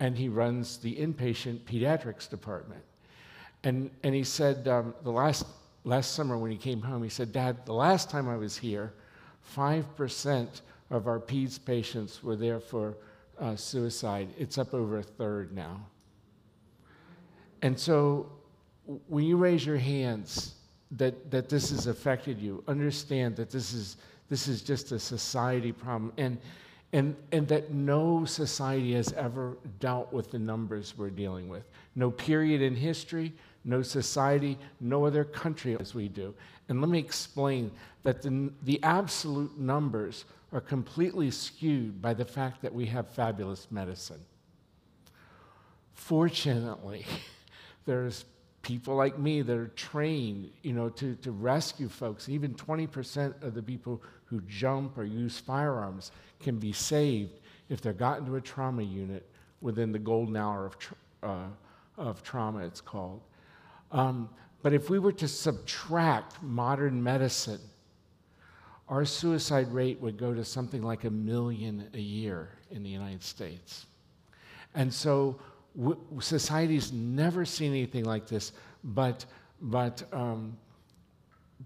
and 0.00 0.18
he 0.18 0.28
runs 0.28 0.76
the 0.76 0.94
inpatient 0.96 1.60
pediatrics 1.60 2.28
department. 2.28 2.82
And, 3.64 3.90
and 4.02 4.14
he 4.14 4.24
said 4.24 4.68
um, 4.68 4.94
the 5.02 5.12
last, 5.12 5.46
last 5.84 6.12
summer 6.12 6.36
when 6.36 6.50
he 6.50 6.58
came 6.58 6.82
home, 6.82 7.02
he 7.02 7.08
said, 7.08 7.32
Dad, 7.32 7.64
the 7.64 7.72
last 7.72 8.10
time 8.10 8.28
I 8.28 8.36
was 8.36 8.58
here, 8.58 8.92
5% 9.56 10.60
of 10.90 11.06
our 11.06 11.20
PEDS 11.20 11.58
patients 11.58 12.22
were 12.22 12.36
there 12.36 12.60
for 12.60 12.96
uh, 13.38 13.56
suicide. 13.56 14.28
It's 14.38 14.58
up 14.58 14.74
over 14.74 14.98
a 14.98 15.02
third 15.02 15.54
now. 15.54 15.80
And 17.62 17.78
so 17.78 18.30
when 19.08 19.24
you 19.24 19.36
raise 19.36 19.64
your 19.64 19.78
hands 19.78 20.54
that, 20.92 21.30
that 21.30 21.48
this 21.48 21.70
has 21.70 21.86
affected 21.86 22.40
you, 22.40 22.64
understand 22.66 23.36
that 23.36 23.50
this 23.50 23.72
is, 23.72 23.96
this 24.28 24.48
is 24.48 24.62
just 24.62 24.92
a 24.92 24.98
society 24.98 25.72
problem. 25.72 26.12
And, 26.18 26.38
and, 26.92 27.14
and 27.30 27.46
that 27.48 27.72
no 27.72 28.24
society 28.24 28.94
has 28.94 29.12
ever 29.12 29.56
dealt 29.78 30.12
with 30.12 30.30
the 30.30 30.38
numbers 30.38 30.94
we're 30.96 31.10
dealing 31.10 31.48
with. 31.48 31.62
No 31.94 32.10
period 32.10 32.62
in 32.62 32.74
history, 32.74 33.32
no 33.64 33.82
society, 33.82 34.58
no 34.80 35.04
other 35.04 35.24
country 35.24 35.76
as 35.78 35.94
we 35.94 36.08
do. 36.08 36.34
And 36.68 36.80
let 36.80 36.90
me 36.90 36.98
explain 36.98 37.70
that 38.02 38.22
the, 38.22 38.50
the 38.64 38.82
absolute 38.82 39.56
numbers 39.58 40.24
are 40.52 40.60
completely 40.60 41.30
skewed 41.30 42.02
by 42.02 42.14
the 42.14 42.24
fact 42.24 42.62
that 42.62 42.74
we 42.74 42.86
have 42.86 43.08
fabulous 43.08 43.68
medicine. 43.70 44.20
Fortunately, 45.94 47.06
there's 47.86 48.24
people 48.62 48.94
like 48.94 49.18
me 49.18 49.42
that 49.42 49.56
are 49.56 49.68
trained, 49.68 50.50
you 50.62 50.72
know, 50.72 50.88
to, 50.88 51.14
to 51.16 51.30
rescue 51.30 51.88
folks. 51.88 52.28
Even 52.28 52.54
20% 52.54 53.42
of 53.42 53.54
the 53.54 53.62
people 53.62 54.02
who 54.24 54.40
jump 54.42 54.98
or 54.98 55.04
use 55.04 55.38
firearms 55.38 56.12
can 56.40 56.58
be 56.58 56.72
saved 56.72 57.38
if 57.68 57.80
they're 57.80 57.92
gotten 57.92 58.26
to 58.26 58.36
a 58.36 58.40
trauma 58.40 58.82
unit 58.82 59.26
within 59.60 59.92
the 59.92 59.98
golden 59.98 60.36
hour 60.36 60.66
of, 60.66 60.78
tra- 60.78 60.96
uh, 61.22 61.46
of 61.96 62.22
trauma, 62.22 62.60
it's 62.60 62.80
called. 62.80 63.20
Um, 63.92 64.28
but 64.62 64.72
if 64.72 64.90
we 64.90 64.98
were 64.98 65.12
to 65.12 65.28
subtract 65.28 66.42
modern 66.42 67.02
medicine 67.02 67.60
our 68.90 69.04
suicide 69.04 69.72
rate 69.72 70.00
would 70.00 70.18
go 70.18 70.34
to 70.34 70.44
something 70.44 70.82
like 70.82 71.04
a 71.04 71.10
million 71.10 71.88
a 71.94 72.00
year 72.00 72.50
in 72.72 72.82
the 72.82 72.90
United 72.90 73.22
States. 73.22 73.86
And 74.74 74.92
so 74.92 75.40
w- 75.78 75.96
society's 76.18 76.92
never 76.92 77.44
seen 77.44 77.70
anything 77.70 78.04
like 78.04 78.26
this, 78.26 78.52
but, 78.82 79.24
but, 79.62 80.02
um, 80.12 80.56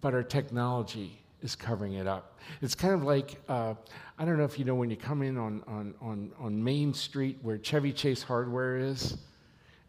but 0.02 0.12
our 0.12 0.22
technology 0.22 1.18
is 1.40 1.56
covering 1.56 1.94
it 1.94 2.06
up. 2.06 2.38
It's 2.60 2.74
kind 2.74 2.92
of 2.92 3.04
like, 3.04 3.40
uh, 3.48 3.72
I 4.18 4.24
don't 4.26 4.36
know 4.36 4.44
if 4.44 4.58
you 4.58 4.66
know 4.66 4.74
when 4.74 4.90
you 4.90 4.96
come 4.96 5.22
in 5.22 5.38
on, 5.38 5.62
on, 5.66 5.94
on, 6.02 6.30
on 6.38 6.62
Main 6.62 6.92
Street 6.92 7.38
where 7.40 7.56
Chevy 7.56 7.92
Chase 7.92 8.22
Hardware 8.22 8.76
is, 8.76 9.16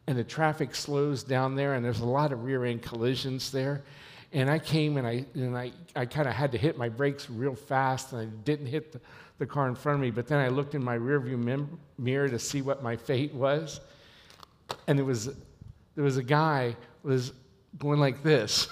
and 0.07 0.17
the 0.17 0.23
traffic 0.23 0.73
slows 0.73 1.21
down 1.23 1.55
there, 1.55 1.73
and 1.73 1.83
there's 1.83 1.99
a 1.99 2.05
lot 2.05 2.31
of 2.31 2.45
rear 2.45 2.63
end 2.63 2.81
collisions 2.81 3.51
there. 3.51 3.83
And 4.35 4.51
I 4.51 4.59
came 4.59 4.97
and 4.97 5.07
I, 5.07 5.25
and 5.33 5.57
I, 5.57 5.71
I 5.95 6.05
kind 6.05 6.27
of 6.27 6.33
had 6.33 6.51
to 6.51 6.57
hit 6.57 6.77
my 6.77 6.89
brakes 6.89 7.29
real 7.29 7.55
fast, 7.55 8.11
and 8.11 8.21
I 8.21 8.25
didn't 8.25 8.65
hit 8.65 8.91
the, 8.91 8.99
the 9.37 9.45
car 9.45 9.69
in 9.69 9.75
front 9.75 9.95
of 9.95 10.01
me. 10.01 10.11
But 10.11 10.27
then 10.27 10.39
I 10.39 10.49
looked 10.49 10.75
in 10.75 10.83
my 10.83 10.97
rearview 10.97 11.41
mem- 11.41 11.79
mirror 11.97 12.27
to 12.27 12.37
see 12.37 12.61
what 12.61 12.83
my 12.83 12.97
fate 12.97 13.33
was. 13.33 13.79
And 14.87 14.99
there 14.99 15.05
was, 15.05 15.29
there 15.95 16.03
was 16.03 16.17
a 16.17 16.23
guy 16.23 16.75
was 17.01 17.31
going 17.79 18.01
like 18.01 18.23
this. 18.23 18.67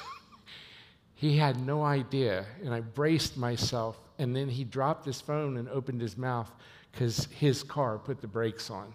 he 1.16 1.38
had 1.38 1.66
no 1.66 1.82
idea, 1.82 2.46
and 2.62 2.74
I 2.74 2.82
braced 2.82 3.38
myself. 3.38 3.98
And 4.20 4.36
then 4.36 4.50
he 4.50 4.66
dropped 4.66 5.06
his 5.06 5.22
phone 5.22 5.56
and 5.56 5.70
opened 5.70 6.02
his 6.02 6.18
mouth 6.18 6.52
because 6.92 7.30
his 7.32 7.64
car 7.64 7.98
put 7.98 8.20
the 8.20 8.28
brakes 8.28 8.70
on. 8.70 8.94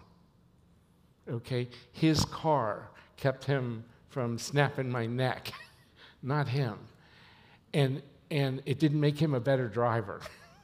Okay? 1.27 1.67
His 1.93 2.23
car 2.25 2.91
kept 3.17 3.43
him 3.43 3.83
from 4.09 4.37
snapping 4.37 4.91
my 4.91 5.07
neck, 5.07 5.51
not 6.21 6.47
him. 6.47 6.77
And, 7.73 8.01
and 8.31 8.61
it 8.65 8.79
didn't 8.79 8.99
make 8.99 9.17
him 9.17 9.33
a 9.33 9.39
better 9.39 9.67
driver. 9.67 10.21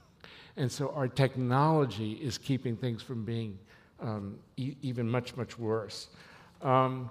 and 0.58 0.72
so 0.72 0.90
our 0.96 1.08
technology 1.08 2.14
is 2.14 2.38
keeping 2.38 2.76
things 2.76 3.02
from 3.02 3.24
being 3.24 3.58
um, 4.00 4.38
e- 4.58 4.76
even 4.82 5.10
much, 5.10 5.36
much 5.36 5.58
worse. 5.58 6.08
Um, 6.62 7.10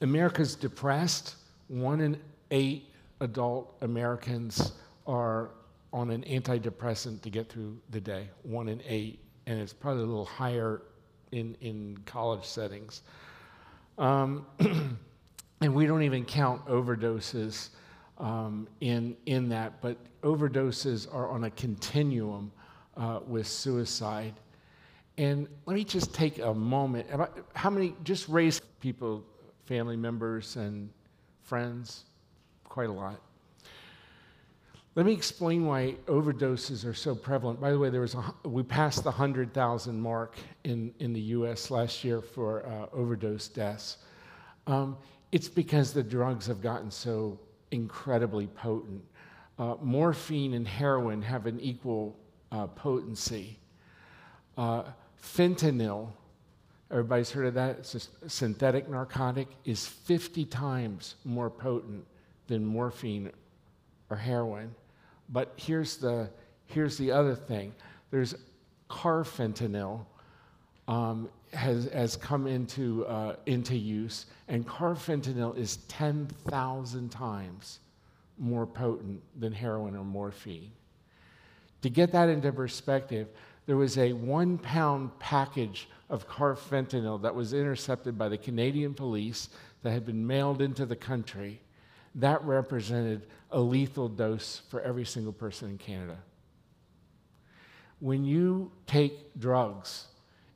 America's 0.00 0.54
depressed. 0.54 1.36
One 1.68 2.00
in 2.00 2.18
eight 2.50 2.90
adult 3.20 3.76
Americans 3.80 4.72
are 5.06 5.50
on 5.92 6.10
an 6.10 6.22
antidepressant 6.24 7.22
to 7.22 7.30
get 7.30 7.48
through 7.48 7.78
the 7.90 8.00
day. 8.00 8.28
One 8.42 8.68
in 8.68 8.82
eight. 8.86 9.20
And 9.46 9.60
it's 9.60 9.72
probably 9.72 10.02
a 10.02 10.06
little 10.06 10.24
higher 10.24 10.82
in, 11.32 11.56
in 11.60 11.98
college 12.06 12.44
settings. 12.44 13.02
Um, 13.98 14.46
and 15.62 15.72
we 15.72 15.86
don't 15.86 16.02
even 16.02 16.24
count 16.24 16.66
overdoses 16.66 17.68
um, 18.18 18.66
in, 18.80 19.16
in 19.26 19.48
that, 19.50 19.80
but 19.80 19.96
overdoses 20.22 21.12
are 21.14 21.28
on 21.28 21.44
a 21.44 21.50
continuum 21.50 22.50
uh, 22.96 23.20
with 23.26 23.46
suicide. 23.46 24.34
And 25.18 25.46
let 25.66 25.74
me 25.74 25.84
just 25.84 26.12
take 26.12 26.40
a 26.40 26.52
moment. 26.52 27.06
How 27.54 27.70
many, 27.70 27.94
just 28.02 28.28
raise 28.28 28.58
people, 28.80 29.24
family 29.66 29.96
members, 29.96 30.56
and 30.56 30.90
friends? 31.42 32.06
Quite 32.64 32.88
a 32.88 32.92
lot. 32.92 33.20
Let 34.96 35.06
me 35.06 35.12
explain 35.12 35.64
why 35.64 35.94
overdoses 36.06 36.84
are 36.84 36.92
so 36.92 37.14
prevalent. 37.14 37.60
By 37.60 37.70
the 37.70 37.78
way, 37.78 37.88
there 37.88 38.00
was 38.00 38.14
a, 38.14 38.34
we 38.48 38.64
passed 38.64 39.04
the 39.04 39.10
100,000 39.10 40.00
mark 40.00 40.36
in, 40.64 40.92
in 40.98 41.12
the 41.12 41.20
US 41.20 41.70
last 41.70 42.02
year 42.02 42.20
for 42.20 42.66
uh, 42.66 42.94
overdose 42.96 43.46
deaths. 43.46 43.98
Um, 44.66 44.96
it's 45.32 45.48
because 45.48 45.92
the 45.92 46.02
drugs 46.02 46.46
have 46.46 46.60
gotten 46.60 46.90
so 46.90 47.40
incredibly 47.70 48.46
potent. 48.46 49.02
Uh, 49.58 49.76
morphine 49.80 50.54
and 50.54 50.68
heroin 50.68 51.22
have 51.22 51.46
an 51.46 51.58
equal 51.60 52.16
uh, 52.52 52.66
potency. 52.66 53.58
Uh, 54.58 54.84
fentanyl, 55.20 56.10
everybody's 56.90 57.30
heard 57.30 57.46
of 57.46 57.54
that, 57.54 57.78
it's 57.78 57.94
a 57.94 58.28
synthetic 58.28 58.88
narcotic, 58.88 59.48
is 59.64 59.86
50 59.86 60.44
times 60.44 61.14
more 61.24 61.48
potent 61.48 62.04
than 62.46 62.64
morphine 62.64 63.30
or 64.10 64.16
heroin. 64.16 64.74
But 65.30 65.54
here's 65.56 65.96
the, 65.96 66.28
here's 66.66 66.98
the 66.98 67.10
other 67.10 67.34
thing 67.34 67.74
there's 68.10 68.34
carfentanil. 68.90 70.04
Um, 70.86 71.30
has, 71.52 71.84
has 71.92 72.16
come 72.16 72.46
into, 72.46 73.04
uh, 73.06 73.36
into 73.46 73.76
use, 73.76 74.26
and 74.48 74.66
carfentanil 74.66 75.56
is 75.56 75.76
10,000 75.88 77.10
times 77.10 77.80
more 78.38 78.66
potent 78.66 79.22
than 79.38 79.52
heroin 79.52 79.96
or 79.96 80.04
morphine. 80.04 80.70
To 81.82 81.90
get 81.90 82.12
that 82.12 82.28
into 82.28 82.52
perspective, 82.52 83.28
there 83.66 83.76
was 83.76 83.98
a 83.98 84.12
one 84.12 84.58
pound 84.58 85.18
package 85.18 85.88
of 86.10 86.28
carfentanil 86.28 87.22
that 87.22 87.34
was 87.34 87.52
intercepted 87.52 88.18
by 88.18 88.28
the 88.28 88.38
Canadian 88.38 88.94
police 88.94 89.48
that 89.82 89.90
had 89.90 90.06
been 90.06 90.26
mailed 90.26 90.62
into 90.62 90.86
the 90.86 90.96
country. 90.96 91.60
That 92.16 92.42
represented 92.44 93.26
a 93.50 93.60
lethal 93.60 94.08
dose 94.08 94.62
for 94.68 94.80
every 94.80 95.04
single 95.04 95.32
person 95.32 95.70
in 95.70 95.78
Canada. 95.78 96.18
When 98.00 98.24
you 98.24 98.72
take 98.86 99.38
drugs, 99.38 100.06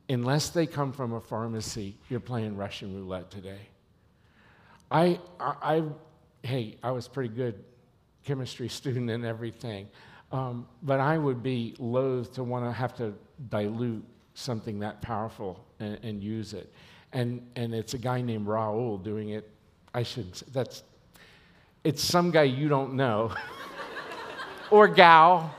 unless 0.09 0.51
they 0.51 0.67
come 0.67 0.93
from 0.93 1.13
a 1.13 1.21
pharmacy, 1.21 1.97
you're 2.09 2.21
playing 2.21 2.57
Russian 2.57 2.95
roulette 2.95 3.31
today. 3.31 3.69
I, 4.91 5.19
I, 5.41 5.55
I 5.63 5.83
hey, 6.43 6.77
I 6.83 6.93
was 6.93 7.09
pretty 7.09 7.35
good 7.35 7.63
chemistry 8.25 8.69
student 8.81 9.11
and 9.11 9.25
everything, 9.25 9.89
um, 10.33 10.67
but 10.83 11.01
I 11.01 11.19
would 11.19 11.43
be 11.43 11.75
loath 11.79 12.33
to 12.35 12.45
want 12.45 12.65
to 12.65 12.73
have 12.73 12.95
to 12.97 13.15
dilute 13.49 14.05
something 14.35 14.79
that 14.81 15.01
powerful 15.03 15.65
and, 15.81 15.99
and, 16.03 16.23
use 16.23 16.53
it. 16.53 16.73
And, 17.13 17.47
and 17.57 17.75
it's 17.75 17.95
a 17.95 17.99
guy 17.99 18.21
named 18.21 18.47
Raul 18.47 19.03
doing 19.03 19.31
it. 19.31 19.49
I 19.95 20.03
should, 20.03 20.35
that's 20.53 20.83
it's 21.85 22.03
some 22.03 22.31
guy 22.31 22.43
you 22.43 22.69
don't 22.69 22.95
know 22.95 23.33
or 24.71 24.89
gal 24.89 25.55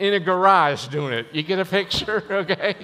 in 0.00 0.14
a 0.14 0.18
garage 0.18 0.88
doing 0.88 1.12
it. 1.12 1.26
You 1.30 1.42
get 1.42 1.60
a 1.60 1.64
picture, 1.64 2.24
okay? 2.30 2.74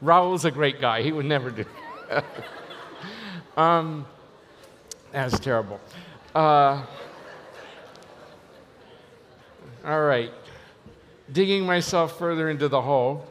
Raul's 0.00 0.46
a 0.46 0.50
great 0.50 0.80
guy. 0.80 1.02
He 1.02 1.12
would 1.12 1.26
never 1.26 1.50
do 1.50 1.64
that. 2.08 2.24
um, 3.56 4.06
that's 5.12 5.38
terrible. 5.40 5.80
Uh, 6.34 6.86
all 9.84 10.02
right. 10.02 10.32
Digging 11.32 11.66
myself 11.66 12.16
further 12.18 12.48
into 12.48 12.68
the 12.68 12.80
hole. 12.80 13.26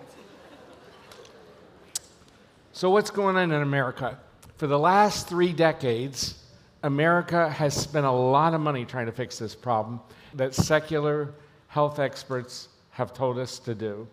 So, 2.74 2.90
what's 2.90 3.10
going 3.10 3.36
on 3.36 3.52
in 3.52 3.62
America? 3.62 4.18
For 4.58 4.68
the 4.68 4.80
last 4.80 5.28
three 5.28 5.54
decades, 5.54 6.44
America 6.84 7.50
has 7.50 7.74
spent 7.74 8.06
a 8.06 8.12
lot 8.12 8.54
of 8.54 8.62
money 8.62 8.86
trying 8.86 9.06
to 9.06 9.12
fix 9.12 9.38
this 9.40 9.56
problem 9.56 10.00
that 10.34 10.54
secular 10.54 11.34
health 11.68 12.00
experts 12.00 12.70
have 12.92 13.14
told 13.14 13.38
us 13.38 13.60
to 13.60 13.76
do. 13.76 14.08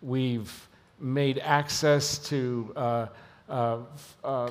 We've 0.00 0.68
made 0.98 1.38
access 1.38 2.18
to 2.28 2.72
uh, 2.76 3.06
uh, 3.48 3.78
uh, 4.24 4.50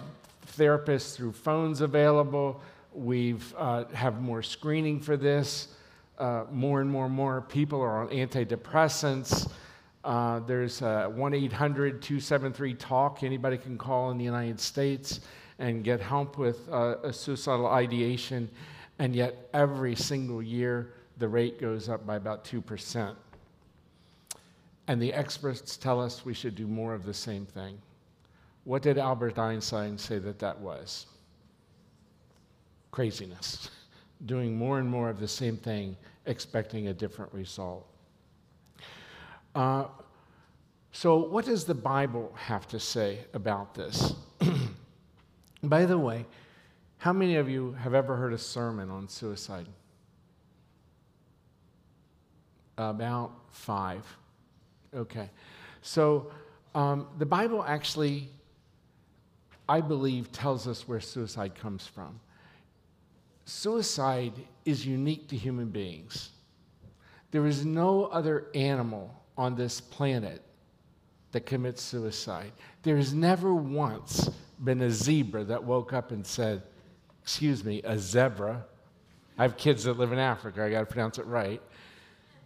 therapists 0.57 1.15
through 1.15 1.31
phones 1.31 1.81
available. 1.81 2.61
We've 2.93 3.53
uh, 3.57 3.85
have 3.93 4.21
more 4.21 4.43
screening 4.43 4.99
for 4.99 5.17
this. 5.17 5.69
Uh, 6.17 6.45
more 6.51 6.81
and 6.81 6.89
more 6.89 7.05
and 7.05 7.15
more 7.15 7.41
people 7.41 7.81
are 7.81 8.01
on 8.01 8.09
antidepressants. 8.09 9.51
Uh, 10.03 10.39
there's 10.39 10.81
1 10.81 11.33
800 11.33 12.01
273 12.01 12.73
TALK. 12.75 13.23
Anybody 13.23 13.57
can 13.57 13.77
call 13.77 14.11
in 14.11 14.17
the 14.17 14.23
United 14.23 14.59
States 14.59 15.21
and 15.59 15.83
get 15.83 15.99
help 15.99 16.37
with 16.37 16.67
a 16.69 17.11
suicidal 17.13 17.67
ideation. 17.67 18.49
And 19.01 19.15
yet, 19.15 19.49
every 19.51 19.95
single 19.95 20.43
year, 20.43 20.93
the 21.17 21.27
rate 21.27 21.59
goes 21.59 21.89
up 21.89 22.05
by 22.05 22.17
about 22.17 22.45
2%. 22.45 23.15
And 24.87 25.01
the 25.01 25.11
experts 25.11 25.75
tell 25.75 25.99
us 25.99 26.23
we 26.23 26.35
should 26.35 26.53
do 26.53 26.67
more 26.67 26.93
of 26.93 27.03
the 27.03 27.13
same 27.15 27.47
thing. 27.47 27.79
What 28.63 28.83
did 28.83 28.99
Albert 28.99 29.39
Einstein 29.39 29.97
say 29.97 30.19
that 30.19 30.37
that 30.37 30.59
was? 30.59 31.07
Craziness. 32.91 33.71
Doing 34.27 34.55
more 34.55 34.77
and 34.77 34.87
more 34.87 35.09
of 35.09 35.19
the 35.19 35.27
same 35.27 35.57
thing, 35.57 35.97
expecting 36.27 36.89
a 36.89 36.93
different 36.93 37.33
result. 37.33 37.87
Uh, 39.55 39.85
so, 40.91 41.17
what 41.17 41.45
does 41.45 41.65
the 41.65 41.73
Bible 41.73 42.31
have 42.35 42.67
to 42.67 42.79
say 42.79 43.21
about 43.33 43.73
this? 43.73 44.13
By 45.63 45.85
the 45.85 45.97
way, 45.97 46.27
how 47.01 47.11
many 47.11 47.37
of 47.37 47.49
you 47.49 47.71
have 47.79 47.95
ever 47.95 48.15
heard 48.15 48.31
a 48.31 48.37
sermon 48.37 48.91
on 48.91 49.07
suicide? 49.07 49.65
About 52.77 53.31
five. 53.49 54.05
Okay. 54.93 55.27
So, 55.81 56.31
um, 56.75 57.07
the 57.17 57.25
Bible 57.25 57.63
actually, 57.63 58.29
I 59.67 59.81
believe, 59.81 60.31
tells 60.31 60.67
us 60.67 60.87
where 60.87 60.99
suicide 60.99 61.55
comes 61.55 61.87
from. 61.87 62.19
Suicide 63.45 64.33
is 64.65 64.85
unique 64.85 65.27
to 65.29 65.35
human 65.35 65.69
beings. 65.69 66.29
There 67.31 67.47
is 67.47 67.65
no 67.65 68.05
other 68.05 68.45
animal 68.53 69.23
on 69.39 69.55
this 69.55 69.81
planet 69.81 70.43
that 71.31 71.47
commits 71.47 71.81
suicide. 71.81 72.51
There 72.83 72.97
has 72.97 73.11
never 73.11 73.55
once 73.55 74.29
been 74.63 74.83
a 74.83 74.91
zebra 74.91 75.45
that 75.45 75.63
woke 75.63 75.93
up 75.93 76.11
and 76.11 76.23
said, 76.23 76.61
Excuse 77.23 77.63
me, 77.63 77.81
a 77.83 77.97
zebra. 77.97 78.65
I 79.37 79.43
have 79.43 79.57
kids 79.57 79.83
that 79.85 79.97
live 79.97 80.11
in 80.11 80.19
Africa, 80.19 80.63
I 80.63 80.69
got 80.69 80.81
to 80.81 80.85
pronounce 80.85 81.17
it 81.17 81.25
right. 81.25 81.61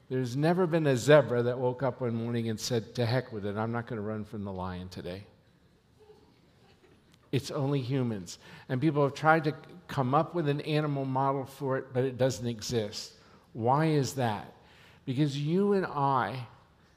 There's 0.10 0.36
never 0.36 0.68
been 0.68 0.86
a 0.86 0.96
zebra 0.96 1.44
that 1.44 1.58
woke 1.58 1.82
up 1.82 2.02
one 2.02 2.14
morning 2.14 2.50
and 2.50 2.60
said, 2.60 2.94
To 2.96 3.06
heck 3.06 3.34
with 3.34 3.46
it, 3.46 3.58
I'm 3.58 3.72
not 3.72 3.88
going 3.88 3.98
to 3.98 4.08
run 4.08 4.24
from 4.24 4.44
the 4.44 4.52
lion 4.52 4.88
today. 4.90 5.24
It's 7.32 7.50
only 7.52 7.82
humans. 7.82 8.38
And 8.70 8.80
people 8.80 9.04
have 9.04 9.14
tried 9.14 9.44
to 9.46 9.54
come 9.88 10.14
up 10.14 10.36
with 10.36 10.48
an 10.48 10.62
animal 10.62 11.06
model 11.06 11.46
for 11.46 11.78
it, 11.78 11.88
but 11.92 12.04
it 12.04 12.18
doesn't 12.18 12.48
exist. 12.48 13.14
Why 13.54 13.86
is 13.86 14.14
that? 14.14 14.54
Because 15.06 15.38
you 15.38 15.74
and 15.74 15.86
I, 15.86 16.48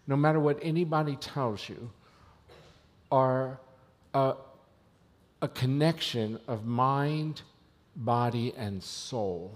no 0.06 0.16
matter 0.16 0.38
what 0.38 0.58
anybody 0.62 1.16
tells 1.16 1.68
you, 1.68 1.90
are 3.10 3.58
a, 4.14 4.34
a 5.40 5.48
connection 5.48 6.38
of 6.46 6.66
mind, 6.66 7.42
body, 7.98 8.54
and 8.56 8.82
soul. 8.82 9.52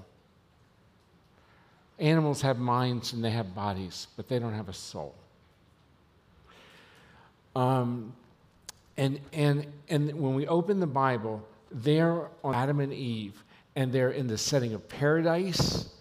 Animals 1.99 2.43
have 2.43 2.59
minds 2.59 3.13
and 3.13 3.25
they 3.25 3.31
have 3.31 3.55
bodies, 3.55 4.09
but 4.17 4.29
they 4.29 4.39
don't 4.39 4.55
have 4.55 4.69
a 4.69 4.75
soul. 4.75 5.15
Um, 7.55 8.13
and, 8.97 9.21
and, 9.33 9.67
and 9.89 10.13
when 10.15 10.35
we 10.35 10.47
open 10.47 10.81
the 10.81 10.87
Bible, 10.87 11.47
they're 11.71 12.29
on 12.43 12.55
Adam 12.55 12.81
and 12.81 12.93
Eve, 12.93 13.43
and 13.77 13.93
they're 13.93 14.11
in 14.11 14.27
the 14.27 14.37
setting 14.37 14.75
of 14.75 14.89
paradise. 14.89 15.95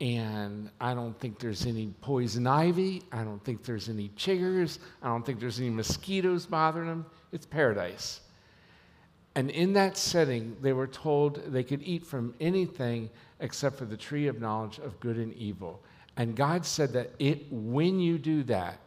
And 0.00 0.70
I 0.80 0.94
don't 0.94 1.18
think 1.20 1.38
there's 1.38 1.66
any 1.66 1.92
poison 2.00 2.46
ivy. 2.46 3.02
I 3.12 3.22
don't 3.22 3.42
think 3.44 3.62
there's 3.62 3.88
any 3.88 4.08
chiggers. 4.10 4.78
I 5.02 5.08
don't 5.08 5.24
think 5.24 5.38
there's 5.38 5.60
any 5.60 5.70
mosquitoes 5.70 6.46
bothering 6.46 6.88
them. 6.88 7.06
It's 7.32 7.46
paradise. 7.46 8.20
And 9.34 9.50
in 9.50 9.72
that 9.72 9.96
setting, 9.96 10.56
they 10.62 10.72
were 10.72 10.86
told 10.86 11.42
they 11.52 11.64
could 11.64 11.82
eat 11.82 12.06
from 12.06 12.34
anything 12.40 13.10
except 13.40 13.76
for 13.76 13.84
the 13.84 13.96
tree 13.96 14.28
of 14.28 14.40
knowledge 14.40 14.78
of 14.78 15.00
good 15.00 15.16
and 15.16 15.34
evil. 15.34 15.82
And 16.16 16.36
God 16.36 16.64
said 16.64 16.92
that 16.92 17.10
it, 17.18 17.46
when 17.50 17.98
you 17.98 18.18
do 18.18 18.44
that, 18.44 18.78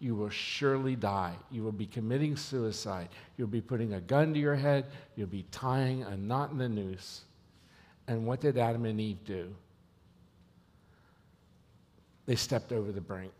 you 0.00 0.14
will 0.14 0.30
surely 0.30 0.94
die. 0.94 1.34
You 1.50 1.64
will 1.64 1.72
be 1.72 1.86
committing 1.86 2.36
suicide. 2.36 3.08
You'll 3.36 3.48
be 3.48 3.60
putting 3.60 3.94
a 3.94 4.00
gun 4.00 4.32
to 4.32 4.38
your 4.38 4.54
head. 4.54 4.86
You'll 5.16 5.26
be 5.26 5.44
tying 5.50 6.04
a 6.04 6.16
knot 6.16 6.52
in 6.52 6.58
the 6.58 6.68
noose. 6.68 7.22
And 8.06 8.24
what 8.24 8.40
did 8.40 8.56
Adam 8.56 8.84
and 8.84 9.00
Eve 9.00 9.24
do? 9.24 9.52
They 12.26 12.36
stepped 12.36 12.72
over 12.72 12.92
the 12.92 13.00
brink. 13.00 13.32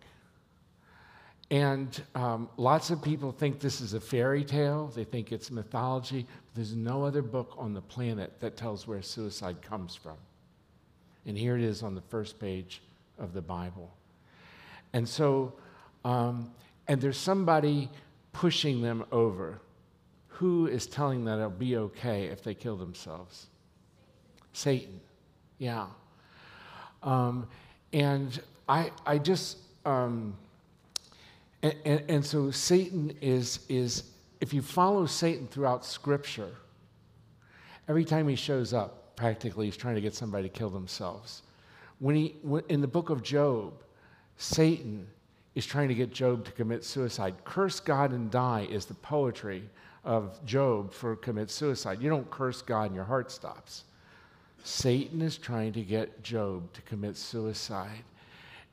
And 1.50 2.02
um, 2.14 2.48
lots 2.58 2.90
of 2.90 3.00
people 3.00 3.32
think 3.32 3.58
this 3.58 3.80
is 3.80 3.94
a 3.94 4.00
fairy 4.00 4.44
tale, 4.44 4.88
they 4.94 5.04
think 5.04 5.32
it's 5.32 5.50
mythology. 5.50 6.26
There's 6.54 6.74
no 6.74 7.04
other 7.04 7.22
book 7.22 7.54
on 7.56 7.72
the 7.72 7.80
planet 7.80 8.38
that 8.40 8.56
tells 8.56 8.86
where 8.86 9.00
suicide 9.00 9.62
comes 9.62 9.94
from. 9.94 10.16
And 11.24 11.38
here 11.38 11.56
it 11.56 11.62
is 11.62 11.82
on 11.82 11.94
the 11.94 12.00
first 12.02 12.38
page 12.38 12.82
of 13.18 13.32
the 13.32 13.40
Bible. 13.40 13.90
And 14.92 15.08
so, 15.08 15.54
um, 16.04 16.50
and 16.86 17.00
there's 17.00 17.18
somebody 17.18 17.88
pushing 18.32 18.82
them 18.82 19.04
over. 19.12 19.60
Who 20.28 20.66
is 20.66 20.86
telling 20.86 21.24
them 21.24 21.38
it'll 21.38 21.50
be 21.50 21.76
okay 21.76 22.26
if 22.26 22.42
they 22.42 22.54
kill 22.54 22.76
themselves? 22.76 23.46
Satan. 24.52 25.00
Yeah. 25.58 25.86
Um, 27.02 27.48
and 27.92 28.40
I, 28.68 28.90
I 29.06 29.18
just, 29.18 29.58
um, 29.84 30.36
and, 31.62 31.74
and, 31.84 32.04
and, 32.08 32.24
so 32.24 32.50
Satan 32.50 33.16
is, 33.20 33.60
is, 33.68 34.04
if 34.40 34.54
you 34.54 34.62
follow 34.62 35.06
Satan 35.06 35.48
throughout 35.48 35.84
Scripture, 35.84 36.52
every 37.88 38.04
time 38.04 38.28
he 38.28 38.36
shows 38.36 38.72
up, 38.72 39.16
practically, 39.16 39.66
he's 39.66 39.76
trying 39.76 39.96
to 39.96 40.00
get 40.00 40.14
somebody 40.14 40.48
to 40.48 40.48
kill 40.48 40.70
themselves. 40.70 41.42
When 41.98 42.14
he, 42.14 42.36
in 42.68 42.80
the 42.80 42.86
book 42.86 43.10
of 43.10 43.22
Job, 43.22 43.82
Satan 44.36 45.08
is 45.56 45.66
trying 45.66 45.88
to 45.88 45.94
get 45.94 46.12
Job 46.12 46.44
to 46.44 46.52
commit 46.52 46.84
suicide. 46.84 47.34
Curse 47.44 47.80
God 47.80 48.12
and 48.12 48.30
die 48.30 48.68
is 48.70 48.86
the 48.86 48.94
poetry 48.94 49.64
of 50.04 50.44
Job 50.46 50.92
for 50.92 51.16
commit 51.16 51.50
suicide. 51.50 52.00
You 52.00 52.08
don't 52.08 52.30
curse 52.30 52.62
God 52.62 52.84
and 52.84 52.94
your 52.94 53.04
heart 53.04 53.32
stops. 53.32 53.84
Satan 54.62 55.20
is 55.20 55.36
trying 55.36 55.72
to 55.72 55.82
get 55.82 56.22
Job 56.22 56.72
to 56.74 56.82
commit 56.82 57.16
suicide. 57.16 58.04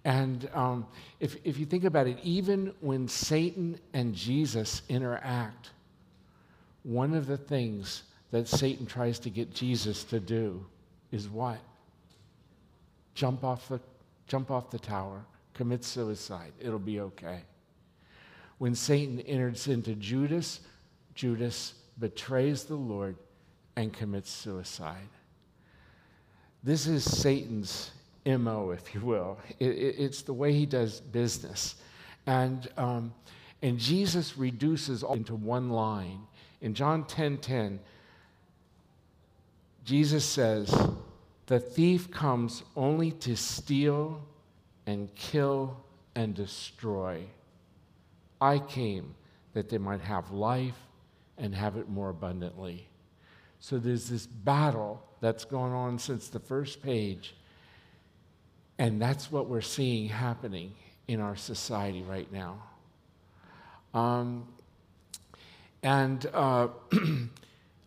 And 0.06 0.47
um, 0.53 0.86
if, 1.20 1.36
if 1.43 1.58
you 1.58 1.66
think 1.66 1.84
about 1.84 2.06
it, 2.06 2.20
even 2.22 2.72
when 2.80 3.08
Satan 3.08 3.80
and 3.93 4.14
Jesus 4.14 4.84
interact, 4.88 5.72
one 6.84 7.16
of 7.16 7.26
the 7.26 7.38
things 7.38 8.03
that 8.30 8.47
Satan 8.47 8.86
tries 8.86 9.18
to 9.20 9.32
get 9.32 9.51
Jesus 9.51 10.03
to 10.06 10.20
do 10.20 10.64
is 11.12 11.28
what? 11.28 11.58
Jump 13.16 13.43
off 13.43 13.68
the, 13.68 13.80
jump 14.28 14.51
off 14.51 14.70
the 14.70 14.78
tower, 14.78 15.26
commit 15.56 15.84
suicide. 15.84 16.53
It'll 16.60 16.78
be 16.78 16.99
okay. 16.99 17.41
When 18.60 18.76
Satan 18.76 19.20
enters 19.22 19.68
into 19.68 19.95
Judas, 19.95 20.60
Judas 21.16 21.74
betrays 21.99 22.66
the 22.66 22.76
Lord 22.76 23.16
and 23.76 23.91
commits 23.91 24.30
suicide. 24.30 25.10
This 26.64 26.86
is 26.86 27.03
Satan's 27.03 27.89
MO, 28.26 28.71
if 28.71 28.93
you 28.93 29.01
will. 29.01 29.38
It, 29.59 29.69
it, 29.69 29.95
it's 29.99 30.21
the 30.23 30.34
way 30.34 30.53
he 30.53 30.65
does 30.65 30.99
business. 30.99 31.76
And, 32.26 32.67
um, 32.78 33.13
and 33.61 33.78
Jesus 33.78 34.38
reduces 34.38 35.03
all 35.03 35.15
into 35.15 35.36
one 35.36 35.69
line. 35.69 36.21
In 36.61 36.73
John 36.73 37.05
10 37.05 37.38
10, 37.38 37.80
Jesus 39.84 40.26
says, 40.26 40.76
The 41.45 41.59
thief 41.59 42.09
comes 42.09 42.63
only 42.76 43.11
to 43.11 43.36
steal 43.36 44.21
and 44.88 45.13
kill 45.15 45.78
and 46.15 46.34
destroy. 46.34 47.23
I 48.41 48.59
came 48.59 49.15
that 49.53 49.69
they 49.69 49.78
might 49.78 50.01
have 50.01 50.32
life 50.32 50.78
and 51.38 51.53
have 51.53 51.78
it 51.78 51.89
more 51.89 52.09
abundantly. 52.09 52.88
So 53.59 53.78
there's 53.78 54.09
this 54.09 54.26
battle 54.26 55.03
that's 55.21 55.45
gone 55.45 55.71
on 55.71 55.99
since 55.99 56.28
the 56.28 56.39
first 56.39 56.82
page 56.82 57.36
and 58.78 59.01
that's 59.01 59.32
what 59.32 59.47
we're 59.47 59.61
seeing 59.61 60.09
happening 60.09 60.73
in 61.07 61.21
our 61.21 61.36
society 61.36 62.01
right 62.03 62.32
now. 62.32 62.57
Um, 63.93 64.45
and 65.84 66.26
uh, 66.34 66.67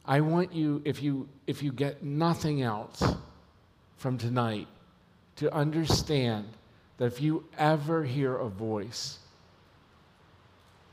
I 0.06 0.20
want 0.20 0.54
you, 0.54 0.80
if 0.84 1.02
you, 1.02 1.28
if 1.46 1.62
you 1.62 1.72
get 1.72 2.02
nothing 2.02 2.62
else 2.62 3.02
from 3.98 4.16
tonight, 4.16 4.68
to 5.36 5.52
understand 5.54 6.46
that 6.96 7.06
if 7.06 7.20
you 7.20 7.44
ever 7.56 8.02
hear 8.04 8.36
a 8.36 8.48
voice 8.48 9.18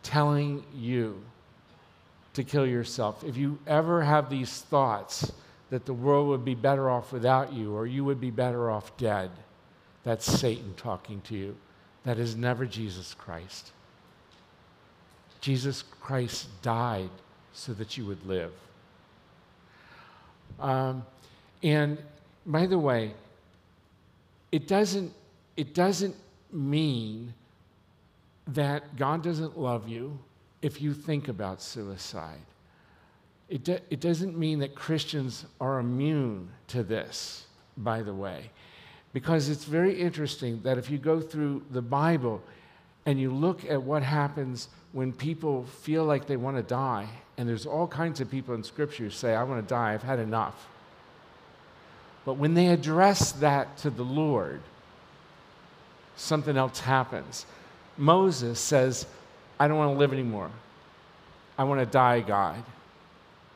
telling 0.03 0.63
you 0.75 1.19
to 2.33 2.43
kill 2.43 2.65
yourself, 2.65 3.23
if 3.23 3.37
you 3.37 3.57
ever 3.65 4.03
have 4.03 4.29
these 4.29 4.61
thoughts 4.63 5.31
that 5.69 5.85
the 5.85 5.93
world 5.93 6.27
would 6.27 6.45
be 6.45 6.53
better 6.53 6.89
off 6.89 7.11
without 7.11 7.53
you 7.53 7.73
or 7.73 7.87
you 7.87 8.03
would 8.03 8.21
be 8.21 8.29
better 8.29 8.69
off 8.69 8.95
dead, 8.97 9.31
that's 10.05 10.25
Satan 10.25 10.73
talking 10.77 11.19
to 11.21 11.35
you. 11.35 11.57
That 12.05 12.19
is 12.19 12.35
never 12.35 12.65
Jesus 12.65 13.13
Christ. 13.13 13.71
Jesus 15.41 15.83
Christ 15.99 16.47
died 16.61 17.09
so 17.51 17.73
that 17.73 17.97
you 17.97 18.05
would 18.05 18.25
live. 18.25 18.53
Um, 20.59 21.05
and 21.63 21.97
by 22.45 22.67
the 22.67 22.77
way, 22.79 23.13
it 24.51 24.67
doesn't, 24.67 25.11
it 25.57 25.73
doesn't 25.73 26.15
mean 26.51 27.33
that 28.47 28.95
God 28.95 29.23
doesn't 29.23 29.57
love 29.57 29.89
you 29.89 30.17
if 30.61 30.81
you 30.81 30.93
think 30.93 31.27
about 31.27 31.61
suicide. 31.61 32.41
It, 33.49 33.63
do, 33.63 33.79
it 33.89 33.99
doesn't 33.99 34.37
mean 34.37 34.59
that 34.59 34.75
Christians 34.75 35.45
are 35.59 35.79
immune 35.79 36.49
to 36.67 36.83
this, 36.83 37.45
by 37.77 38.01
the 38.01 38.13
way. 38.13 38.51
Because 39.16 39.47
it's 39.47 39.63
very 39.63 39.97
interesting 39.97 40.59
that 40.63 40.78
if 40.78 40.91
you 40.91 40.97
go 40.97 41.22
through 41.22 41.63
the 41.72 41.82
Bible 41.82 42.43
and 43.05 43.18
you 43.18 43.32
look 43.32 43.63
at 43.63 43.82
what 43.82 44.03
happens 44.03 44.68
when 44.91 45.13
people 45.13 45.63
feel 45.63 46.03
like 46.03 46.28
they 46.28 46.36
want 46.36 46.57
to 46.57 46.63
die, 46.63 47.07
and 47.38 47.47
there's 47.47 47.66
all 47.66 47.88
kinds 47.88 48.20
of 48.20 48.30
people 48.30 48.55
in 48.55 48.61
Scripture 48.61 49.05
who 49.05 49.09
say, 49.09 49.34
I 49.34 49.43
want 49.43 49.66
to 49.66 49.74
die, 49.74 49.93
I've 49.93 50.03
had 50.03 50.20
enough. 50.20 50.68
But 52.26 52.34
when 52.34 52.55
they 52.55 52.68
address 52.68 53.32
that 53.32 53.78
to 53.78 53.89
the 53.89 54.03
Lord, 54.03 54.59
something 56.18 56.57
else 56.57 56.82
happens. 56.82 57.45
Moses 57.95 58.59
says, 58.59 59.05
I 59.57 59.70
don't 59.70 59.78
want 59.78 59.93
to 59.93 59.97
live 59.97 60.11
anymore. 60.11 60.51
I 61.57 61.63
want 61.63 61.80
to 61.80 61.86
die, 61.86 62.20
God. 62.20 62.61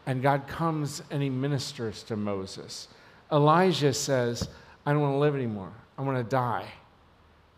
And 0.06 0.22
God 0.22 0.48
comes 0.48 1.04
and 1.12 1.22
he 1.22 1.30
ministers 1.30 2.02
to 2.04 2.16
Moses. 2.16 2.88
Elijah 3.30 3.94
says, 3.94 4.48
I 4.90 4.92
don't 4.92 5.04
want 5.04 5.14
to 5.14 5.20
live 5.20 5.36
anymore. 5.36 5.72
I 6.00 6.02
want 6.02 6.18
to 6.18 6.24
die. 6.24 6.66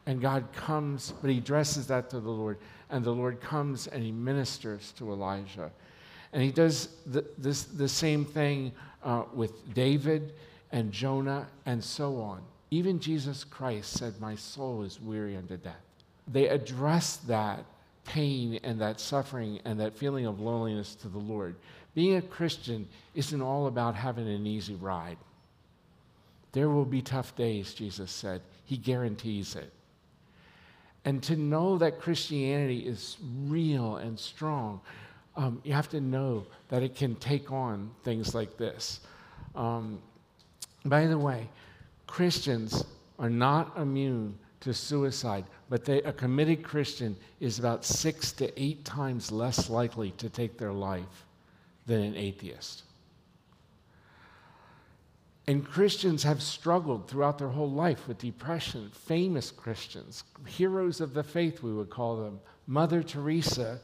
And 0.05 0.19
God 0.19 0.51
comes, 0.51 1.13
but 1.21 1.29
he 1.29 1.38
addresses 1.38 1.88
that 1.88 2.09
to 2.09 2.19
the 2.19 2.29
Lord. 2.29 2.57
And 2.89 3.05
the 3.05 3.11
Lord 3.11 3.39
comes 3.39 3.88
and 3.88 4.03
he 4.03 4.11
ministers 4.11 4.91
to 4.97 5.13
Elijah. 5.13 5.71
And 6.34 6.43
he 6.43 6.51
does 6.51 6.89
the, 7.05 7.23
this, 7.38 7.63
the 7.63 7.88
same 7.88 8.25
thing 8.25 8.73
uh, 9.01 9.23
with 9.34 9.73
David 9.73 10.34
and 10.73 10.91
Jonah 10.91 11.47
and 11.65 11.82
so 11.82 12.19
on. 12.19 12.41
Even 12.69 12.99
Jesus 12.99 13.45
Christ 13.45 13.93
said, 13.93 14.19
My 14.19 14.36
soul 14.36 14.84
is 14.84 14.99
weary 14.99 15.38
unto 15.38 15.55
death. 15.55 15.86
They 16.27 16.49
address 16.49 17.15
that 17.27 17.63
pain 18.03 18.59
and 18.61 18.82
that 18.82 18.99
suffering 18.99 19.61
and 19.63 19.79
that 19.79 19.95
feeling 19.95 20.25
of 20.25 20.41
loneliness 20.41 20.95
to 20.95 21.07
the 21.07 21.17
Lord. 21.17 21.55
Being 21.95 22.17
a 22.17 22.21
Christian 22.21 22.89
isn't 23.15 23.41
all 23.41 23.67
about 23.67 23.95
having 23.95 24.27
an 24.27 24.45
easy 24.45 24.75
ride. 24.75 25.15
There 26.52 26.70
will 26.70 26.86
be 26.86 27.02
tough 27.02 27.36
days, 27.36 27.74
Jesus 27.74 28.12
said. 28.12 28.41
He 28.66 28.78
guarantees 28.78 29.56
it. 29.56 29.72
And 31.06 31.24
to 31.24 31.36
know 31.36 31.78
that 31.78 31.99
Christianity 31.99 32.80
is 32.80 33.18
real 33.45 33.97
and 33.97 34.20
strong, 34.20 34.82
um, 35.36 35.62
you 35.64 35.74
have 35.74 35.89
to 35.89 36.02
know 36.02 36.45
that 36.70 36.84
it 36.84 36.95
can 36.95 37.16
take 37.16 37.52
on 37.52 37.89
things 38.04 38.36
like 38.36 38.58
this. 38.58 38.99
Um, 39.56 39.99
by 40.86 41.08
the 41.08 41.18
way, 41.18 41.49
Christians 42.08 42.84
are 43.18 43.30
not 43.30 43.78
immune 43.78 44.38
to 44.62 44.74
suicide, 44.74 45.45
but 45.70 45.86
they, 45.86 46.02
a 46.04 46.14
committed 46.14 46.64
Christian 46.64 47.16
is 47.39 47.58
about 47.58 47.84
six 47.84 48.32
to 48.34 48.62
eight 48.62 48.86
times 48.86 49.32
less 49.32 49.70
likely 49.70 50.12
to 50.12 50.30
take 50.30 50.58
their 50.58 50.74
life 50.74 51.26
than 51.88 52.02
an 52.02 52.16
atheist. 52.16 52.84
And 55.47 55.65
Christians 55.65 56.23
have 56.23 56.41
struggled 56.41 57.07
throughout 57.09 57.37
their 57.37 57.49
whole 57.49 57.71
life 57.71 58.07
with 58.07 58.19
depression. 58.19 58.91
Famous 58.93 59.49
Christians, 59.49 60.23
heroes 60.45 61.01
of 61.01 61.13
the 61.13 61.23
faith, 61.23 61.63
we 61.63 61.73
would 61.73 61.89
call 61.89 62.17
them. 62.17 62.39
Mother 62.67 63.01
Teresa 63.01 63.79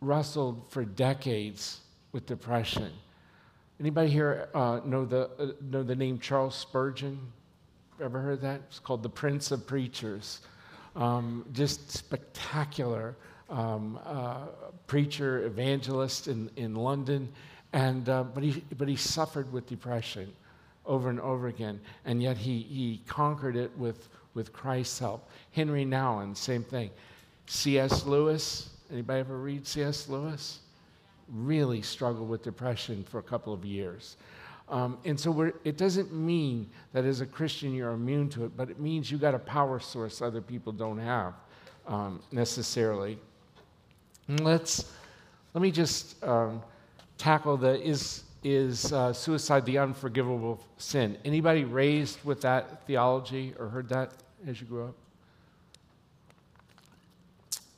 wrestled 0.00 0.62
for 0.70 0.84
decades 0.84 1.80
with 2.12 2.26
depression. 2.26 2.92
Anybody 3.80 4.10
here 4.10 4.48
uh, 4.54 4.80
know, 4.84 5.04
the, 5.04 5.30
uh, 5.38 5.46
know 5.60 5.82
the 5.82 5.96
name 5.96 6.18
Charles 6.18 6.54
Spurgeon? 6.54 7.18
Ever 8.00 8.20
heard 8.20 8.40
that? 8.42 8.60
It's 8.68 8.78
called 8.78 9.02
the 9.02 9.08
Prince 9.08 9.50
of 9.50 9.66
Preachers. 9.66 10.40
Um, 10.94 11.46
just 11.52 11.90
spectacular 11.90 13.16
um, 13.48 13.98
uh, 14.04 14.46
preacher, 14.86 15.44
evangelist 15.44 16.28
in, 16.28 16.50
in 16.56 16.74
London. 16.74 17.32
And, 17.72 18.08
uh, 18.08 18.24
but, 18.24 18.42
he, 18.42 18.62
but 18.76 18.88
he 18.88 18.96
suffered 18.96 19.50
with 19.52 19.66
depression 19.66 20.32
over 20.84 21.08
and 21.08 21.20
over 21.20 21.48
again. 21.48 21.80
And 22.04 22.22
yet 22.22 22.36
he, 22.36 22.60
he 22.60 23.02
conquered 23.06 23.56
it 23.56 23.76
with, 23.78 24.08
with 24.34 24.52
Christ's 24.52 24.98
help. 24.98 25.30
Henry 25.52 25.84
Nouwen, 25.84 26.36
same 26.36 26.64
thing. 26.64 26.90
C.S. 27.46 28.04
Lewis, 28.04 28.70
anybody 28.90 29.20
ever 29.20 29.38
read 29.38 29.66
C.S. 29.66 30.08
Lewis? 30.08 30.60
Really 31.28 31.82
struggled 31.82 32.28
with 32.28 32.42
depression 32.42 33.04
for 33.04 33.18
a 33.18 33.22
couple 33.22 33.52
of 33.52 33.64
years. 33.64 34.16
Um, 34.68 34.98
and 35.04 35.18
so 35.18 35.52
it 35.64 35.76
doesn't 35.76 36.12
mean 36.12 36.70
that 36.92 37.04
as 37.04 37.20
a 37.20 37.26
Christian 37.26 37.74
you're 37.74 37.90
immune 37.90 38.28
to 38.30 38.44
it, 38.44 38.56
but 38.56 38.70
it 38.70 38.80
means 38.80 39.10
you've 39.10 39.20
got 39.20 39.34
a 39.34 39.38
power 39.38 39.78
source 39.80 40.22
other 40.22 40.40
people 40.40 40.72
don't 40.72 40.98
have 40.98 41.34
um, 41.86 42.22
necessarily. 42.30 43.18
And 44.28 44.40
let's 44.40 44.86
let 45.52 45.60
me 45.60 45.70
just 45.70 46.22
um, 46.24 46.62
tackle 47.22 47.56
the 47.56 47.80
is 47.80 48.24
is 48.42 48.92
uh, 48.92 49.12
suicide 49.12 49.64
the 49.64 49.78
unforgivable 49.78 50.60
sin. 50.76 51.16
Anybody 51.24 51.62
raised 51.62 52.18
with 52.24 52.40
that 52.40 52.84
theology 52.88 53.54
or 53.60 53.68
heard 53.68 53.88
that 53.90 54.10
as 54.48 54.60
you 54.60 54.66
grew 54.66 54.86
up? 54.86 54.96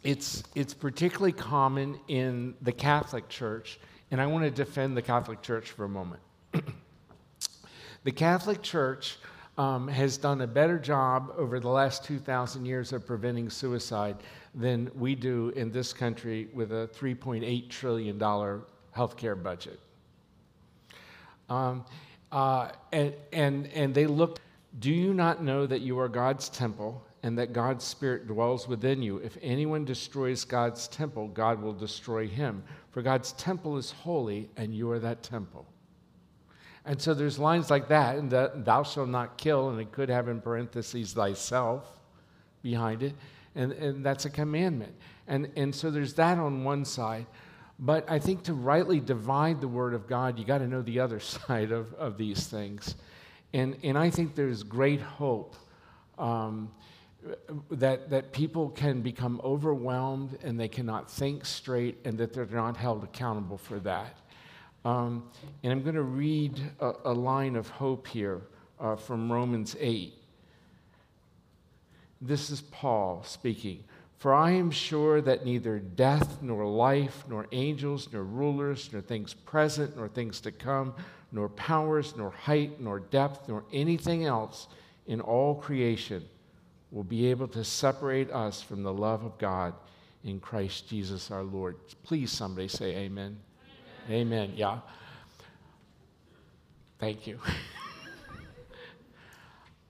It's, 0.02 0.42
it's 0.54 0.72
particularly 0.72 1.32
common 1.32 2.00
in 2.08 2.54
the 2.62 2.72
Catholic 2.72 3.28
Church, 3.28 3.78
and 4.10 4.22
I 4.22 4.26
want 4.26 4.44
to 4.44 4.50
defend 4.50 4.96
the 4.96 5.02
Catholic 5.02 5.42
Church 5.42 5.70
for 5.70 5.84
a 5.84 5.88
moment. 5.88 6.22
the 8.04 8.12
Catholic 8.12 8.62
Church 8.62 9.18
um, 9.58 9.86
has 9.88 10.16
done 10.16 10.40
a 10.40 10.46
better 10.46 10.78
job 10.78 11.32
over 11.36 11.60
the 11.60 11.68
last 11.68 12.04
2,000 12.04 12.64
years 12.64 12.94
of 12.94 13.06
preventing 13.06 13.50
suicide 13.50 14.16
than 14.54 14.90
we 14.94 15.14
do 15.14 15.50
in 15.56 15.70
this 15.70 15.92
country 15.92 16.48
with 16.54 16.72
a 16.72 16.88
$3.8 16.94 17.68
trillion 17.68 18.18
healthcare 18.96 19.40
budget. 19.40 19.80
Um, 21.48 21.84
uh, 22.32 22.70
and, 22.92 23.12
and, 23.32 23.66
and 23.68 23.94
they 23.94 24.06
looked, 24.06 24.40
do 24.78 24.90
you 24.90 25.14
not 25.14 25.42
know 25.42 25.66
that 25.66 25.80
you 25.80 25.98
are 25.98 26.08
God's 26.08 26.48
temple 26.48 27.04
and 27.22 27.38
that 27.38 27.52
God's 27.52 27.84
Spirit 27.84 28.26
dwells 28.26 28.66
within 28.66 29.02
you? 29.02 29.18
If 29.18 29.36
anyone 29.40 29.84
destroys 29.84 30.44
God's 30.44 30.88
temple, 30.88 31.28
God 31.28 31.62
will 31.62 31.72
destroy 31.72 32.26
him. 32.26 32.62
For 32.90 33.02
God's 33.02 33.32
temple 33.32 33.76
is 33.76 33.90
holy, 33.90 34.48
and 34.56 34.74
you 34.74 34.90
are 34.90 34.98
that 34.98 35.22
temple. 35.22 35.66
And 36.84 37.00
so 37.00 37.14
there's 37.14 37.38
lines 37.38 37.70
like 37.70 37.88
that, 37.88 38.16
and 38.16 38.30
that 38.30 38.64
thou 38.64 38.82
shalt 38.82 39.08
not 39.08 39.38
kill, 39.38 39.70
and 39.70 39.80
it 39.80 39.90
could 39.90 40.08
have 40.08 40.28
in 40.28 40.40
parentheses 40.40 41.12
thyself 41.12 41.90
behind 42.62 43.02
it, 43.02 43.14
and, 43.54 43.72
and 43.72 44.04
that's 44.04 44.24
a 44.24 44.30
commandment. 44.30 44.94
And, 45.26 45.50
and 45.56 45.74
so 45.74 45.90
there's 45.90 46.14
that 46.14 46.38
on 46.38 46.64
one 46.64 46.84
side. 46.84 47.26
But 47.78 48.08
I 48.10 48.18
think 48.18 48.44
to 48.44 48.54
rightly 48.54 49.00
divide 49.00 49.60
the 49.60 49.68
Word 49.68 49.94
of 49.94 50.06
God, 50.06 50.38
you 50.38 50.44
got 50.44 50.58
to 50.58 50.68
know 50.68 50.82
the 50.82 51.00
other 51.00 51.20
side 51.20 51.72
of, 51.72 51.92
of 51.94 52.16
these 52.16 52.46
things. 52.46 52.94
And, 53.52 53.76
and 53.82 53.96
I 53.96 54.10
think 54.10 54.34
there's 54.34 54.62
great 54.62 55.00
hope 55.00 55.54
um, 56.18 56.70
that, 57.70 58.10
that 58.10 58.32
people 58.32 58.70
can 58.70 59.00
become 59.00 59.40
overwhelmed 59.42 60.38
and 60.42 60.58
they 60.58 60.68
cannot 60.68 61.10
think 61.10 61.44
straight 61.44 61.98
and 62.04 62.18
that 62.18 62.32
they're 62.32 62.46
not 62.46 62.76
held 62.76 63.04
accountable 63.04 63.58
for 63.58 63.78
that. 63.80 64.18
Um, 64.84 65.30
and 65.62 65.72
I'm 65.72 65.82
going 65.82 65.94
to 65.94 66.02
read 66.02 66.60
a, 66.80 66.92
a, 67.06 67.12
line 67.12 67.56
of 67.56 67.68
hope 67.68 68.06
here 68.06 68.42
uh, 68.78 68.96
from 68.96 69.32
Romans 69.32 69.74
8. 69.80 70.12
This 72.20 72.50
is 72.50 72.60
Paul 72.60 73.22
speaking. 73.24 73.82
For 74.24 74.32
I 74.32 74.52
am 74.52 74.70
sure 74.70 75.20
that 75.20 75.44
neither 75.44 75.78
death, 75.78 76.40
nor 76.40 76.64
life, 76.64 77.24
nor 77.28 77.46
angels, 77.52 78.08
nor 78.10 78.24
rulers, 78.24 78.88
nor 78.90 79.02
things 79.02 79.34
present, 79.34 79.98
nor 79.98 80.08
things 80.08 80.40
to 80.40 80.50
come, 80.50 80.94
nor 81.30 81.50
powers, 81.50 82.16
nor 82.16 82.30
height, 82.30 82.80
nor 82.80 83.00
depth, 83.00 83.50
nor 83.50 83.64
anything 83.70 84.24
else 84.24 84.68
in 85.06 85.20
all 85.20 85.54
creation 85.56 86.24
will 86.90 87.04
be 87.04 87.26
able 87.26 87.48
to 87.48 87.62
separate 87.62 88.30
us 88.30 88.62
from 88.62 88.82
the 88.82 88.94
love 88.94 89.22
of 89.26 89.36
God 89.36 89.74
in 90.24 90.40
Christ 90.40 90.88
Jesus 90.88 91.30
our 91.30 91.42
Lord. 91.42 91.76
Please, 92.02 92.32
somebody 92.32 92.68
say 92.68 92.96
amen. 92.96 93.36
Amen. 94.08 94.26
amen. 94.26 94.52
Yeah. 94.56 94.78
Thank 96.98 97.26
you. 97.26 97.38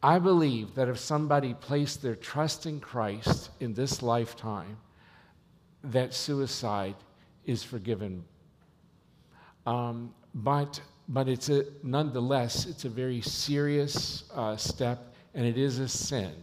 I 0.05 0.18
believe 0.18 0.74
that 0.74 0.86
if 0.86 0.98
somebody 0.98 1.55
placed 1.55 2.02
their 2.02 2.14
trust 2.14 2.66
in 2.66 2.78
Christ 2.78 3.48
in 3.61 3.72
this 3.72 4.02
lifetime, 4.02 4.76
that 5.82 6.12
suicide 6.12 6.94
is 7.46 7.62
forgiven. 7.62 8.22
Um, 9.64 10.14
but 10.34 10.78
but 11.09 11.26
it's 11.26 11.48
a, 11.48 11.64
nonetheless, 11.82 12.66
it's 12.66 12.84
a 12.84 12.90
very 12.90 13.22
serious 13.22 14.24
uh, 14.34 14.59
step, 14.59 15.14
and 15.32 15.46
it 15.46 15.57
is 15.57 15.78
a 15.78 15.88
sin. 15.88 16.34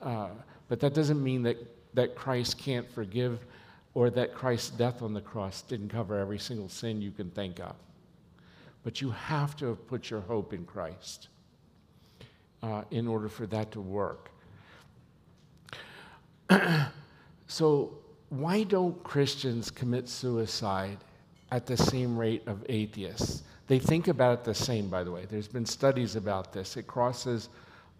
Uh, 0.00 0.28
but 0.68 0.80
that 0.80 0.94
doesn't 0.94 1.22
mean 1.22 1.42
that, 1.42 1.58
that 1.92 2.16
Christ 2.16 2.56
can't 2.56 2.90
forgive 2.90 3.44
or 3.92 4.08
that 4.08 4.34
Christ's 4.34 4.70
death 4.70 5.02
on 5.02 5.12
the 5.12 5.20
cross 5.20 5.60
didn't 5.60 5.90
cover 5.90 6.18
every 6.18 6.38
single 6.38 6.70
sin 6.70 7.02
you 7.02 7.10
can 7.10 7.30
think 7.30 7.60
of. 7.60 7.76
But 8.84 9.02
you 9.02 9.10
have 9.10 9.54
to 9.56 9.66
have 9.66 9.86
put 9.86 10.08
your 10.08 10.20
hope 10.20 10.54
in 10.54 10.64
Christ 10.64 11.28
uh, 12.66 12.82
in 12.90 13.06
order 13.06 13.28
for 13.28 13.46
that 13.46 13.70
to 13.72 13.80
work. 13.80 14.30
so, 17.46 17.98
why 18.28 18.64
don't 18.64 19.00
Christians 19.04 19.70
commit 19.70 20.08
suicide 20.08 20.98
at 21.52 21.64
the 21.64 21.76
same 21.76 22.18
rate 22.18 22.42
of 22.46 22.64
atheists? 22.68 23.44
They 23.68 23.78
think 23.78 24.08
about 24.08 24.40
it 24.40 24.44
the 24.44 24.54
same, 24.54 24.88
by 24.88 25.04
the 25.04 25.12
way. 25.12 25.26
There's 25.26 25.48
been 25.48 25.66
studies 25.66 26.16
about 26.16 26.52
this. 26.52 26.76
It 26.76 26.86
crosses 26.88 27.48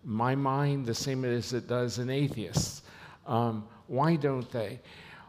my 0.05 0.35
mind 0.35 0.87
the 0.87 0.95
same 0.95 1.25
as 1.25 1.53
it 1.53 1.69
does 1.69 1.99
in 1.99 2.11
atheists. 2.11 2.83
Um, 3.27 3.69
why 3.87 4.17
don't 4.17 4.51
they? 4.51 4.81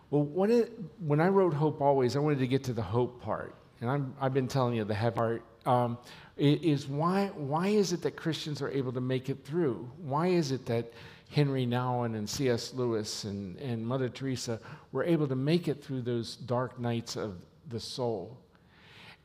Well, 0.10 0.50
it, 0.50 0.72
when 1.00 1.20
I 1.20 1.28
wrote 1.28 1.54
Hope 1.54 1.82
Always, 1.82 2.16
I 2.16 2.20
wanted 2.20 2.40
to 2.40 2.48
get 2.48 2.64
to 2.66 2.74
the 2.74 2.82
hope 2.82 3.22
part. 3.22 3.54
And 3.82 4.14
i 4.20 4.24
have 4.24 4.34
been 4.34 4.48
telling 4.48 4.76
you 4.76 4.84
the 4.84 4.96
heavy 4.96 5.16
part. 5.16 5.44
Um, 5.66 5.98
is 6.38 6.88
why, 6.88 7.32
why 7.36 7.68
is 7.68 7.94
it 7.94 8.02
that 8.04 8.16
Christians 8.16 8.62
are 8.62 8.70
able 8.70 8.92
to 8.92 9.02
make 9.02 9.30
it 9.30 9.44
through? 9.44 9.90
Why 9.98 10.28
is 10.28 10.52
it 10.52 10.66
that 10.68 10.94
Henry 11.32 11.66
Nouwen 11.66 12.16
and 12.16 12.30
C.S. 12.30 12.74
Lewis 12.74 13.24
and, 13.24 13.58
and 13.58 13.86
Mother 13.86 14.08
Teresa 14.08 14.60
were 14.92 15.04
able 15.04 15.28
to 15.28 15.36
make 15.36 15.68
it 15.68 15.84
through 15.84 16.02
those 16.02 16.36
dark 16.36 16.80
nights 16.80 17.16
of 17.16 17.36
the 17.70 17.80
soul? 17.80 18.38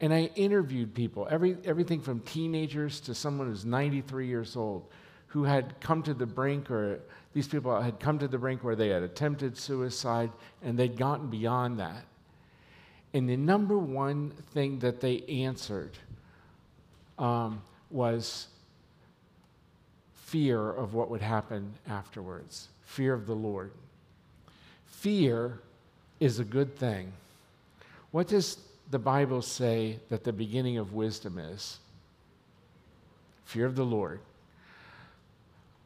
And 0.01 0.13
I 0.13 0.31
interviewed 0.35 0.95
people, 0.95 1.29
every, 1.31 1.57
everything 1.65 2.01
from 2.01 2.21
teenagers 2.21 2.99
to 3.01 3.15
someone 3.15 3.47
who's 3.47 3.65
93 3.65 4.27
years 4.27 4.57
old, 4.57 4.91
who 5.29 5.45
had 5.45 5.81
come 5.81 6.03
to 6.03 6.15
the 6.15 6.27
brink, 6.27 6.71
or 6.71 7.01
these 7.35 7.47
people 7.47 7.81
had 7.81 8.01
come 8.01 8.19
to 8.19 8.27
the 8.27 8.39
brink 8.39 8.65
where 8.65 8.75
they 8.75 8.89
had 8.89 9.03
attempted 9.03 9.57
suicide 9.57 10.31
and 10.63 10.79
they'd 10.79 10.97
gotten 10.97 11.29
beyond 11.29 11.79
that. 11.79 12.05
And 13.15 13.29
the 13.29 13.37
number 13.37 13.79
one 13.79 14.31
thing 14.53 14.79
that 14.81 15.01
they 15.01 15.21
answered 15.29 15.99
um, 17.19 17.63
was 17.91 18.49
fear 20.15 20.71
of 20.71 20.95
what 20.95 21.11
would 21.11 21.21
happen 21.21 21.73
afterwards, 21.89 22.69
fear 22.83 23.13
of 23.13 23.27
the 23.27 23.35
Lord. 23.35 23.71
fear 24.87 25.59
is 26.21 26.39
a 26.39 26.45
good 26.45 26.77
thing. 26.77 27.13
What 28.13 28.29
does 28.29 28.59
the 28.91 28.99
Bible 28.99 29.43
say 29.43 29.99
that 30.09 30.23
the 30.23 30.33
beginning 30.33 30.79
of 30.79 30.93
wisdom 30.93 31.39
is? 31.39 31.79
Fear 33.45 33.67
of 33.67 33.75
the 33.75 33.85
Lord. 33.85 34.21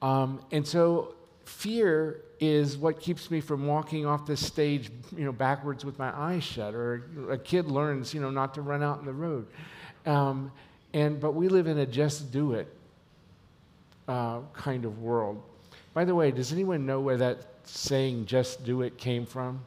Um, 0.02 0.40
and 0.52 0.66
so 0.66 1.14
fear 1.46 2.20
is 2.38 2.76
what 2.76 3.00
keeps 3.00 3.30
me 3.30 3.40
from 3.40 3.66
walking 3.66 4.04
off 4.04 4.26
the 4.26 4.36
stage, 4.36 4.90
you 5.16 5.24
know, 5.24 5.32
backwards 5.32 5.84
with 5.84 5.98
my 5.98 6.14
eyes 6.16 6.44
shut. 6.44 6.74
Or 6.74 7.08
a 7.30 7.38
kid 7.38 7.66
learns, 7.66 8.12
you 8.12 8.20
know, 8.20 8.30
not 8.30 8.54
to 8.54 8.62
run 8.62 8.82
out 8.82 9.00
in 9.00 9.06
the 9.06 9.12
road. 9.12 9.46
Um, 10.04 10.52
and 10.92 11.20
but 11.20 11.32
we 11.32 11.48
live 11.48 11.66
in 11.66 11.78
a 11.78 11.86
just 11.86 12.30
do 12.32 12.52
it 12.52 12.68
uh, 14.08 14.40
kind 14.52 14.84
of 14.84 15.00
world. 15.00 15.42
By 15.94 16.04
the 16.04 16.14
way, 16.14 16.30
does 16.30 16.52
anyone 16.52 16.86
know 16.86 17.00
where 17.00 17.16
that 17.16 17.38
saying 17.64 18.26
"just 18.26 18.64
do 18.64 18.82
it" 18.82 18.98
came 18.98 19.26
from? 19.26 19.60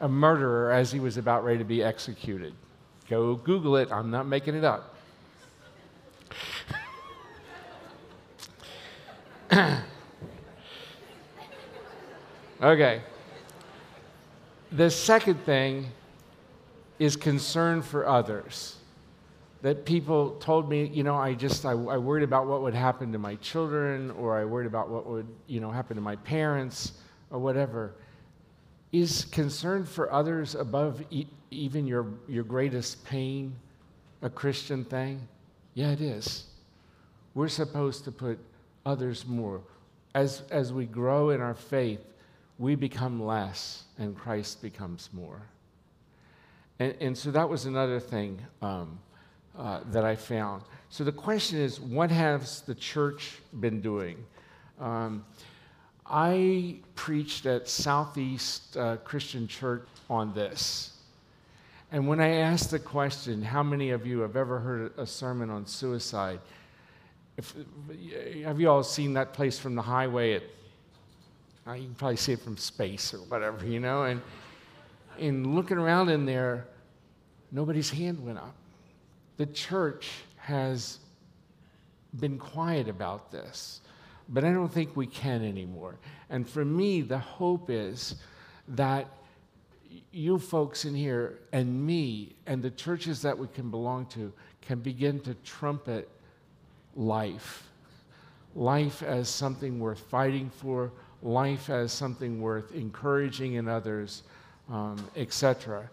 A 0.00 0.08
murderer, 0.08 0.70
as 0.72 0.92
he 0.92 1.00
was 1.00 1.16
about 1.16 1.44
ready 1.44 1.58
to 1.58 1.64
be 1.64 1.82
executed. 1.82 2.54
Go 3.08 3.34
Google 3.34 3.76
it. 3.76 3.90
I'm 3.90 4.10
not 4.10 4.26
making 4.26 4.54
it 4.54 4.64
up. 4.64 4.94
Okay. 12.60 13.02
The 14.72 14.90
second 14.90 15.36
thing 15.44 15.86
is 16.98 17.14
concern 17.14 17.82
for 17.82 18.06
others. 18.06 18.77
That 19.62 19.84
people 19.84 20.36
told 20.36 20.68
me, 20.68 20.86
you 20.86 21.02
know, 21.02 21.16
I 21.16 21.34
just, 21.34 21.66
I, 21.66 21.72
I, 21.72 21.98
worried 21.98 22.22
about 22.22 22.46
what 22.46 22.62
would 22.62 22.74
happen 22.74 23.10
to 23.12 23.18
my 23.18 23.34
children, 23.36 24.12
or 24.12 24.38
I 24.38 24.44
worried 24.44 24.68
about 24.68 24.88
what 24.88 25.06
would, 25.06 25.26
you 25.48 25.58
know, 25.58 25.70
happen 25.70 25.96
to 25.96 26.00
my 26.00 26.14
parents, 26.16 26.92
or 27.30 27.40
whatever. 27.40 27.94
Is 28.92 29.24
concern 29.26 29.84
for 29.84 30.12
others 30.12 30.54
above 30.54 31.02
e- 31.10 31.26
even 31.50 31.86
your, 31.86 32.06
your 32.28 32.44
greatest 32.44 33.04
pain 33.04 33.54
a 34.22 34.30
Christian 34.30 34.84
thing? 34.84 35.26
Yeah, 35.74 35.90
it 35.90 36.00
is. 36.00 36.44
We're 37.34 37.48
supposed 37.48 38.04
to 38.04 38.12
put 38.12 38.38
others 38.86 39.26
more. 39.26 39.60
As, 40.14 40.42
as 40.50 40.72
we 40.72 40.86
grow 40.86 41.30
in 41.30 41.40
our 41.40 41.54
faith, 41.54 42.00
we 42.58 42.74
become 42.74 43.22
less 43.22 43.84
and 43.98 44.16
Christ 44.16 44.62
becomes 44.62 45.10
more. 45.12 45.42
And, 46.78 46.94
and 47.00 47.18
so 47.18 47.30
that 47.30 47.48
was 47.48 47.66
another 47.66 48.00
thing 48.00 48.40
um, 48.62 48.98
uh, 49.56 49.80
that 49.92 50.04
I 50.04 50.16
found. 50.16 50.62
So 50.90 51.04
the 51.04 51.12
question 51.12 51.58
is 51.58 51.80
what 51.80 52.10
has 52.10 52.62
the 52.62 52.74
church 52.74 53.38
been 53.60 53.80
doing? 53.80 54.16
Um, 54.80 55.24
I 56.06 56.76
preached 56.94 57.46
at 57.46 57.68
Southeast 57.68 58.76
uh, 58.76 58.96
Christian 58.98 59.46
Church 59.46 59.86
on 60.08 60.32
this. 60.32 60.94
And 61.92 62.06
when 62.06 62.20
I 62.20 62.28
asked 62.28 62.70
the 62.70 62.78
question, 62.78 63.42
how 63.42 63.62
many 63.62 63.90
of 63.90 64.06
you 64.06 64.20
have 64.20 64.36
ever 64.36 64.58
heard 64.58 64.92
a 64.98 65.06
sermon 65.06 65.50
on 65.50 65.66
suicide? 65.66 66.40
If, 67.36 67.54
have 68.44 68.60
you 68.60 68.68
all 68.68 68.82
seen 68.82 69.14
that 69.14 69.32
place 69.32 69.58
from 69.58 69.74
the 69.74 69.82
highway 69.82 70.34
at 70.34 70.42
uh, 71.68 71.74
you 71.74 71.84
can 71.84 71.94
probably 71.96 72.16
see 72.16 72.32
it 72.32 72.40
from 72.40 72.56
space 72.56 73.12
or 73.12 73.18
whatever, 73.18 73.66
you 73.66 73.78
know. 73.78 74.04
And 74.04 74.22
in 75.18 75.54
looking 75.54 75.76
around 75.76 76.08
in 76.08 76.24
there, 76.24 76.66
nobody's 77.52 77.90
hand 77.90 78.24
went 78.24 78.38
up. 78.38 78.54
The 79.38 79.46
church 79.46 80.10
has 80.36 80.98
been 82.18 82.38
quiet 82.38 82.88
about 82.88 83.30
this, 83.30 83.80
but 84.28 84.44
I 84.44 84.52
don't 84.52 84.72
think 84.72 84.96
we 84.96 85.06
can 85.06 85.44
anymore. 85.44 85.96
And 86.28 86.48
for 86.48 86.64
me, 86.64 87.00
the 87.00 87.18
hope 87.18 87.70
is 87.70 88.16
that 88.68 89.06
you 90.10 90.38
folks 90.38 90.84
in 90.84 90.94
here 90.94 91.38
and 91.52 91.86
me 91.86 92.34
and 92.46 92.62
the 92.62 92.70
churches 92.70 93.22
that 93.22 93.38
we 93.38 93.46
can 93.48 93.70
belong 93.70 94.06
to 94.06 94.32
can 94.60 94.80
begin 94.80 95.20
to 95.20 95.34
trumpet 95.44 96.08
life. 96.96 97.68
Life 98.54 99.02
as 99.02 99.28
something 99.28 99.78
worth 99.78 100.00
fighting 100.00 100.50
for, 100.50 100.90
life 101.22 101.70
as 101.70 101.92
something 101.92 102.40
worth 102.40 102.72
encouraging 102.74 103.54
in 103.54 103.68
others, 103.68 104.24
um, 104.68 104.96
etc. 105.16 105.88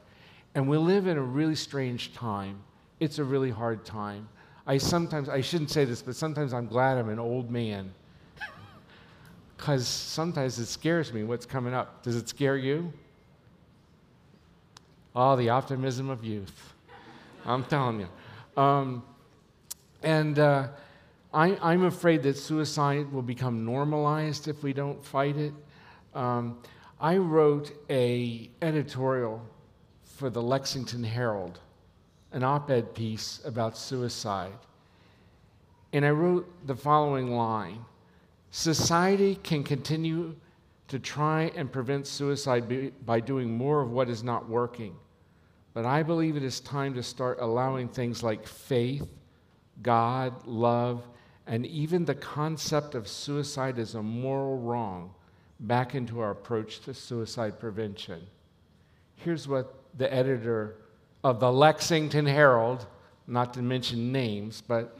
And 0.56 0.68
we 0.68 0.78
live 0.78 1.06
in 1.06 1.18
a 1.18 1.22
really 1.22 1.56
strange 1.56 2.14
time. 2.14 2.62
It's 3.00 3.20
a 3.20 3.24
really 3.24 3.52
hard 3.52 3.86
time. 3.86 4.30
I 4.68 4.78
sometimes, 4.78 5.30
I 5.30 5.42
shouldn't 5.42 5.70
say 5.70 5.86
this, 5.86 6.02
but 6.02 6.16
sometimes 6.16 6.54
I'm 6.54 6.68
glad 6.68 6.98
I'm 6.98 7.10
an 7.10 7.20
old 7.20 7.52
man. 7.52 7.94
Because 9.58 9.88
sometimes 9.88 10.60
it 10.60 10.66
scares 10.66 11.14
me 11.14 11.24
what's 11.24 11.46
coming 11.46 11.74
up. 11.74 12.04
Does 12.04 12.18
it 12.18 12.28
scare 12.28 12.58
you? 12.58 12.92
Oh, 15.16 15.36
the 15.38 15.50
optimism 15.50 16.10
of 16.10 16.26
youth. 16.26 16.74
I'm 17.46 17.64
telling 17.64 18.02
you. 18.02 18.62
Um, 18.62 19.04
and 20.04 20.38
uh, 20.38 20.68
I, 21.34 21.74
am 21.74 21.86
afraid 21.86 22.24
that 22.24 22.38
suicide 22.38 23.12
will 23.12 23.22
become 23.22 23.66
normalized 23.66 24.48
if 24.48 24.62
we 24.62 24.74
don't 24.74 25.04
fight 25.04 25.38
it. 25.38 25.54
Um, 26.14 26.60
I 27.00 27.18
wrote 27.18 27.72
a 27.90 28.50
editorial 28.62 29.42
for 30.04 30.30
the 30.30 30.42
Lexington 30.42 31.04
Herald, 31.04 31.60
an 32.36 32.44
op-ed 32.44 32.94
piece 32.94 33.40
about 33.46 33.78
suicide. 33.78 34.52
And 35.94 36.06
I 36.06 36.10
wrote 36.10 36.46
the 36.68 36.76
following 36.76 37.32
line. 37.32 37.86
Society 38.52 39.40
can 39.42 39.64
continue 39.64 40.36
to 40.90 41.00
try 41.00 41.54
and 41.56 41.72
prevent 41.72 42.06
suicide 42.06 42.92
by 43.06 43.22
doing 43.22 43.58
more 43.58 43.82
of 43.82 43.92
what 43.92 44.10
is 44.10 44.22
not 44.22 44.50
working. 44.50 44.98
But 45.74 45.86
I 45.86 46.04
believe 46.04 46.36
it 46.36 46.44
is 46.44 46.60
time 46.60 46.94
to 46.96 47.04
start 47.04 47.38
allowing 47.40 47.88
things 47.88 48.22
like 48.22 48.46
faith, 48.46 49.08
God, 49.82 50.46
love, 50.46 51.08
and 51.48 51.66
even 51.66 52.04
the 52.04 52.16
concept 52.16 52.96
of 52.96 53.08
suicide 53.08 53.80
as 53.80 53.96
a 53.96 54.04
moral 54.04 54.58
wrong 54.58 55.14
back 55.62 55.96
into 55.96 56.20
our 56.20 56.32
approach 56.32 56.82
to 56.82 56.94
suicide 56.94 57.62
prevention. 57.62 58.22
Here's 59.16 59.48
what 59.48 59.74
the 59.98 60.14
editor 60.14 60.76
of 61.26 61.40
the 61.40 61.52
Lexington 61.52 62.28
Herald, 62.28 62.86
not 63.26 63.52
to 63.56 63.62
mention 63.64 64.12
names, 64.12 64.62
but 64.62 64.96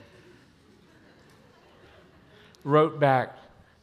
wrote 2.64 3.00
back 3.00 3.38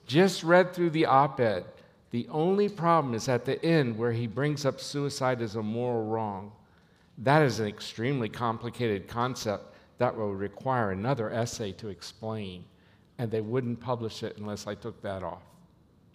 just 0.08 0.42
read 0.42 0.74
through 0.74 0.90
the 0.90 1.06
op 1.06 1.38
ed. 1.38 1.64
The 2.10 2.26
only 2.28 2.68
problem 2.68 3.14
is 3.14 3.28
at 3.28 3.44
the 3.44 3.64
end 3.64 3.96
where 3.96 4.10
he 4.10 4.26
brings 4.26 4.66
up 4.66 4.80
suicide 4.80 5.40
as 5.40 5.54
a 5.54 5.62
moral 5.62 6.06
wrong. 6.06 6.50
That 7.18 7.42
is 7.42 7.60
an 7.60 7.68
extremely 7.68 8.28
complicated 8.28 9.06
concept 9.06 9.76
that 9.98 10.16
will 10.16 10.34
require 10.34 10.90
another 10.90 11.30
essay 11.30 11.70
to 11.74 11.90
explain, 11.90 12.64
and 13.18 13.30
they 13.30 13.40
wouldn't 13.40 13.78
publish 13.78 14.24
it 14.24 14.36
unless 14.38 14.66
I 14.66 14.74
took 14.74 15.00
that 15.02 15.22
off. 15.22 15.44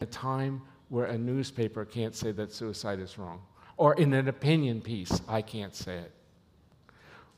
A 0.02 0.06
time 0.06 0.62
where 0.90 1.06
a 1.06 1.18
newspaper 1.18 1.86
can't 1.86 2.14
say 2.14 2.34
that 2.34 2.52
suicide 2.52 3.00
is 3.00 3.18
wrong, 3.18 3.42
or 3.78 3.94
in 3.94 4.14
an 4.14 4.28
opinion 4.28 4.82
piece, 4.82 5.22
I 5.30 5.42
can't 5.42 5.74
say 5.74 6.00
it. 6.00 6.12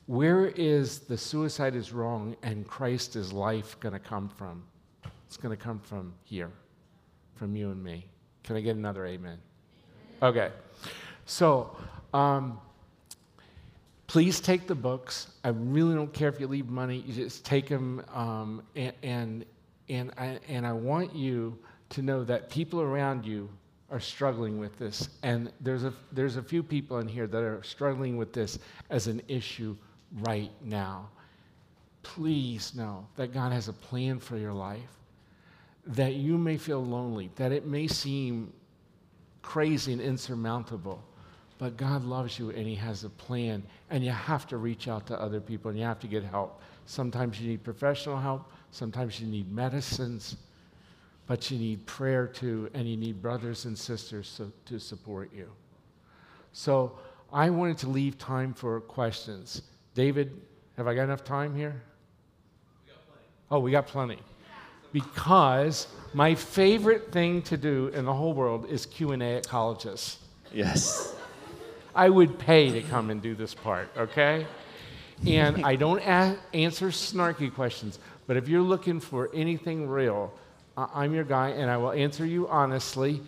Where 0.06 0.46
is 0.46 1.00
the 1.00 1.16
suicide 1.16 1.76
is 1.76 1.92
wrong 1.92 2.36
and 2.42 2.66
Christ 2.66 3.16
is 3.16 3.32
life 3.32 3.78
going 3.80 3.92
to 3.92 3.98
come 3.98 4.28
from? 4.28 4.64
It's 5.26 5.36
going 5.36 5.56
to 5.56 5.62
come 5.62 5.78
from 5.78 6.12
here, 6.24 6.50
from 7.36 7.54
you 7.54 7.70
and 7.70 7.82
me. 7.82 8.06
Can 8.42 8.56
I 8.56 8.60
get 8.60 8.76
another 8.76 9.06
amen? 9.06 9.38
Okay. 10.22 10.50
So, 11.26 11.76
um, 12.12 12.60
please 14.08 14.40
take 14.40 14.66
the 14.66 14.74
books. 14.74 15.28
I 15.44 15.50
really 15.50 15.94
don't 15.94 16.12
care 16.12 16.28
if 16.28 16.40
you 16.40 16.48
leave 16.48 16.68
money. 16.68 17.04
You 17.06 17.14
just 17.14 17.44
take 17.44 17.68
them, 17.68 18.04
um, 18.12 18.62
and 18.74 18.92
and 19.04 19.44
and 19.88 20.12
I, 20.18 20.40
and 20.48 20.66
I 20.66 20.72
want 20.72 21.14
you 21.14 21.56
to 21.90 22.02
know 22.02 22.24
that 22.24 22.50
people 22.50 22.80
around 22.80 23.24
you 23.24 23.48
are 23.88 24.00
struggling 24.00 24.58
with 24.58 24.76
this, 24.78 25.10
and 25.22 25.52
there's 25.60 25.84
a 25.84 25.92
there's 26.10 26.36
a 26.36 26.42
few 26.42 26.64
people 26.64 26.98
in 26.98 27.06
here 27.06 27.28
that 27.28 27.42
are 27.42 27.62
struggling 27.62 28.16
with 28.16 28.32
this 28.32 28.58
as 28.90 29.06
an 29.06 29.22
issue 29.28 29.76
right 30.18 30.50
now. 30.62 31.08
Please 32.02 32.74
know 32.74 33.06
that 33.16 33.32
God 33.32 33.52
has 33.52 33.68
a 33.68 33.72
plan 33.72 34.18
for 34.18 34.36
your 34.36 34.52
life. 34.52 34.80
That 35.86 36.14
you 36.14 36.38
may 36.38 36.56
feel 36.56 36.84
lonely, 36.84 37.30
that 37.36 37.52
it 37.52 37.66
may 37.66 37.86
seem 37.86 38.52
crazy 39.42 39.92
and 39.92 40.00
insurmountable 40.00 41.02
but 41.60 41.76
God 41.76 42.04
loves 42.04 42.38
you 42.38 42.48
and 42.48 42.66
He 42.66 42.74
has 42.76 43.04
a 43.04 43.10
plan, 43.10 43.62
and 43.90 44.02
you 44.02 44.10
have 44.10 44.46
to 44.46 44.56
reach 44.56 44.88
out 44.88 45.06
to 45.08 45.20
other 45.20 45.40
people 45.40 45.68
and 45.68 45.78
you 45.78 45.84
have 45.84 46.00
to 46.00 46.06
get 46.06 46.24
help. 46.24 46.62
Sometimes 46.86 47.38
you 47.38 47.50
need 47.50 47.62
professional 47.62 48.16
help, 48.16 48.50
sometimes 48.70 49.20
you 49.20 49.26
need 49.26 49.52
medicines, 49.52 50.38
but 51.26 51.50
you 51.50 51.58
need 51.58 51.84
prayer 51.84 52.26
too, 52.26 52.70
and 52.72 52.88
you 52.88 52.96
need 52.96 53.20
brothers 53.20 53.66
and 53.66 53.76
sisters 53.76 54.26
so, 54.26 54.50
to 54.64 54.80
support 54.80 55.30
you. 55.34 55.50
So 56.54 56.98
I 57.30 57.50
wanted 57.50 57.76
to 57.78 57.90
leave 57.90 58.16
time 58.16 58.54
for 58.54 58.80
questions. 58.80 59.60
David, 60.00 60.32
have 60.78 60.86
I 60.88 60.94
got 60.94 61.02
enough 61.02 61.24
time 61.24 61.54
here? 61.54 61.82
We 62.86 62.92
oh, 63.50 63.58
we 63.58 63.70
got 63.70 63.86
plenty. 63.86 64.16
because 64.94 65.88
my 66.14 66.34
favorite 66.34 67.12
thing 67.12 67.42
to 67.42 67.58
do 67.58 67.88
in 67.88 68.06
the 68.06 68.14
whole 68.14 68.32
world 68.32 68.64
is 68.70 68.86
Q&A 68.86 69.36
at 69.36 69.46
colleges. 69.46 70.16
Yes. 70.54 71.14
I 71.94 72.08
would 72.08 72.38
pay 72.38 72.70
to 72.72 72.80
come 72.80 73.10
and 73.10 73.20
do 73.20 73.34
this 73.34 73.52
part, 73.54 73.90
okay? 73.94 74.46
And 75.26 75.66
I 75.66 75.76
don't 75.76 76.00
a- 76.00 76.38
answer 76.54 76.88
snarky 76.88 77.52
questions, 77.54 77.98
but 78.26 78.38
if 78.38 78.48
you're 78.48 78.62
looking 78.62 79.00
for 79.00 79.28
anything 79.34 79.86
real, 79.86 80.32
I- 80.78 80.88
I'm 80.94 81.12
your 81.12 81.24
guy 81.24 81.50
and 81.50 81.70
I 81.70 81.76
will 81.76 81.92
answer 81.92 82.24
you 82.24 82.48
honestly 82.48 83.20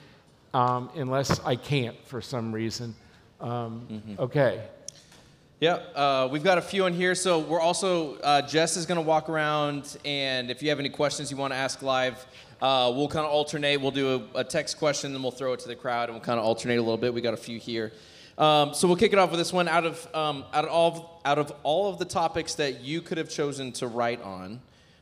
um, 0.54 0.88
unless 0.96 1.38
I 1.40 1.54
can't 1.54 2.02
for 2.06 2.22
some 2.22 2.50
reason. 2.50 2.94
Um, 3.42 4.16
Okay. 4.18 4.62
Yeah, 5.62 5.74
uh, 5.94 6.28
we've 6.28 6.42
got 6.42 6.58
a 6.58 6.60
few 6.60 6.86
in 6.86 6.92
here. 6.92 7.14
So 7.14 7.38
we're 7.38 7.60
also, 7.60 8.16
uh, 8.16 8.42
Jess 8.42 8.76
is 8.76 8.84
going 8.84 8.96
to 8.96 9.06
walk 9.06 9.28
around, 9.28 9.96
and 10.04 10.50
if 10.50 10.60
you 10.60 10.70
have 10.70 10.80
any 10.80 10.88
questions 10.88 11.30
you 11.30 11.36
want 11.36 11.52
to 11.52 11.56
ask 11.56 11.82
live, 11.82 12.26
uh, 12.60 12.92
we'll 12.92 13.06
kind 13.06 13.24
of 13.24 13.30
alternate. 13.30 13.80
We'll 13.80 13.92
do 13.92 14.28
a, 14.34 14.40
a 14.40 14.42
text 14.42 14.76
question, 14.76 15.12
then 15.12 15.22
we'll 15.22 15.30
throw 15.30 15.52
it 15.52 15.60
to 15.60 15.68
the 15.68 15.76
crowd, 15.76 16.08
and 16.08 16.14
we'll 16.14 16.24
kind 16.24 16.40
of 16.40 16.44
alternate 16.44 16.78
a 16.78 16.82
little 16.82 16.96
bit. 16.96 17.14
We 17.14 17.20
got 17.20 17.34
a 17.34 17.36
few 17.36 17.60
here. 17.60 17.92
Um, 18.38 18.74
so 18.74 18.88
we'll 18.88 18.96
kick 18.96 19.12
it 19.12 19.20
off 19.20 19.30
with 19.30 19.38
this 19.38 19.52
one. 19.52 19.68
Out 19.68 19.86
of 19.86 20.12
um, 20.12 20.44
out 20.52 20.64
of 20.64 20.70
all 20.72 20.90
of, 20.90 21.06
out 21.24 21.38
of 21.38 21.52
all 21.62 21.88
of 21.88 22.00
the 22.00 22.06
topics 22.06 22.54
that 22.54 22.80
you 22.80 23.00
could 23.00 23.18
have 23.18 23.28
chosen 23.28 23.70
to 23.74 23.86
write 23.86 24.20
on, 24.20 24.60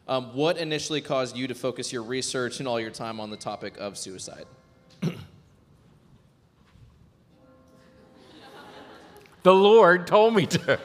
um, 0.09 0.37
what 0.37 0.59
initially 0.59 1.01
caused 1.01 1.39
you 1.39 1.47
to 1.47 1.55
focus 1.55 1.91
your 1.91 2.03
research 2.03 2.59
and 2.59 2.69
all 2.69 2.79
your 2.79 2.91
time 2.91 3.19
on 3.19 3.31
the 3.31 3.37
topic 3.39 3.79
of 3.79 3.97
suicide? 3.97 4.45
The 9.43 9.55
Lord 9.55 10.07
told 10.07 10.35
me 10.35 10.47
to. 10.47 10.81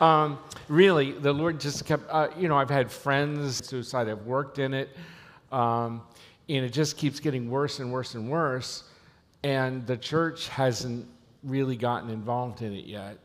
um, 0.04 0.38
really, 0.68 1.12
the 1.12 1.32
Lord 1.32 1.58
just 1.58 1.84
kept, 1.84 2.04
uh, 2.08 2.28
you 2.38 2.46
know, 2.46 2.56
I've 2.56 2.70
had 2.70 2.90
friends, 2.90 3.66
suicide, 3.66 4.08
I've 4.08 4.26
worked 4.26 4.60
in 4.60 4.74
it, 4.74 4.90
um, 5.50 6.02
and 6.48 6.64
it 6.64 6.72
just 6.72 6.96
keeps 6.96 7.18
getting 7.18 7.50
worse 7.50 7.80
and 7.80 7.92
worse 7.92 8.14
and 8.14 8.30
worse. 8.30 8.84
And 9.42 9.86
the 9.86 9.96
church 9.96 10.48
hasn't 10.48 11.06
really 11.42 11.76
gotten 11.76 12.10
involved 12.10 12.62
in 12.62 12.72
it 12.74 12.84
yet. 12.84 13.18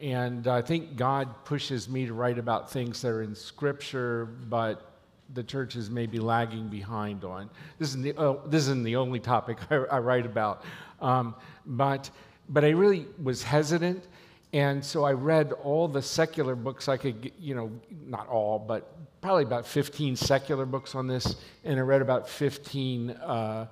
And 0.00 0.48
I 0.48 0.62
think 0.62 0.96
God 0.96 1.44
pushes 1.44 1.88
me 1.88 2.06
to 2.06 2.14
write 2.14 2.38
about 2.38 2.70
things 2.70 3.02
that 3.02 3.08
are 3.08 3.22
in 3.22 3.34
Scripture, 3.34 4.26
but 4.48 4.92
the 5.34 5.42
church 5.42 5.76
is 5.76 5.90
maybe 5.90 6.18
lagging 6.18 6.68
behind 6.68 7.24
on. 7.24 7.48
This 7.78 7.90
isn't 7.90 8.02
the, 8.02 8.14
oh, 8.16 8.42
this 8.46 8.62
isn't 8.62 8.82
the 8.82 8.96
only 8.96 9.20
topic 9.20 9.58
I, 9.70 9.76
I 9.76 9.98
write 9.98 10.26
about. 10.26 10.64
Um, 11.00 11.34
but, 11.66 12.10
but 12.48 12.64
I 12.64 12.70
really 12.70 13.06
was 13.22 13.42
hesitant. 13.42 14.06
And 14.52 14.84
so 14.84 15.04
I 15.04 15.12
read 15.12 15.52
all 15.52 15.88
the 15.88 16.02
secular 16.02 16.54
books 16.54 16.88
I 16.88 16.96
could, 16.96 17.32
you 17.40 17.54
know, 17.54 17.72
not 18.06 18.28
all, 18.28 18.58
but 18.58 18.96
probably 19.20 19.42
about 19.42 19.66
15 19.66 20.14
secular 20.14 20.64
books 20.64 20.94
on 20.94 21.08
this. 21.08 21.36
And 21.64 21.78
I 21.78 21.82
read 21.82 22.02
about 22.02 22.28
15 22.28 23.10
uh, 23.10 23.66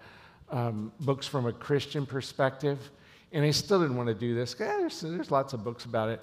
um, 0.50 0.92
books 1.00 1.26
from 1.26 1.46
a 1.46 1.52
Christian 1.52 2.04
perspective. 2.04 2.90
And 3.32 3.44
I 3.44 3.50
still 3.52 3.80
didn't 3.80 3.96
want 3.96 4.08
to 4.08 4.14
do 4.14 4.34
this. 4.34 4.54
Eh, 4.54 4.64
there's, 4.64 5.00
there's 5.00 5.30
lots 5.30 5.52
of 5.52 5.62
books 5.62 5.84
about 5.84 6.08
it. 6.08 6.20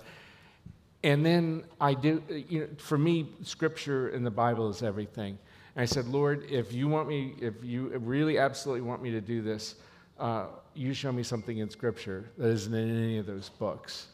And 1.04 1.26
then 1.26 1.64
I 1.80 1.94
do, 1.94 2.22
you 2.28 2.62
know, 2.62 2.68
for 2.78 2.98
me, 2.98 3.30
scripture 3.44 4.10
and 4.10 4.26
the 4.26 4.32
Bible 4.32 4.70
is 4.70 4.84
everything. 4.84 5.38
And 5.76 5.84
I 5.84 5.86
said, 5.86 6.08
Lord, 6.08 6.46
if 6.50 6.74
you 6.74 6.90
want 6.90 7.08
me, 7.08 7.36
if 7.40 7.64
you 7.64 7.98
really 8.00 8.38
absolutely 8.38 8.82
want 8.82 9.02
me 9.02 9.12
to 9.12 9.22
do 9.22 9.42
this, 9.42 9.76
uh, 10.20 10.46
you 10.74 10.94
show 10.94 11.12
me 11.12 11.24
something 11.24 11.58
in 11.58 11.70
scripture 11.70 12.30
that 12.38 12.50
isn't 12.50 12.74
in 12.74 13.04
any 13.04 13.18
of 13.18 13.26
those 13.26 13.50
books. 13.50 14.08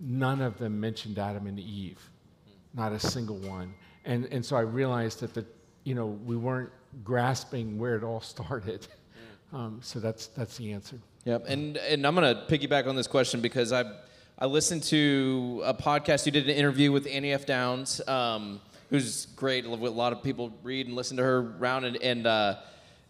None 0.00 0.40
of 0.40 0.58
them 0.58 0.80
mentioned 0.80 1.18
Adam 1.18 1.46
and 1.46 1.60
Eve, 1.60 2.00
not 2.74 2.92
a 2.92 2.98
single 2.98 3.36
one. 3.36 3.74
And, 4.04 4.26
and 4.26 4.44
so 4.44 4.56
I 4.56 4.60
realized 4.60 5.20
that 5.20 5.34
the, 5.34 5.44
you 5.84 5.94
know, 5.94 6.06
we 6.06 6.36
weren't 6.36 6.70
grasping 7.04 7.78
where 7.78 7.96
it 7.96 8.02
all 8.02 8.20
started. 8.34 8.86
Um, 9.52 9.80
so 9.82 10.00
that's, 10.00 10.28
that's 10.28 10.56
the 10.56 10.72
answer. 10.72 10.98
Yep, 11.24 11.44
and 11.46 11.76
and 11.76 12.04
I'm 12.04 12.16
gonna 12.16 12.46
piggyback 12.48 12.88
on 12.88 12.96
this 12.96 13.06
question 13.06 13.40
because 13.40 13.72
I 13.72 13.84
I 14.40 14.46
listened 14.46 14.82
to 14.84 15.62
a 15.64 15.72
podcast. 15.72 16.26
You 16.26 16.32
did 16.32 16.48
an 16.48 16.56
interview 16.56 16.90
with 16.90 17.06
Annie 17.06 17.32
F. 17.32 17.46
Downs, 17.46 18.00
um, 18.08 18.60
who's 18.90 19.26
great. 19.36 19.64
A 19.64 19.68
lot 19.68 20.12
of 20.12 20.24
people 20.24 20.52
read 20.64 20.88
and 20.88 20.96
listen 20.96 21.16
to 21.18 21.22
her 21.22 21.54
around, 21.60 21.84
and, 21.84 21.96
and 21.98 22.26
uh, 22.26 22.56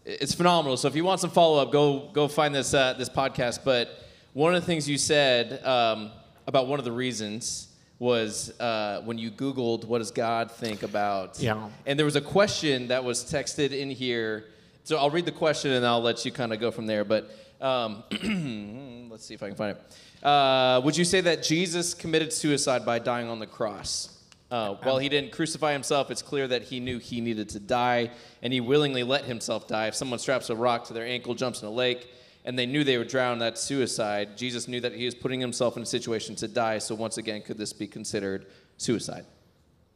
it's 0.05 0.33
phenomenal. 0.33 0.77
So 0.77 0.87
if 0.87 0.95
you 0.95 1.03
want 1.03 1.21
some 1.21 1.29
follow 1.29 1.61
up, 1.61 1.71
go 1.71 2.09
go 2.13 2.27
find 2.27 2.53
this 2.53 2.73
uh, 2.73 2.93
this 2.93 3.09
podcast. 3.09 3.59
But 3.63 3.89
one 4.33 4.53
of 4.55 4.61
the 4.61 4.65
things 4.65 4.87
you 4.89 4.97
said 4.97 5.63
um, 5.65 6.11
about 6.47 6.67
one 6.67 6.79
of 6.79 6.85
the 6.85 6.91
reasons 6.91 7.67
was 7.99 8.57
uh, 8.59 9.01
when 9.05 9.17
you 9.17 9.31
Googled 9.31 9.85
what 9.85 9.99
does 9.99 10.11
God 10.11 10.51
think 10.51 10.83
about, 10.83 11.39
Yeah. 11.39 11.69
and 11.85 11.97
there 11.97 12.05
was 12.05 12.15
a 12.17 12.21
question 12.21 12.87
that 12.89 13.03
was 13.03 13.23
texted 13.23 13.71
in 13.71 13.89
here. 13.89 14.45
So 14.83 14.97
I'll 14.97 15.09
read 15.11 15.25
the 15.25 15.31
question 15.31 15.71
and 15.71 15.85
I'll 15.85 16.01
let 16.01 16.25
you 16.25 16.31
kind 16.31 16.51
of 16.51 16.59
go 16.59 16.69
from 16.69 16.85
there. 16.87 17.05
But 17.05 17.29
um, 17.61 18.03
let's 19.09 19.25
see 19.25 19.33
if 19.33 19.41
I 19.41 19.47
can 19.47 19.55
find 19.55 19.77
it. 19.77 20.25
Uh, 20.25 20.81
would 20.83 20.97
you 20.97 21.05
say 21.05 21.21
that 21.21 21.43
Jesus 21.43 21.93
committed 21.93 22.33
suicide 22.33 22.85
by 22.85 22.99
dying 22.99 23.29
on 23.29 23.39
the 23.39 23.47
cross? 23.47 24.12
Uh, 24.53 24.75
while 24.83 24.99
he 24.99 25.09
didn't 25.09 25.31
crucify 25.31 25.73
himself, 25.73 26.11
it's 26.11 26.21
clear 26.21 26.47
that 26.47 26.61
he 26.61 26.79
knew 26.79 26.99
he 26.99 27.19
needed 27.21 27.49
to 27.49 27.59
die, 27.59 28.11
and 28.43 28.53
he 28.53 28.61
willingly 28.61 29.01
let 29.01 29.25
himself 29.25 29.67
die. 29.67 29.87
If 29.87 29.95
someone 29.95 30.19
straps 30.19 30.47
a 30.51 30.55
rock 30.55 30.83
to 30.85 30.93
their 30.93 31.07
ankle, 31.07 31.33
jumps 31.33 31.63
in 31.63 31.67
a 31.67 31.71
lake, 31.71 32.13
and 32.45 32.57
they 32.59 32.67
knew 32.67 32.83
they 32.83 32.99
would 32.99 33.07
drown, 33.07 33.39
that's 33.39 33.59
suicide. 33.59 34.37
Jesus 34.37 34.67
knew 34.67 34.79
that 34.79 34.93
he 34.93 35.05
was 35.05 35.15
putting 35.15 35.39
himself 35.39 35.75
in 35.75 35.81
a 35.81 35.87
situation 35.87 36.35
to 36.35 36.47
die. 36.47 36.77
So 36.77 36.93
once 36.93 37.17
again, 37.17 37.41
could 37.41 37.57
this 37.57 37.73
be 37.73 37.87
considered 37.87 38.45
suicide? 38.77 39.25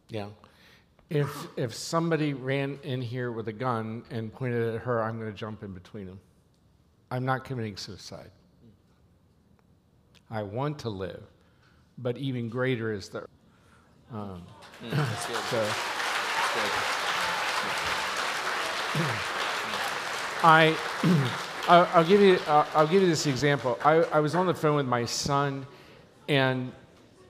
Yeah. 0.10 0.30
If, 1.12 1.30
if 1.56 1.76
somebody 1.76 2.34
ran 2.34 2.80
in 2.82 3.00
here 3.00 3.32
with 3.32 3.50
a 3.50 3.54
gun 3.54 4.02
and 4.10 4.34
pointed 4.34 4.74
at 4.74 4.82
her, 4.82 5.04
I'm 5.04 5.20
going 5.20 5.32
to 5.32 5.38
jump 5.38 5.62
in 5.62 5.72
between 5.72 6.08
them. 6.08 6.20
I'm 7.12 7.26
not 7.26 7.46
committing 7.46 7.78
suicide. 7.78 8.32
I 10.32 10.42
want 10.42 10.80
to 10.80 10.90
live, 10.90 11.22
but 12.00 12.18
even 12.18 12.50
greater 12.50 12.92
is 12.92 13.10
the. 13.10 13.28
Um, 14.14 14.42
so 15.50 15.68
I, 20.44 20.78
I'll, 21.68 21.90
I'll 21.94 22.06
give 22.06 22.22
you, 22.22 22.40
I'll, 22.48 22.68
I'll 22.74 22.88
give 22.88 23.02
you 23.02 23.08
this 23.08 23.26
example. 23.28 23.78
I, 23.84 23.96
I 23.96 24.20
was 24.20 24.34
on 24.36 24.46
the 24.46 24.54
phone 24.54 24.78
with 24.78 24.86
my 24.86 25.04
son, 25.04 25.68
and 26.30 26.72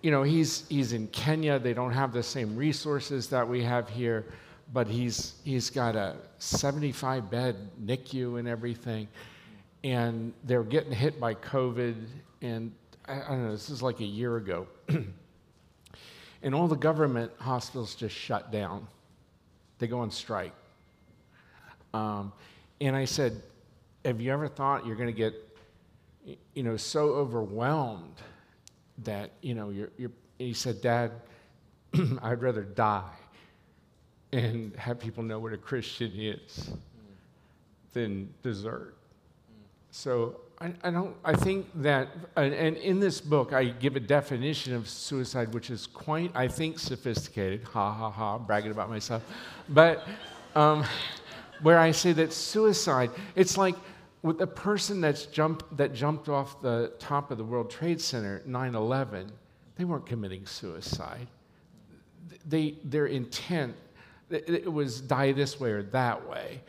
you 0.04 0.12
know 0.12 0.22
he's 0.24 0.68
he's 0.70 0.94
in 0.94 1.08
Kenya. 1.08 1.58
They 1.58 1.74
don't 1.74 1.94
have 1.94 2.14
the 2.14 2.22
same 2.22 2.56
resources 2.56 3.28
that 3.30 3.48
we 3.48 3.64
have 3.64 3.90
here, 3.90 4.26
but 4.72 4.88
he's 4.88 5.36
he's 5.44 5.70
got 5.72 5.96
a 5.96 6.16
75 6.38 7.32
bed 7.32 7.56
NICU 7.84 8.38
and 8.40 8.48
everything, 8.48 9.08
and 9.84 10.32
they're 10.44 10.64
getting 10.64 10.92
hit 10.92 11.20
by 11.20 11.34
COVID. 11.34 11.96
And 12.42 12.72
I, 13.08 13.22
I 13.22 13.28
don't 13.30 13.46
know. 13.46 13.52
This 13.52 13.70
is 13.72 13.82
like 13.82 14.00
a 14.00 14.06
year 14.06 14.38
ago, 14.38 14.68
and 16.44 16.54
all 16.54 16.68
the 16.68 16.76
government 16.76 17.32
hospitals 17.40 17.96
just 17.96 18.16
shut 18.16 18.52
down. 18.52 18.88
They 19.80 19.88
go 19.88 20.00
on 20.00 20.12
strike. 20.12 20.54
Um, 21.94 22.32
and 22.82 22.96
I 22.96 23.06
said, 23.06 23.42
Have 24.06 24.22
you 24.22 24.32
ever 24.32 24.48
thought 24.48 24.86
you're 24.86 24.96
going 24.96 25.14
to 25.14 25.14
get, 25.14 25.34
you 26.54 26.64
know, 26.64 26.78
so 26.78 27.10
overwhelmed 27.10 28.22
that, 29.00 29.32
you 29.42 29.54
know, 29.54 29.70
you're, 29.70 29.90
you're, 29.98 30.12
he 30.38 30.54
said, 30.54 30.82
Dad, 30.82 31.12
I'd 32.22 32.42
rather 32.42 32.64
die 32.64 33.14
and 34.32 34.76
have 34.76 35.00
people 35.00 35.24
know 35.24 35.40
what 35.40 35.54
a 35.54 35.58
Christian 35.58 36.12
is 36.16 36.72
than 37.94 38.34
desert. 38.44 38.96
So 39.92 40.42
I, 40.60 40.74
I 40.84 40.90
don't, 40.90 41.16
I 41.24 41.36
think 41.36 41.68
that, 41.76 42.10
and, 42.36 42.54
and 42.54 42.78
in 42.78 43.00
this 43.00 43.22
book, 43.22 43.54
I 43.54 43.66
give 43.66 43.96
a 43.96 44.00
definition 44.00 44.74
of 44.74 44.90
suicide, 44.90 45.54
which 45.54 45.70
is 45.70 45.86
quite, 45.86 46.32
I 46.34 46.48
think, 46.48 46.80
sophisticated. 46.80 47.64
Ha 47.64 47.94
ha 47.94 48.10
ha, 48.10 48.40
bragging 48.40 48.72
about 48.72 48.90
myself. 48.90 49.24
But, 49.70 50.08
um, 50.56 50.84
where 51.62 51.78
I 51.78 51.92
say 51.92 52.12
that 52.14 52.34
suicide, 52.34 53.12
it's 53.36 53.58
like 53.58 53.76
with 54.24 54.40
the 54.40 54.48
person 54.48 55.00
that's 55.00 55.28
jumped, 55.28 55.78
that 55.78 55.94
jumped 55.94 56.28
off 56.28 56.60
the 56.62 56.92
top 56.98 57.30
of 57.30 57.38
the 57.38 57.44
World 57.44 57.70
Trade 57.70 58.02
Center, 58.02 58.42
9 58.46 58.74
11, 58.76 59.32
they 59.76 59.84
weren't 59.84 60.08
committing 60.08 60.46
suicide. 60.48 61.28
They, 62.48 62.78
their 62.84 63.06
intent, 63.06 63.76
it 64.32 64.72
was 64.72 65.02
die 65.02 65.34
this 65.34 65.60
way 65.60 65.72
or 65.72 65.84
that 65.84 66.28
way. 66.28 66.62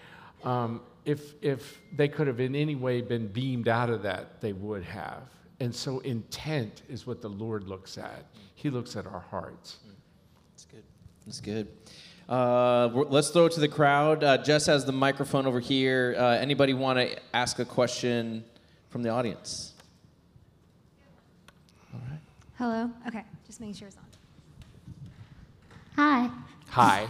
Um, 0.44 0.82
if, 1.08 1.32
if 1.40 1.80
they 1.96 2.06
could 2.06 2.26
have 2.26 2.38
in 2.38 2.54
any 2.54 2.74
way 2.74 3.00
been 3.00 3.28
beamed 3.28 3.66
out 3.66 3.88
of 3.88 4.02
that, 4.02 4.42
they 4.42 4.52
would 4.52 4.84
have. 4.84 5.22
And 5.58 5.74
so 5.74 6.00
intent 6.00 6.82
is 6.86 7.06
what 7.06 7.22
the 7.22 7.30
Lord 7.30 7.64
looks 7.64 7.96
at. 7.96 8.26
He 8.54 8.68
looks 8.68 8.94
at 8.94 9.06
our 9.06 9.24
hearts. 9.30 9.78
That's 10.52 10.66
good. 10.66 10.82
That's 11.24 11.40
good. 11.40 11.68
Uh, 12.28 12.88
let's 13.08 13.30
throw 13.30 13.46
it 13.46 13.52
to 13.52 13.60
the 13.60 13.68
crowd. 13.68 14.22
Uh, 14.22 14.36
Jess 14.36 14.66
has 14.66 14.84
the 14.84 14.92
microphone 14.92 15.46
over 15.46 15.60
here. 15.60 16.14
Uh, 16.18 16.36
anybody 16.36 16.74
want 16.74 16.98
to 16.98 17.18
ask 17.32 17.58
a 17.58 17.64
question 17.64 18.44
from 18.90 19.02
the 19.02 19.08
audience? 19.08 19.72
Hello? 22.58 22.90
Okay, 23.06 23.24
just 23.46 23.60
making 23.60 23.76
sure 23.76 23.88
it's 23.88 23.96
on. 23.96 24.02
Hi. 25.96 26.30
Hi. 26.68 27.08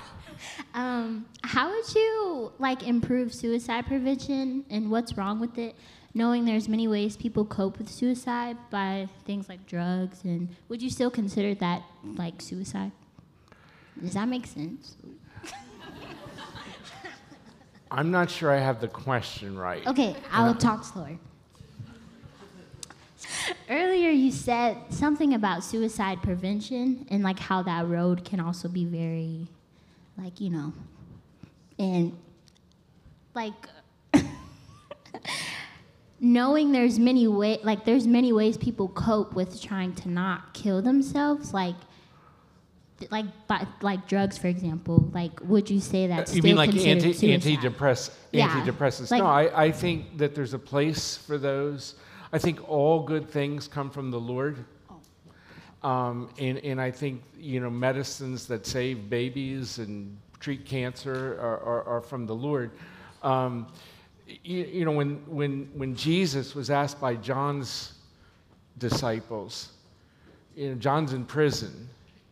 Um, 0.74 1.26
how 1.42 1.70
would 1.70 1.94
you 1.94 2.52
like 2.58 2.82
improve 2.82 3.34
suicide 3.34 3.86
prevention 3.86 4.64
and 4.70 4.90
what's 4.90 5.16
wrong 5.16 5.40
with 5.40 5.58
it? 5.58 5.74
Knowing 6.14 6.44
there's 6.44 6.68
many 6.68 6.88
ways 6.88 7.16
people 7.16 7.44
cope 7.44 7.78
with 7.78 7.88
suicide 7.88 8.56
by 8.70 9.08
things 9.24 9.48
like 9.48 9.66
drugs, 9.66 10.24
and 10.24 10.48
would 10.68 10.82
you 10.82 10.90
still 10.90 11.10
consider 11.10 11.54
that 11.56 11.82
like 12.16 12.40
suicide? 12.40 12.92
Does 14.00 14.14
that 14.14 14.26
make 14.28 14.46
sense? 14.46 14.96
I'm 17.90 18.10
not 18.10 18.30
sure 18.30 18.50
I 18.52 18.58
have 18.58 18.80
the 18.80 18.88
question 18.88 19.56
right. 19.56 19.86
Okay, 19.86 20.14
I'll 20.30 20.54
talk 20.54 20.84
slower. 20.84 21.18
Earlier, 23.70 24.10
you 24.10 24.30
said 24.30 24.76
something 24.90 25.34
about 25.34 25.64
suicide 25.64 26.22
prevention 26.22 27.06
and 27.10 27.22
like 27.22 27.38
how 27.38 27.62
that 27.62 27.86
road 27.86 28.24
can 28.24 28.40
also 28.40 28.68
be 28.68 28.84
very, 28.84 29.48
like 30.18 30.40
you 30.40 30.50
know, 30.50 30.72
and 31.78 32.16
like 33.34 33.52
knowing 36.20 36.72
there's 36.72 36.98
many 36.98 37.28
way 37.28 37.58
like 37.62 37.84
there's 37.84 38.06
many 38.06 38.32
ways 38.32 38.56
people 38.56 38.88
cope 38.88 39.34
with 39.34 39.60
trying 39.62 39.94
to 39.94 40.08
not 40.08 40.52
kill 40.54 40.82
themselves 40.82 41.54
like 41.54 41.76
like 43.10 43.26
by, 43.46 43.64
like 43.80 44.08
drugs 44.08 44.36
for 44.36 44.48
example 44.48 45.08
like 45.14 45.40
would 45.44 45.70
you 45.70 45.80
say 45.80 46.08
that? 46.08 46.34
You 46.34 46.42
mean 46.42 46.56
like 46.56 46.74
anti, 46.74 47.32
antidepress, 47.32 48.10
Yeah, 48.32 48.48
antidepressants? 48.48 49.10
like- 49.12 49.22
no, 49.22 49.28
I, 49.28 49.66
I 49.66 49.70
think 49.72 50.18
that 50.18 50.34
there's 50.34 50.54
a 50.54 50.58
place 50.58 51.16
for 51.16 51.38
those. 51.38 51.94
I 52.32 52.38
think 52.38 52.68
all 52.68 53.04
good 53.04 53.30
things 53.30 53.68
come 53.68 53.88
from 53.88 54.10
the 54.10 54.20
Lord. 54.20 54.64
Um, 55.82 56.28
and, 56.38 56.58
and 56.58 56.80
I 56.80 56.90
think, 56.90 57.22
you 57.38 57.60
know, 57.60 57.70
medicines 57.70 58.46
that 58.48 58.66
save 58.66 59.08
babies 59.08 59.78
and 59.78 60.16
treat 60.40 60.64
cancer 60.64 61.38
are, 61.40 61.60
are, 61.60 61.82
are 61.84 62.00
from 62.00 62.26
the 62.26 62.34
Lord. 62.34 62.70
Um, 63.22 63.68
you, 64.26 64.64
you 64.64 64.84
know, 64.84 64.92
when, 64.92 65.16
when, 65.26 65.70
when 65.74 65.94
Jesus 65.94 66.54
was 66.54 66.70
asked 66.70 67.00
by 67.00 67.14
John's 67.14 67.94
disciples, 68.78 69.70
you 70.56 70.70
know, 70.70 70.74
John's 70.74 71.12
in 71.12 71.24
prison 71.24 71.88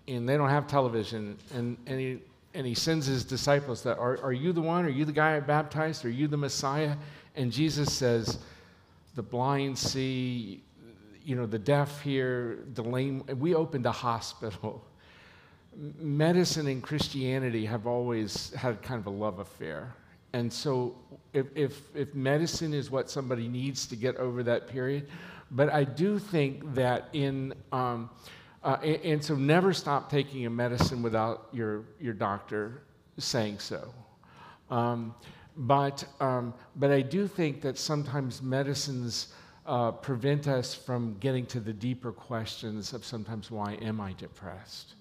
and 0.09 0.29
they 0.29 0.37
don't 0.37 0.51
have 0.51 0.67
television, 0.67 1.37
and, 1.55 1.77
and, 1.87 2.01
he, 2.01 2.19
and 2.55 2.67
he 2.67 2.75
sends 2.75 3.07
his 3.07 3.25
disciples 3.25 3.83
that, 3.83 3.99
are, 3.99 4.19
are 4.23 4.33
you 4.33 4.53
the 4.53 4.61
one? 4.61 4.85
Are 4.85 4.89
you 4.89 5.05
the 5.05 5.13
guy 5.13 5.37
I 5.37 5.41
baptized? 5.41 6.05
Are 6.05 6.11
you 6.11 6.29
the 6.29 6.37
Messiah? 6.37 6.97
And 7.35 7.51
Jesus 7.53 7.93
says, 7.93 8.39
the 9.15 9.23
blind 9.23 9.79
see, 9.79 10.63
you 11.27 11.35
know, 11.35 11.45
the 11.45 11.59
deaf 11.59 12.01
hear, 12.03 12.61
the 12.75 12.85
lame. 12.85 13.25
We 13.41 13.57
opened 13.57 13.85
a 13.85 13.93
hospital. 13.93 14.85
Medicine 15.99 16.69
and 16.69 16.81
Christianity 16.81 17.67
have 17.67 17.87
always 17.89 18.55
had 18.55 18.81
kind 18.81 19.01
of 19.01 19.07
a 19.09 19.11
love 19.11 19.41
affair. 19.41 19.93
And 20.33 20.53
so 20.53 20.95
if, 21.33 21.47
if, 21.57 21.95
if 21.97 22.15
medicine 22.15 22.73
is 22.73 22.91
what 22.91 23.11
somebody 23.11 23.49
needs 23.49 23.87
to 23.87 23.97
get 23.97 24.17
over 24.17 24.45
that 24.45 24.69
period, 24.69 25.09
but 25.51 25.69
I 25.73 25.83
do 25.83 26.19
think 26.19 26.75
that 26.75 27.09
in, 27.13 27.55
um, 27.73 28.09
uh, 28.63 28.77
and, 28.83 28.97
and 29.03 29.25
so 29.25 29.35
never 29.35 29.73
stop 29.73 30.09
taking 30.09 30.47
a 30.47 30.51
medicine 30.51 31.03
without 31.03 31.49
your, 31.53 31.85
your 32.01 32.15
doctor 32.15 32.83
saying 33.19 33.59
so. 33.59 33.93
Um, 34.71 35.15
but, 35.57 36.05
um, 36.21 36.55
but 36.77 36.93
I 36.93 37.03
do 37.03 37.27
think 37.27 37.63
that 37.63 37.79
sometimes 37.79 38.43
medicines 38.43 39.35
uh, 39.67 39.93
prevent 39.93 40.47
us 40.47 40.75
from 40.75 41.17
getting 41.19 41.45
to 41.47 41.61
the 41.61 41.73
deeper 41.73 42.13
questions 42.13 42.93
of 42.93 43.05
sometimes 43.05 43.51
why 43.51 43.75
am 43.75 44.01
I 44.01 44.13
depressed? 44.15 44.95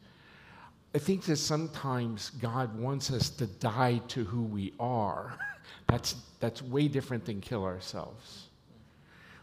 I 0.93 0.97
think 0.97 1.23
that 1.25 1.37
sometimes 1.37 2.31
God 2.31 2.77
wants 2.79 3.11
us 3.11 3.29
to 3.31 3.47
die 3.47 4.01
to 4.09 4.23
who 4.23 4.43
we 4.43 4.73
are. 4.79 5.37
That's, 5.87 6.15
that's 6.39 6.63
way 6.63 6.87
different 6.87 7.25
than 7.25 7.41
kill 7.41 7.63
ourselves. 7.63 8.47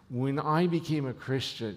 When 0.09 0.41
I 0.41 0.67
became 0.67 1.07
a 1.07 1.13
Christian, 1.13 1.77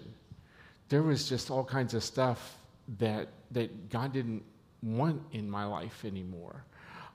there 0.88 1.02
was 1.02 1.28
just 1.28 1.52
all 1.52 1.64
kinds 1.64 1.94
of 1.94 2.02
stuff 2.02 2.58
that, 2.98 3.28
that 3.52 3.90
God 3.90 4.12
didn't 4.12 4.42
want 4.82 5.22
in 5.32 5.48
my 5.48 5.64
life 5.64 6.04
anymore. 6.04 6.64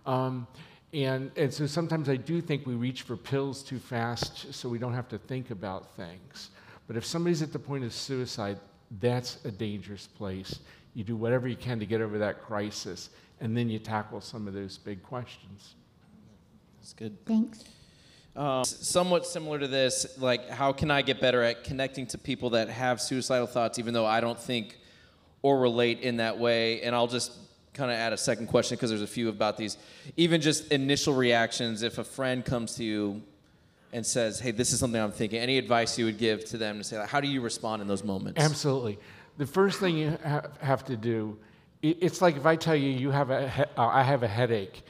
Um, 0.06 0.48
and, 0.94 1.32
and 1.38 1.54
so 1.54 1.66
sometimes 1.66 2.10
I 2.10 2.18
do 2.18 2.42
think 2.42 2.66
we 2.66 2.74
reach 2.74 3.04
for 3.04 3.16
pills 3.16 3.64
too 3.64 3.80
fast 3.80 4.54
so 4.54 4.68
we 4.68 4.78
don't 4.78 4.94
have 4.94 5.08
to 5.10 5.18
think 5.18 5.52
about 5.52 5.96
things. 5.96 6.50
But 6.88 6.98
if 6.98 7.06
somebody's 7.06 7.42
at 7.42 7.54
the 7.54 7.60
point 7.60 7.86
of 7.86 7.94
suicide, 7.94 8.58
that's 9.00 9.44
a 9.46 9.52
dangerous 9.52 10.08
place. 10.08 10.60
You 10.94 11.04
do 11.06 11.16
whatever 11.16 11.48
you 11.48 11.56
can 11.56 11.80
to 11.80 11.86
get 11.86 12.02
over 12.02 12.18
that 12.18 12.42
crisis, 12.42 13.10
and 13.39 13.56
then 13.56 13.70
you 13.70 13.80
tackle 13.80 14.20
some 14.20 14.48
of 14.48 14.54
those 14.54 14.78
big 14.78 15.02
questions. 15.02 15.76
That's 16.80 16.94
good. 16.94 17.26
thanks 17.26 17.64
Um, 18.36 18.66
somewhat 18.66 19.26
similar 19.26 19.60
to 19.60 19.68
this, 19.68 20.18
like 20.18 20.50
how 20.50 20.74
can 20.74 20.92
I 20.92 21.02
get 21.02 21.22
better 21.22 21.42
at 21.44 21.64
connecting 21.64 22.08
to 22.08 22.18
people 22.18 22.50
that 22.52 22.70
have 22.70 23.00
suicidal 23.00 23.48
thoughts, 23.48 23.80
even 23.80 23.94
though 23.94 24.06
I 24.06 24.20
don't 24.20 24.39
think 24.39 24.78
or 25.42 25.60
relate 25.60 26.02
in 26.02 26.18
that 26.18 26.38
way? 26.38 26.82
And 26.82 26.94
I'll 26.94 27.08
just 27.08 27.32
kind 27.74 27.91
of 27.91 27.97
add 27.97 28.13
a 28.13 28.17
second 28.17 28.47
question 28.47 28.76
because 28.76 28.89
there's 28.89 29.01
a 29.01 29.07
few 29.07 29.30
about 29.30 29.57
these. 29.57 29.78
Even 30.17 30.41
just 30.41 30.72
initial 30.72 31.13
reactions, 31.13 31.84
if 31.84 31.97
a 31.97 32.03
friend 32.03 32.43
comes 32.43 32.76
to 32.76 32.84
you 32.84 33.22
and 33.93 34.05
says, 34.05 34.39
"Hey, 34.39 34.51
this 34.51 34.74
is 34.74 34.80
something 34.80 35.01
I'm 35.01 35.11
thinking," 35.11 35.39
any 35.39 35.57
advice 35.57 35.97
you 35.97 36.05
would 36.05 36.17
give 36.17 36.45
to 36.45 36.57
them 36.57 36.78
to 36.78 36.84
say, 36.84 37.03
how 37.07 37.22
do 37.22 37.28
you 37.28 37.41
respond 37.41 37.82
in 37.82 37.88
those 37.88 38.03
moments? 38.03 38.39
Absolutely. 38.39 38.99
The 39.38 39.45
first 39.45 39.80
thing 39.80 39.97
you 39.97 40.17
ha- 40.24 40.43
have 40.59 40.84
to 40.86 40.97
do, 40.97 41.38
it's 41.82 42.22
like 42.22 42.36
if 42.38 42.45
I 42.45 42.55
tell 42.55 42.76
you 42.76 42.89
you 42.89 43.11
have 43.11 43.30
a 43.32 43.49
he- 43.49 43.63
uh, 43.63 43.88
I 43.88 44.03
have 44.03 44.24
a 44.24 44.28
headache. 44.28 44.84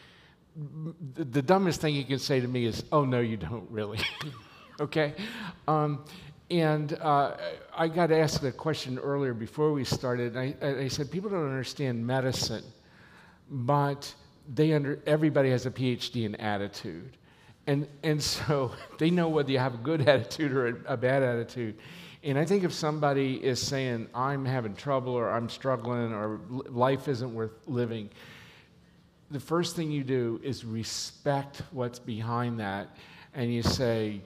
The 1.15 1.41
dumbest 1.41 1.79
thing 1.79 1.95
you 1.95 2.03
can 2.03 2.19
say 2.19 2.41
to 2.41 2.47
me 2.47 2.65
is, 2.65 2.83
"Oh 2.91 3.05
no, 3.05 3.21
you 3.21 3.37
don't 3.37 3.69
really." 3.71 3.99
okay, 4.81 5.13
um, 5.67 6.03
and 6.51 6.93
uh, 6.99 7.37
I 7.73 7.87
got 7.87 8.11
asked 8.11 8.43
a 8.43 8.51
question 8.51 8.99
earlier 8.99 9.33
before 9.33 9.71
we 9.71 9.85
started. 9.85 10.35
I, 10.35 10.53
I 10.61 10.87
said 10.89 11.09
people 11.09 11.29
don't 11.29 11.45
understand 11.45 12.05
medicine, 12.05 12.65
but 13.49 14.13
they 14.53 14.73
under 14.73 14.99
everybody 15.07 15.49
has 15.51 15.65
a 15.65 15.71
PhD 15.71 16.25
in 16.25 16.35
attitude. 16.35 17.15
And, 17.67 17.87
and 18.03 18.21
so 18.21 18.73
they 18.97 19.09
know 19.09 19.29
whether 19.29 19.49
you 19.49 19.59
have 19.59 19.75
a 19.75 19.77
good 19.77 20.01
attitude 20.09 20.51
or 20.51 20.67
a, 20.67 20.93
a 20.93 20.97
bad 20.97 21.23
attitude. 21.23 21.77
And 22.21 22.37
I 22.37 22.43
think 22.43 22.65
if 22.65 22.73
somebody 22.73 23.43
is 23.43 23.59
saying, 23.61 24.09
I'm 24.13 24.43
having 24.43 24.75
trouble 24.75 25.13
or 25.13 25.31
I'm 25.31 25.47
struggling 25.47 26.13
or 26.13 26.41
life 26.49 27.07
isn't 27.07 27.33
worth 27.33 27.65
living, 27.65 28.09
the 29.31 29.39
first 29.39 29.77
thing 29.77 29.89
you 29.89 30.03
do 30.03 30.41
is 30.43 30.65
respect 30.65 31.61
what's 31.71 31.97
behind 31.97 32.59
that. 32.59 32.89
And 33.33 33.53
you 33.53 33.63
say, 33.63 34.21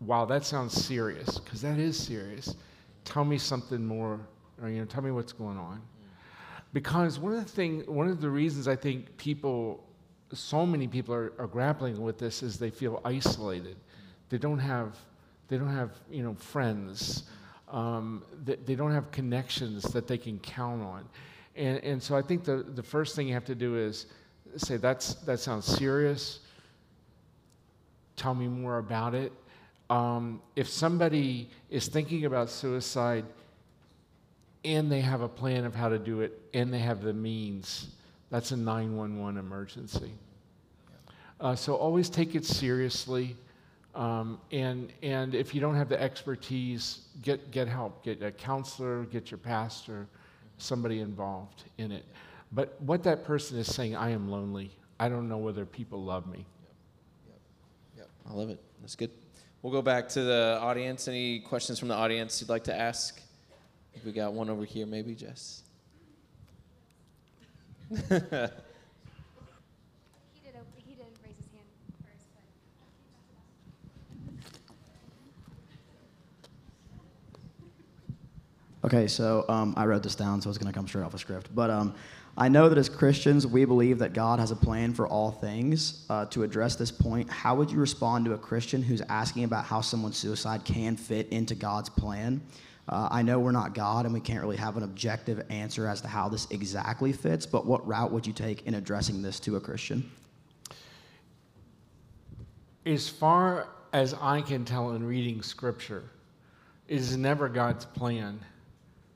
wow, 0.00 0.24
that 0.24 0.44
sounds 0.44 0.72
serious, 0.72 1.38
because 1.38 1.62
that 1.62 1.78
is 1.78 1.96
serious. 1.96 2.54
Tell 3.04 3.24
me 3.24 3.38
something 3.38 3.84
more, 3.84 4.20
or 4.62 4.68
you 4.68 4.80
know, 4.80 4.84
tell 4.84 5.02
me 5.02 5.10
what's 5.10 5.32
going 5.32 5.58
on. 5.58 5.82
Because 6.72 7.18
one 7.18 7.32
of 7.32 7.44
the 7.44 7.50
thing, 7.50 7.80
one 7.86 8.08
of 8.08 8.20
the 8.20 8.28
reasons 8.28 8.68
I 8.68 8.76
think 8.76 9.16
people, 9.16 9.84
so 10.32 10.66
many 10.66 10.86
people 10.86 11.14
are, 11.14 11.32
are 11.38 11.46
grappling 11.46 12.00
with 12.00 12.18
this 12.18 12.42
is 12.42 12.58
they 12.58 12.70
feel 12.70 13.00
isolated. 13.04 13.76
They 14.28 14.38
don't 14.38 14.58
have, 14.58 14.96
they 15.48 15.56
don't 15.56 15.72
have, 15.72 15.92
you 16.10 16.22
know, 16.22 16.34
friends. 16.34 17.24
Um, 17.68 18.22
they, 18.44 18.56
they 18.56 18.74
don't 18.74 18.92
have 18.92 19.10
connections 19.10 19.82
that 19.84 20.06
they 20.06 20.18
can 20.18 20.38
count 20.40 20.82
on. 20.82 21.08
And, 21.56 21.82
and 21.82 22.02
so 22.02 22.16
I 22.16 22.22
think 22.22 22.44
the, 22.44 22.62
the 22.62 22.82
first 22.82 23.16
thing 23.16 23.26
you 23.26 23.34
have 23.34 23.46
to 23.46 23.54
do 23.54 23.76
is 23.76 24.06
say, 24.56 24.76
that's, 24.76 25.14
that 25.14 25.40
sounds 25.40 25.64
serious. 25.64 26.40
Tell 28.16 28.34
me 28.34 28.46
more 28.46 28.78
about 28.78 29.14
it. 29.14 29.32
Um, 29.90 30.42
if 30.54 30.68
somebody 30.68 31.48
is 31.70 31.88
thinking 31.88 32.26
about 32.26 32.50
suicide 32.50 33.24
and 34.64 34.92
they 34.92 35.00
have 35.00 35.22
a 35.22 35.28
plan 35.28 35.64
of 35.64 35.74
how 35.74 35.88
to 35.88 35.98
do 35.98 36.20
it 36.20 36.38
and 36.52 36.72
they 36.72 36.78
have 36.78 37.02
the 37.02 37.12
means, 37.12 37.88
that's 38.30 38.50
a 38.50 38.56
911 38.56 39.38
emergency. 39.38 40.12
Uh, 41.40 41.54
so 41.54 41.74
always 41.74 42.10
take 42.10 42.34
it 42.34 42.44
seriously. 42.44 43.36
Um, 43.94 44.38
and, 44.52 44.92
and 45.02 45.34
if 45.34 45.54
you 45.54 45.60
don't 45.60 45.74
have 45.74 45.88
the 45.88 46.00
expertise, 46.00 47.06
get, 47.22 47.50
get 47.50 47.68
help. 47.68 48.04
Get 48.04 48.22
a 48.22 48.30
counselor, 48.30 49.04
get 49.04 49.30
your 49.30 49.38
pastor, 49.38 50.06
somebody 50.58 51.00
involved 51.00 51.64
in 51.78 51.92
it. 51.92 52.04
But 52.52 52.80
what 52.82 53.02
that 53.04 53.24
person 53.24 53.58
is 53.58 53.72
saying, 53.72 53.96
I 53.96 54.10
am 54.10 54.30
lonely. 54.30 54.70
I 55.00 55.08
don't 55.08 55.28
know 55.28 55.38
whether 55.38 55.64
people 55.64 56.02
love 56.02 56.26
me. 56.26 56.44
Yep, 57.96 58.08
I 58.28 58.32
love 58.32 58.50
it. 58.50 58.60
That's 58.80 58.96
good. 58.96 59.10
We'll 59.60 59.72
go 59.72 59.82
back 59.82 60.08
to 60.10 60.22
the 60.22 60.58
audience. 60.60 61.08
Any 61.08 61.40
questions 61.40 61.80
from 61.80 61.88
the 61.88 61.94
audience 61.94 62.40
you'd 62.40 62.48
like 62.48 62.64
to 62.64 62.74
ask? 62.74 63.20
I 63.92 64.00
we 64.04 64.12
got 64.12 64.32
one 64.32 64.48
over 64.48 64.64
here, 64.64 64.86
maybe, 64.86 65.16
Jess. 65.16 65.62
He 67.90 68.04
did, 68.04 68.22
he 70.76 70.94
did 70.94 71.06
raise 71.24 71.36
his 71.36 71.50
hand 71.52 71.66
first, 72.04 72.26
but. 78.82 78.86
Okay, 78.86 79.08
so 79.08 79.44
um, 79.48 79.74
I 79.76 79.84
wrote 79.86 80.04
this 80.04 80.14
down, 80.14 80.40
so 80.40 80.48
it's 80.50 80.58
going 80.58 80.72
to 80.72 80.76
come 80.76 80.86
straight 80.86 81.02
off 81.02 81.14
a 81.14 81.18
script. 81.18 81.52
But 81.54 81.70
um, 81.70 81.94
I 82.40 82.48
know 82.48 82.68
that 82.68 82.78
as 82.78 82.88
Christians, 82.88 83.48
we 83.48 83.64
believe 83.64 83.98
that 83.98 84.12
God 84.12 84.38
has 84.38 84.52
a 84.52 84.56
plan 84.56 84.94
for 84.94 85.08
all 85.08 85.32
things. 85.32 86.06
Uh, 86.08 86.24
to 86.26 86.44
address 86.44 86.76
this 86.76 86.92
point, 86.92 87.28
how 87.28 87.56
would 87.56 87.68
you 87.68 87.80
respond 87.80 88.26
to 88.26 88.32
a 88.34 88.38
Christian 88.38 88.80
who's 88.80 89.02
asking 89.08 89.42
about 89.42 89.64
how 89.64 89.80
someone's 89.80 90.18
suicide 90.18 90.64
can 90.64 90.96
fit 90.96 91.28
into 91.30 91.56
God's 91.56 91.88
plan? 91.88 92.40
Uh, 92.88 93.08
I 93.10 93.22
know 93.22 93.40
we're 93.40 93.50
not 93.50 93.74
God 93.74 94.04
and 94.04 94.14
we 94.14 94.20
can't 94.20 94.40
really 94.40 94.56
have 94.56 94.76
an 94.76 94.84
objective 94.84 95.44
answer 95.50 95.88
as 95.88 96.00
to 96.02 96.08
how 96.08 96.28
this 96.28 96.46
exactly 96.52 97.12
fits, 97.12 97.44
but 97.44 97.66
what 97.66 97.84
route 97.84 98.12
would 98.12 98.24
you 98.24 98.32
take 98.32 98.64
in 98.68 98.74
addressing 98.74 99.20
this 99.20 99.40
to 99.40 99.56
a 99.56 99.60
Christian? 99.60 100.08
As 102.86 103.08
far 103.08 103.66
as 103.92 104.14
I 104.14 104.42
can 104.42 104.64
tell 104.64 104.92
in 104.92 105.04
reading 105.04 105.42
scripture, 105.42 106.04
it 106.86 106.98
is 106.98 107.16
never 107.16 107.48
God's 107.48 107.84
plan 107.84 108.38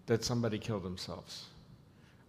that 0.07 0.25
somebody 0.25 0.59
kill 0.59 0.81
themselves. 0.81 1.45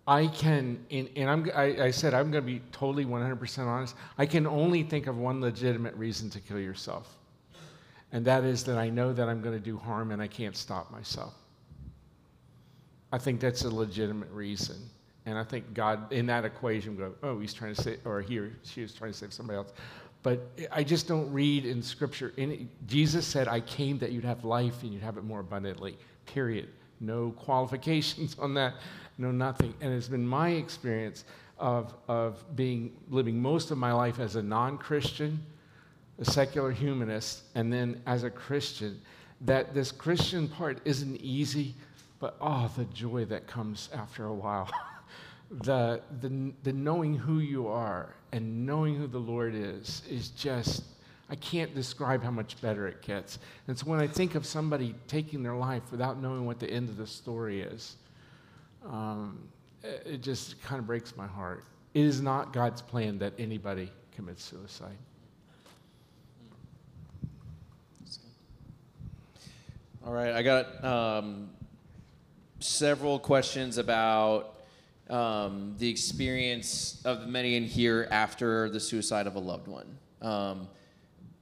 I 0.05 0.27
can, 0.27 0.85
and, 0.91 1.09
and 1.15 1.29
I'm, 1.29 1.49
I, 1.55 1.83
I 1.83 1.91
said 1.91 2.13
I'm 2.13 2.29
going 2.29 2.43
to 2.43 2.51
be 2.51 2.61
totally 2.71 3.05
100% 3.05 3.59
honest. 3.65 3.95
I 4.17 4.25
can 4.25 4.45
only 4.45 4.83
think 4.83 5.07
of 5.07 5.17
one 5.17 5.39
legitimate 5.39 5.95
reason 5.95 6.29
to 6.31 6.41
kill 6.41 6.59
yourself, 6.59 7.17
and 8.11 8.25
that 8.25 8.43
is 8.43 8.65
that 8.65 8.77
I 8.77 8.89
know 8.89 9.13
that 9.13 9.29
I'm 9.29 9.41
going 9.41 9.57
to 9.57 9.63
do 9.63 9.77
harm 9.77 10.11
and 10.11 10.21
I 10.21 10.27
can't 10.27 10.57
stop 10.57 10.91
myself. 10.91 11.33
I 13.13 13.17
think 13.17 13.39
that's 13.39 13.63
a 13.63 13.69
legitimate 13.69 14.29
reason. 14.31 14.77
And 15.25 15.37
I 15.37 15.43
think 15.43 15.73
God, 15.73 16.11
in 16.11 16.25
that 16.25 16.43
equation, 16.43 16.97
go, 16.97 17.13
oh, 17.23 17.39
he's 17.39 17.53
trying 17.53 17.73
to 17.75 17.81
say, 17.81 17.97
or 18.03 18.21
he 18.21 18.39
or 18.39 18.51
she 18.63 18.81
is 18.81 18.93
trying 18.93 19.11
to 19.11 19.17
save 19.17 19.31
somebody 19.31 19.57
else. 19.57 19.71
But 20.21 20.41
I 20.71 20.83
just 20.83 21.07
don't 21.07 21.31
read 21.31 21.65
in 21.65 21.81
Scripture. 21.81 22.33
Any, 22.37 22.67
Jesus 22.87 23.25
said, 23.25 23.47
I 23.47 23.59
came 23.59 23.99
that 23.99 24.11
you'd 24.11 24.23
have 24.25 24.43
life 24.43 24.81
and 24.83 24.91
you'd 24.91 25.03
have 25.03 25.17
it 25.17 25.23
more 25.23 25.41
abundantly, 25.41 25.97
period. 26.25 26.69
No 27.03 27.31
qualifications 27.31 28.35
on 28.39 28.53
that, 28.55 28.75
no 29.17 29.31
nothing. 29.31 29.73
And 29.81 29.93
it's 29.93 30.07
been 30.07 30.25
my 30.25 30.49
experience 30.49 31.25
of, 31.59 31.93
of 32.07 32.43
being, 32.55 32.93
living 33.09 33.41
most 33.41 33.71
of 33.71 33.77
my 33.77 33.93
life 33.93 34.19
as 34.19 34.35
a 34.35 34.41
non 34.41 34.77
Christian, 34.77 35.39
a 36.19 36.25
secular 36.25 36.71
humanist, 36.71 37.43
and 37.55 37.71
then 37.71 38.01
as 38.05 38.23
a 38.23 38.29
Christian, 38.29 38.99
that 39.41 39.73
this 39.73 39.91
Christian 39.91 40.47
part 40.47 40.79
isn't 40.85 41.17
easy, 41.17 41.75
but 42.19 42.37
oh, 42.39 42.71
the 42.77 42.85
joy 42.85 43.25
that 43.25 43.47
comes 43.47 43.89
after 43.93 44.25
a 44.25 44.33
while. 44.33 44.69
the, 45.51 46.01
the, 46.21 46.53
the 46.63 46.73
knowing 46.73 47.15
who 47.15 47.39
you 47.39 47.67
are 47.67 48.15
and 48.31 48.65
knowing 48.65 48.95
who 48.95 49.07
the 49.07 49.19
Lord 49.19 49.53
is 49.53 50.01
is 50.09 50.29
just, 50.29 50.83
I 51.29 51.35
can't 51.35 51.73
describe 51.73 52.23
how 52.23 52.31
much 52.31 52.59
better 52.61 52.87
it 52.87 53.01
gets. 53.01 53.39
And 53.67 53.77
so 53.77 53.85
when 53.85 53.99
I 53.99 54.07
think 54.07 54.35
of 54.35 54.45
somebody 54.45 54.93
taking 55.07 55.41
their 55.41 55.55
life 55.55 55.83
without 55.91 56.21
knowing 56.21 56.45
what 56.45 56.59
the 56.59 56.69
end 56.69 56.89
of 56.89 56.97
the 56.97 57.07
story 57.07 57.61
is, 57.61 57.95
um, 58.85 59.39
it 59.83 60.21
just 60.21 60.61
kind 60.61 60.79
of 60.79 60.87
breaks 60.87 61.15
my 61.15 61.27
heart. 61.27 61.65
It 61.93 62.05
is 62.05 62.21
not 62.21 62.53
God's 62.53 62.81
plan 62.81 63.19
that 63.19 63.33
anybody 63.37 63.91
commits 64.15 64.43
suicide. 64.43 64.97
All 70.05 70.11
right, 70.11 70.33
I 70.33 70.43
got 70.43 70.83
um, 70.83 71.49
several 72.59 73.19
questions 73.19 73.77
about 73.77 74.55
um, 75.09 75.75
the 75.77 75.89
experience 75.89 77.01
of 77.05 77.27
many 77.27 77.55
in 77.55 77.63
here 77.63 78.07
after 78.11 78.69
the 78.69 78.79
suicide 78.79 79.27
of 79.27 79.35
a 79.35 79.39
loved 79.39 79.67
one, 79.67 79.97
um, 80.21 80.67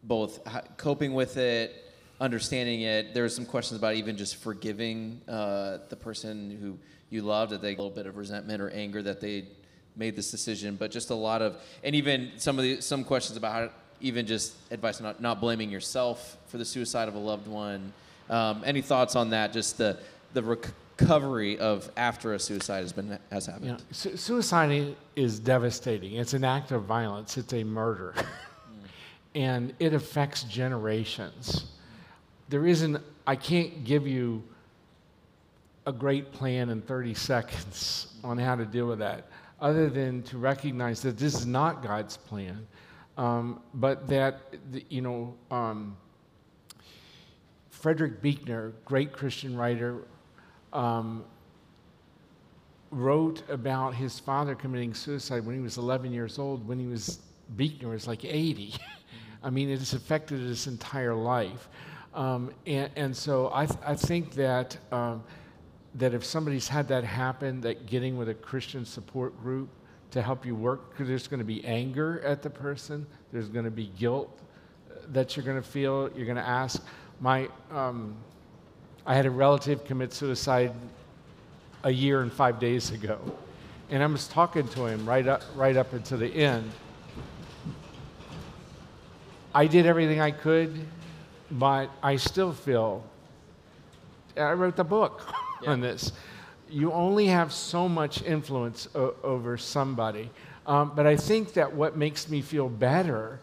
both 0.03 0.39
coping 0.77 1.13
with 1.13 1.37
it, 1.37 1.91
understanding 2.19 2.81
it. 2.81 3.13
There 3.13 3.23
were 3.23 3.29
some 3.29 3.45
questions 3.45 3.79
about 3.79 3.95
even 3.95 4.17
just 4.17 4.37
forgiving 4.37 5.21
uh, 5.27 5.79
the 5.89 5.95
person 5.95 6.57
who 6.61 6.77
you 7.09 7.21
loved, 7.21 7.51
that 7.51 7.61
they 7.61 7.69
a 7.69 7.71
little 7.71 7.89
bit 7.89 8.05
of 8.05 8.17
resentment 8.17 8.61
or 8.61 8.69
anger 8.69 9.01
that 9.03 9.19
they 9.19 9.45
made 9.95 10.15
this 10.15 10.31
decision, 10.31 10.75
but 10.75 10.91
just 10.91 11.09
a 11.09 11.15
lot 11.15 11.41
of, 11.41 11.57
and 11.83 11.95
even 11.95 12.31
some 12.37 12.57
of 12.57 12.63
the 12.63 12.81
some 12.81 13.03
questions 13.03 13.37
about 13.37 13.53
how, 13.53 13.69
even 13.99 14.25
just 14.25 14.55
advice 14.71 14.99
not, 14.99 15.21
not 15.21 15.39
blaming 15.39 15.69
yourself 15.69 16.37
for 16.47 16.57
the 16.57 16.65
suicide 16.65 17.07
of 17.07 17.15
a 17.15 17.19
loved 17.19 17.47
one. 17.47 17.93
Um, 18.29 18.63
any 18.65 18.81
thoughts 18.81 19.15
on 19.15 19.29
that? 19.31 19.53
Just 19.53 19.77
the 19.77 19.97
the 20.33 20.41
recovery 20.41 21.59
of 21.59 21.89
after 21.97 22.33
a 22.33 22.39
suicide 22.39 22.81
has 22.81 22.93
been 22.93 23.19
has 23.31 23.45
happened. 23.45 23.83
Su- 23.91 24.15
suicide 24.17 24.95
is 25.15 25.39
devastating. 25.39 26.13
It's 26.13 26.33
an 26.33 26.43
act 26.43 26.71
of 26.71 26.83
violence. 26.83 27.37
It's 27.37 27.53
a 27.53 27.63
murder, 27.63 28.15
and 29.35 29.73
it 29.79 29.93
affects 29.93 30.43
generations. 30.43 31.65
There 32.49 32.65
isn't. 32.65 33.01
I 33.25 33.35
can't 33.35 33.83
give 33.83 34.07
you 34.07 34.43
a 35.85 35.91
great 35.91 36.31
plan 36.31 36.69
in 36.69 36.81
30 36.81 37.13
seconds 37.13 38.13
on 38.23 38.37
how 38.37 38.55
to 38.55 38.65
deal 38.65 38.87
with 38.87 38.99
that, 38.99 39.27
other 39.59 39.89
than 39.89 40.23
to 40.23 40.37
recognize 40.37 41.01
that 41.01 41.17
this 41.17 41.33
is 41.33 41.45
not 41.45 41.81
God's 41.83 42.17
plan, 42.17 42.67
um, 43.17 43.61
but 43.73 44.07
that 44.07 44.41
you 44.89 45.01
know. 45.01 45.35
Um, 45.49 45.97
Frederick 47.81 48.21
Buechner, 48.21 48.73
great 48.85 49.11
Christian 49.11 49.57
writer, 49.57 50.03
um, 50.71 51.25
wrote 52.91 53.41
about 53.49 53.95
his 53.95 54.19
father 54.19 54.53
committing 54.53 54.93
suicide 54.93 55.43
when 55.43 55.55
he 55.55 55.61
was 55.61 55.77
11 55.77 56.13
years 56.13 56.37
old, 56.37 56.67
when 56.67 56.77
he 56.77 56.85
was, 56.85 57.19
Buechner 57.55 57.89
was 57.89 58.07
like 58.07 58.23
80. 58.23 58.75
I 59.43 59.49
mean, 59.49 59.69
it 59.69 59.79
has 59.79 59.93
affected 59.93 60.39
his 60.39 60.67
entire 60.67 61.15
life. 61.15 61.67
Um, 62.13 62.51
and, 62.67 62.89
and, 62.95 63.15
so 63.15 63.49
I, 63.53 63.65
th- 63.65 63.79
I 63.85 63.95
think 63.95 64.33
that, 64.33 64.77
um, 64.91 65.23
that 65.95 66.13
if 66.13 66.25
somebody's 66.25 66.67
had 66.67 66.87
that 66.89 67.03
happen, 67.03 67.61
that 67.61 67.85
getting 67.85 68.17
with 68.17 68.29
a 68.29 68.33
Christian 68.33 68.85
support 68.85 69.39
group 69.41 69.69
to 70.11 70.21
help 70.21 70.45
you 70.45 70.53
work, 70.53 70.91
because 70.91 71.07
there's 71.07 71.27
going 71.27 71.39
to 71.39 71.45
be 71.45 71.63
anger 71.63 72.21
at 72.25 72.41
the 72.41 72.49
person, 72.49 73.07
there's 73.31 73.47
going 73.47 73.65
to 73.65 73.71
be 73.71 73.91
guilt 73.97 74.39
uh, 74.89 74.95
that 75.13 75.35
you're 75.35 75.45
going 75.45 75.61
to 75.61 75.67
feel, 75.67 76.09
you're 76.15 76.25
going 76.25 76.35
to 76.35 76.47
ask. 76.47 76.83
My, 77.21 77.47
um, 77.71 78.15
I 79.05 79.15
had 79.15 79.25
a 79.25 79.31
relative 79.31 79.85
commit 79.85 80.13
suicide 80.13 80.73
a 81.83 81.91
year 81.91 82.21
and 82.21 82.31
five 82.31 82.59
days 82.59 82.91
ago. 82.91 83.19
And 83.89 84.03
I 84.03 84.05
was 84.05 84.27
talking 84.27 84.67
to 84.69 84.85
him 84.85 85.05
right 85.05 85.27
up, 85.27 85.43
right 85.55 85.75
up 85.75 85.93
until 85.93 86.17
the 86.17 86.27
end. 86.27 86.69
I 89.53 89.67
did 89.67 89.85
everything 89.85 90.19
I 90.19 90.31
could, 90.31 90.85
but 91.51 91.89
I 92.01 92.15
still 92.15 92.53
feel. 92.53 93.03
I 94.37 94.53
wrote 94.53 94.75
the 94.75 94.83
book 94.83 95.33
yeah. 95.63 95.71
on 95.71 95.81
this. 95.81 96.11
You 96.69 96.91
only 96.93 97.27
have 97.27 97.51
so 97.51 97.89
much 97.89 98.21
influence 98.23 98.87
o- 98.95 99.15
over 99.23 99.57
somebody. 99.57 100.29
Um, 100.65 100.93
but 100.95 101.05
I 101.05 101.17
think 101.17 101.53
that 101.53 101.73
what 101.73 101.97
makes 101.97 102.29
me 102.29 102.41
feel 102.41 102.69
better 102.69 103.39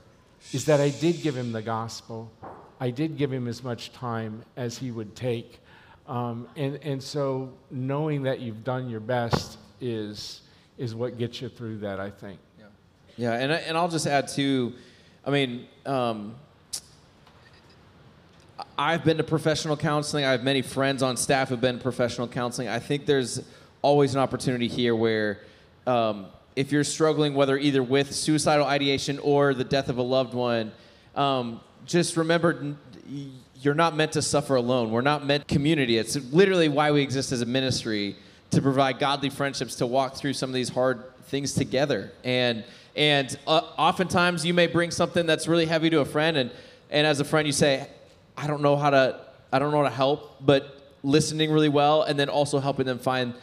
is 0.53 0.65
that 0.65 0.81
I 0.81 0.89
did 0.89 1.21
give 1.21 1.37
him 1.37 1.53
the 1.53 1.63
gospel 1.63 2.33
I 2.81 2.91
did 2.91 3.17
give 3.17 3.33
him 3.33 3.49
as 3.49 3.63
much 3.63 3.93
time 3.93 4.45
as 4.57 4.79
he 4.79 4.91
would 4.91 5.17
take. 5.17 5.59
Um, 6.07 6.49
and, 6.57 6.77
and 6.83 7.03
so 7.03 7.53
knowing 7.71 8.23
that 8.23 8.41
you've 8.41 8.65
done 8.65 8.89
your 8.89 9.01
best 9.01 9.59
is, 9.81 10.43
is 10.79 10.95
what 10.95 11.19
gets 11.19 11.43
you 11.43 11.49
through 11.49 11.79
that, 11.79 12.01
I 12.01 12.11
think. 12.11 12.39
Yeah, 12.59 12.65
yeah 13.17 13.33
and, 13.33 13.53
and 13.53 13.77
I'll 13.77 13.89
just 13.89 14.07
add 14.07 14.29
too, 14.29 14.75
I 15.29 15.31
mean, 15.31 15.67
um, 15.85 16.35
I've 18.79 19.05
been 19.05 19.19
to 19.19 19.23
professional 19.23 19.77
counseling. 19.77 20.25
I 20.25 20.31
have 20.31 20.43
many 20.43 20.63
friends 20.63 21.03
on 21.03 21.19
staff 21.19 21.51
who've 21.51 21.61
been 21.61 21.79
professional 21.79 22.27
counseling. 22.27 22.69
I 22.69 22.79
think 22.79 23.05
there's 23.05 23.43
always 23.83 24.15
an 24.15 24.23
opportunity 24.23 24.69
here 24.69 24.97
where 24.97 25.41
um, 25.87 26.29
if 26.57 26.73
you're 26.73 26.83
struggling, 26.83 27.35
whether 27.35 27.59
either 27.59 27.83
with 27.83 28.15
suicidal 28.15 28.65
ideation 28.65 29.19
or 29.19 29.53
the 29.53 29.65
death 29.65 29.91
of 29.91 29.99
a 29.99 30.03
loved 30.03 30.33
one, 30.33 30.73
um, 31.15 31.61
just 31.85 32.17
remember 32.17 32.75
you're 33.61 33.75
not 33.75 33.95
meant 33.95 34.13
to 34.13 34.23
suffer 34.23 34.55
alone. 34.55 34.91
We're 34.91 35.03
not 35.03 35.27
meant 35.27 35.47
community. 35.47 35.99
It's 35.99 36.17
literally 36.33 36.71
why 36.71 36.91
we 36.91 37.03
exist 37.03 37.33
as 37.33 37.43
a 37.43 37.47
ministry 37.47 38.17
to 38.53 38.63
provide 38.63 38.99
godly 38.99 39.29
friendships 39.29 39.75
to 39.75 39.87
walk 39.87 40.17
through 40.17 40.33
some 40.33 40.49
of 40.49 40.55
these 40.55 40.71
hard 40.71 41.05
things 41.25 41.53
together. 41.53 42.13
And 42.25 42.65
and 42.97 43.39
uh, 43.47 43.63
oftentimes 43.77 44.45
you 44.45 44.55
may 44.55 44.67
bring 44.67 44.91
something 44.91 45.27
that's 45.27 45.47
really 45.47 45.67
heavy 45.67 45.91
to 45.91 46.01
a 46.01 46.05
friend 46.05 46.37
and 46.37 46.51
and 46.91 47.07
as 47.07 47.21
a 47.21 47.25
friend 47.25 47.47
you 47.47 47.53
say, 47.53 47.87
I 48.37 48.47
don't 48.47 48.63
know 48.63 48.77
how 48.77 48.91
to 48.91 49.21
I 49.53 49.59
don't 49.59 49.71
know 49.71 49.79
how 49.79 49.89
to 49.89 49.95
help, 49.95 50.45
but 50.45 50.75
listening 51.03 51.51
really 51.51 51.69
well 51.69 52.03
and 52.03 52.19
then 52.19 52.29
also 52.29 52.59
helping 52.59 52.87
them 52.87 52.99
find 52.99 53.35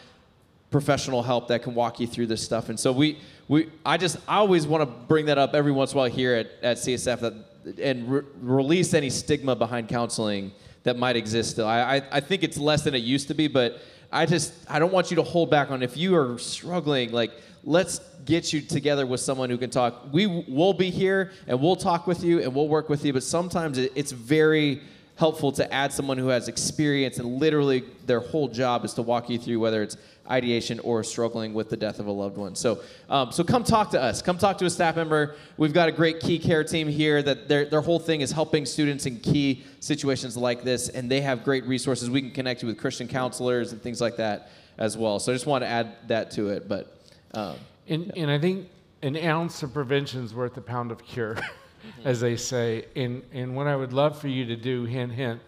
professional 0.72 1.24
help 1.24 1.48
that 1.48 1.64
can 1.64 1.74
walk 1.74 2.00
you 2.00 2.08
through 2.08 2.28
this 2.28 2.44
stuff. 2.44 2.70
And 2.70 2.80
so 2.80 2.92
we 2.92 3.20
we 3.48 3.70
I 3.86 3.98
just 3.98 4.18
I 4.28 4.38
always 4.38 4.68
want 4.68 4.82
to 4.82 4.86
bring 4.86 5.26
that 5.28 5.38
up 5.38 5.54
every 5.54 5.72
once 5.72 5.92
in 5.92 5.98
a 5.98 6.02
while 6.02 6.10
here 6.10 6.36
at, 6.36 6.52
at 6.62 6.78
CSF 6.78 7.20
that 7.20 7.34
and 7.82 8.12
re- 8.12 8.22
release 8.42 8.94
any 8.94 9.10
stigma 9.10 9.56
behind 9.56 9.90
counseling 9.90 10.52
that 10.84 10.98
might 10.98 11.16
exist 11.16 11.52
still. 11.52 11.68
I, 11.68 11.98
I, 11.98 12.02
I 12.12 12.20
think 12.20 12.44
it's 12.44 12.58
less 12.58 12.84
than 12.84 12.94
it 12.94 13.02
used 13.02 13.28
to 13.30 13.34
be, 13.34 13.48
but 13.48 13.82
I 14.12 14.26
just 14.26 14.54
I 14.70 14.80
don't 14.80 14.94
want 14.94 15.10
you 15.10 15.16
to 15.16 15.24
hold 15.24 15.50
back 15.50 15.72
on 15.72 15.82
if 15.82 15.98
you 15.98 16.16
are 16.16 16.38
struggling. 16.38 17.12
Like 17.12 17.32
let's 17.66 18.00
get 18.26 18.54
you 18.54 18.62
together 18.62 19.06
with 19.06 19.20
someone 19.20 19.50
who 19.50 19.58
can 19.58 19.70
talk. 19.70 20.06
We 20.12 20.28
will 20.28 20.74
be 20.74 20.90
here 20.92 21.32
and 21.48 21.60
we'll 21.60 21.76
talk 21.76 22.08
with 22.08 22.24
you 22.24 22.42
and 22.42 22.54
we'll 22.54 22.68
work 22.68 22.90
with 22.90 23.04
you. 23.04 23.12
But 23.12 23.24
sometimes 23.24 23.78
it's 23.78 24.12
very 24.12 24.82
helpful 25.16 25.52
to 25.54 25.74
add 25.74 25.94
someone 25.94 26.18
who 26.18 26.28
has 26.28 26.48
experience 26.48 27.18
and 27.20 27.40
literally 27.40 27.84
their 28.06 28.20
whole 28.20 28.48
job 28.48 28.84
is 28.84 28.94
to 28.94 29.02
walk 29.02 29.30
you 29.30 29.38
through 29.38 29.60
whether 29.60 29.82
it's 29.82 29.98
ideation 30.30 30.80
or 30.80 31.04
struggling 31.04 31.54
with 31.54 31.70
the 31.70 31.78
death 31.78 32.00
of 32.00 32.08
a 32.08 32.12
loved 32.12 32.38
one. 32.38 32.56
So, 32.56 32.82
um, 33.10 33.32
so 33.32 33.44
come 33.44 33.64
talk 33.64 33.92
to 33.92 34.02
us. 34.02 34.22
Come 34.22 34.38
talk 34.38 34.58
to 34.58 34.66
a 34.66 34.70
staff 34.70 34.96
member. 34.96 35.36
We've 35.58 35.74
got 35.74 35.88
a 35.88 35.92
great 35.92 36.20
key 36.20 36.40
care 36.40 36.64
team 36.64 36.88
here 36.88 37.22
that 37.22 37.48
their, 37.48 37.66
their 37.66 37.82
whole 37.82 38.00
thing 38.00 38.22
is 38.22 38.32
helping 38.32 38.66
students 38.66 39.06
in 39.06 39.20
key 39.20 39.64
situations 39.80 40.36
like 40.36 40.64
this, 40.64 40.90
and 40.90 41.12
they 41.12 41.22
have 41.22 41.44
great 41.44 41.66
resources. 41.66 42.10
We 42.10 42.22
can 42.22 42.32
connect 42.32 42.64
you 42.64 42.68
with 42.68 42.80
Christian 42.80 43.08
counselors 43.08 43.72
and 43.72 43.82
things 43.82 44.02
like 44.02 44.18
that 44.18 44.50
as 44.78 44.98
well. 44.98 45.20
So 45.20 45.32
I 45.32 45.36
just 45.36 45.46
want 45.46 45.64
to 45.64 45.68
add 45.68 45.96
that 46.08 46.32
to 46.32 46.50
it. 46.50 46.68
But 46.68 46.95
um, 47.34 47.56
And, 47.88 48.12
and 48.18 48.32
I 48.32 48.40
think 48.40 48.70
an 49.02 49.18
ounce 49.18 49.62
of 49.64 49.74
prevention 49.74 50.24
is 50.24 50.34
worth 50.34 50.58
a 50.58 50.62
pound 50.62 50.92
of 50.92 51.04
cure, 51.06 51.38
as 52.06 52.20
they 52.20 52.36
say. 52.36 52.86
And, 52.96 53.24
and 53.34 53.56
what 53.56 53.68
I 53.68 53.76
would 53.76 53.94
love 53.94 54.20
for 54.20 54.28
you 54.28 54.46
to 54.46 54.56
do, 54.56 54.86
hint, 54.86 55.12
hint, 55.12 55.42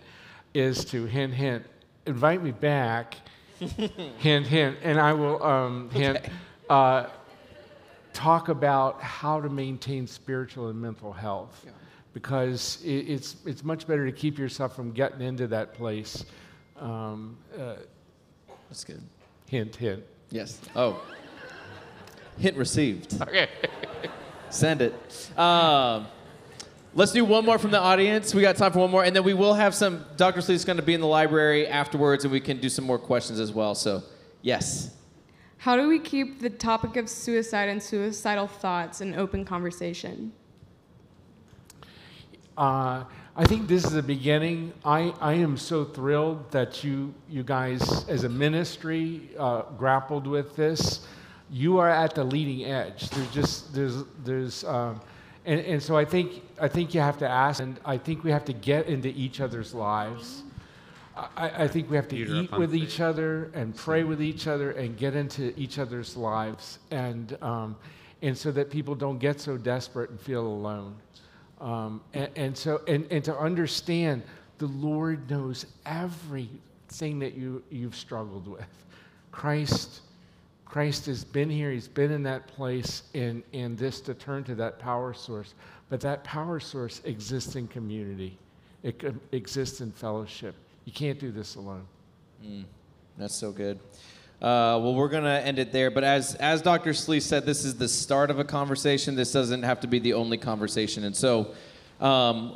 is 0.54 0.86
to 0.86 1.06
hint, 1.06 1.34
hint, 1.34 1.66
invite 2.06 2.44
me 2.44 2.52
back, 2.52 3.16
hint, 4.18 4.46
hint, 4.48 4.78
and 4.84 5.00
I 5.00 5.14
will 5.14 5.42
um, 5.44 5.90
hint, 5.90 6.20
uh, 6.70 7.08
talk 8.14 8.50
about 8.50 9.02
how 9.02 9.40
to 9.42 9.50
maintain 9.50 10.08
spiritual 10.08 10.70
and 10.70 10.80
mental 10.80 11.14
health. 11.14 11.66
Because 12.14 12.80
it, 12.84 12.90
it's, 12.90 13.36
it's 13.46 13.64
much 13.64 13.86
better 13.86 14.06
to 14.06 14.12
keep 14.12 14.40
yourself 14.40 14.76
from 14.76 14.92
getting 14.92 15.22
into 15.22 15.46
that 15.48 15.76
place. 15.76 16.26
Um, 16.80 17.38
uh, 17.58 17.76
that's 18.70 18.84
good. 18.84 19.04
hint, 19.48 19.76
hint. 19.76 20.04
Yes. 20.32 20.60
Oh. 20.76 21.02
Hint 22.40 22.58
received. 22.58 23.22
Okay. 23.22 23.50
Send 24.50 24.82
it. 24.82 25.38
Um, 25.38 26.08
let's 26.94 27.12
do 27.12 27.26
one 27.26 27.46
more 27.46 27.58
from 27.58 27.72
the 27.72 27.80
audience. 27.80 28.34
We 28.34 28.42
got 28.42 28.56
time 28.56 28.72
for 28.72 28.80
one 28.80 28.92
more, 28.92 29.04
and 29.04 29.16
then 29.16 29.24
we 29.24 29.34
will 29.34 29.54
have 29.54 29.76
some. 29.76 30.06
Dr. 30.16 30.42
Sleeth's 30.42 30.66
going 30.66 30.78
to 30.78 30.84
be 30.84 30.94
in 30.94 31.02
the 31.02 31.08
library 31.08 31.68
afterwards, 31.68 32.24
and 32.24 32.32
we 32.32 32.40
can 32.40 32.60
do 32.60 32.70
some 32.70 32.86
more 32.86 33.00
questions 33.00 33.40
as 33.40 33.52
well. 33.52 33.76
So, 33.76 34.04
yes. 34.42 34.96
How 35.58 35.76
do 35.76 35.88
we 35.88 36.00
keep 36.00 36.40
the 36.40 36.50
topic 36.50 36.96
of 36.96 37.10
suicide 37.10 37.70
and 37.70 37.82
suicidal 37.82 38.48
thoughts 38.48 39.02
an 39.02 39.16
open 39.16 39.44
conversation? 39.44 40.32
Uh, 42.56 43.04
I 43.36 43.46
think 43.46 43.68
this 43.68 43.84
is 43.84 43.92
the 43.92 44.02
beginning. 44.02 44.74
I, 44.84 45.14
I 45.20 45.34
am 45.34 45.58
so 45.58 45.86
thrilled 45.86 46.50
that 46.52 46.84
you, 46.84 47.14
you 47.30 47.44
guys, 47.44 48.08
as 48.08 48.24
a 48.24 48.30
ministry, 48.30 49.30
uh, 49.38 49.64
grappled 49.78 50.26
with 50.26 50.56
this. 50.56 51.06
You 51.50 51.78
are 51.78 51.90
at 51.90 52.14
the 52.16 52.24
leading 52.24 52.66
edge. 52.66 53.10
There's 53.10 53.32
just, 53.32 53.74
there's, 53.74 54.04
there's, 54.24 54.64
um, 54.66 55.00
and, 55.46 55.62
and 55.62 55.82
so 55.82 55.96
I 55.96 56.04
think, 56.04 56.44
I 56.60 56.68
think 56.68 56.94
you 56.94 57.00
have 57.00 57.18
to 57.20 57.28
ask, 57.28 57.62
and 57.62 57.80
I 57.86 57.98
think 57.98 58.24
we 58.24 58.32
have 58.32 58.46
to 58.46 58.54
get 58.54 58.88
into 58.88 59.10
each 59.10 59.40
other's 59.40 59.74
lives. 59.74 60.44
I, 61.16 61.64
I 61.64 61.68
think 61.68 61.90
we 61.90 61.96
have 61.96 62.08
to 62.10 62.16
Peter 62.16 62.36
eat 62.36 62.52
with 62.52 62.76
each 62.76 63.00
other 63.00 63.50
and 63.54 63.76
pray 63.76 64.04
with 64.04 64.22
each 64.22 64.46
other 64.46 64.72
and 64.72 64.98
get 64.98 65.16
into 65.16 65.58
each 65.58 65.80
other's 65.80 66.16
lives, 66.18 66.80
and, 66.92 67.38
um, 67.42 67.76
and 68.22 68.38
so 68.38 68.52
that 68.52 68.70
people 68.70 68.94
don't 68.94 69.18
get 69.18 69.40
so 69.40 69.58
desperate 69.58 70.10
and 70.10 70.20
feel 70.20 70.46
alone. 70.46 70.96
Um, 71.60 72.02
and, 72.14 72.30
and 72.36 72.58
so, 72.58 72.82
and, 72.88 73.08
and 73.10 73.24
to 73.24 73.36
understand 73.36 74.22
the 74.60 74.68
Lord 74.68 75.30
knows 75.30 75.66
everything 75.86 77.20
that 77.20 77.34
you, 77.36 77.64
you've 77.72 77.96
struggled 77.96 78.48
with. 78.48 78.68
Christ, 79.32 80.02
Christ 80.70 81.06
has 81.06 81.24
been 81.24 81.50
here, 81.50 81.72
He's 81.72 81.88
been 81.88 82.12
in 82.12 82.24
that 82.24 82.48
place, 82.48 83.04
and, 83.14 83.44
and 83.54 83.78
this 83.78 84.02
to 84.02 84.14
turn 84.14 84.44
to 84.46 84.56
that 84.56 84.80
power 84.80 85.14
source. 85.14 85.54
But 85.90 86.02
that 86.02 86.24
power 86.24 86.60
source 86.60 87.02
exists 87.06 87.56
in 87.56 87.68
community, 87.68 88.38
it 88.84 89.02
exists 89.32 89.82
in 89.82 89.92
fellowship. 89.92 90.56
You 90.86 90.92
can't 90.92 91.20
do 91.20 91.32
this 91.32 91.56
alone. 91.56 91.86
That's 93.18 93.36
so 93.36 93.52
good. 93.52 93.80
Uh, 94.42 94.78
well, 94.82 94.94
we're 94.94 95.10
gonna 95.10 95.42
end 95.44 95.58
it 95.58 95.72
there. 95.72 95.90
But 95.90 96.04
as 96.04 96.36
as 96.36 96.62
Dr. 96.62 96.94
Sleeth 96.94 97.24
said, 97.24 97.46
this 97.46 97.66
is 97.66 97.76
the 97.76 97.88
start 97.88 98.30
of 98.30 98.38
a 98.38 98.44
conversation. 98.44 99.16
This 99.16 99.32
doesn't 99.32 99.64
have 99.64 99.80
to 99.80 99.88
be 99.88 99.98
the 99.98 100.14
only 100.14 100.38
conversation. 100.38 101.04
And 101.04 101.16
so, 101.16 101.56
um, 102.00 102.56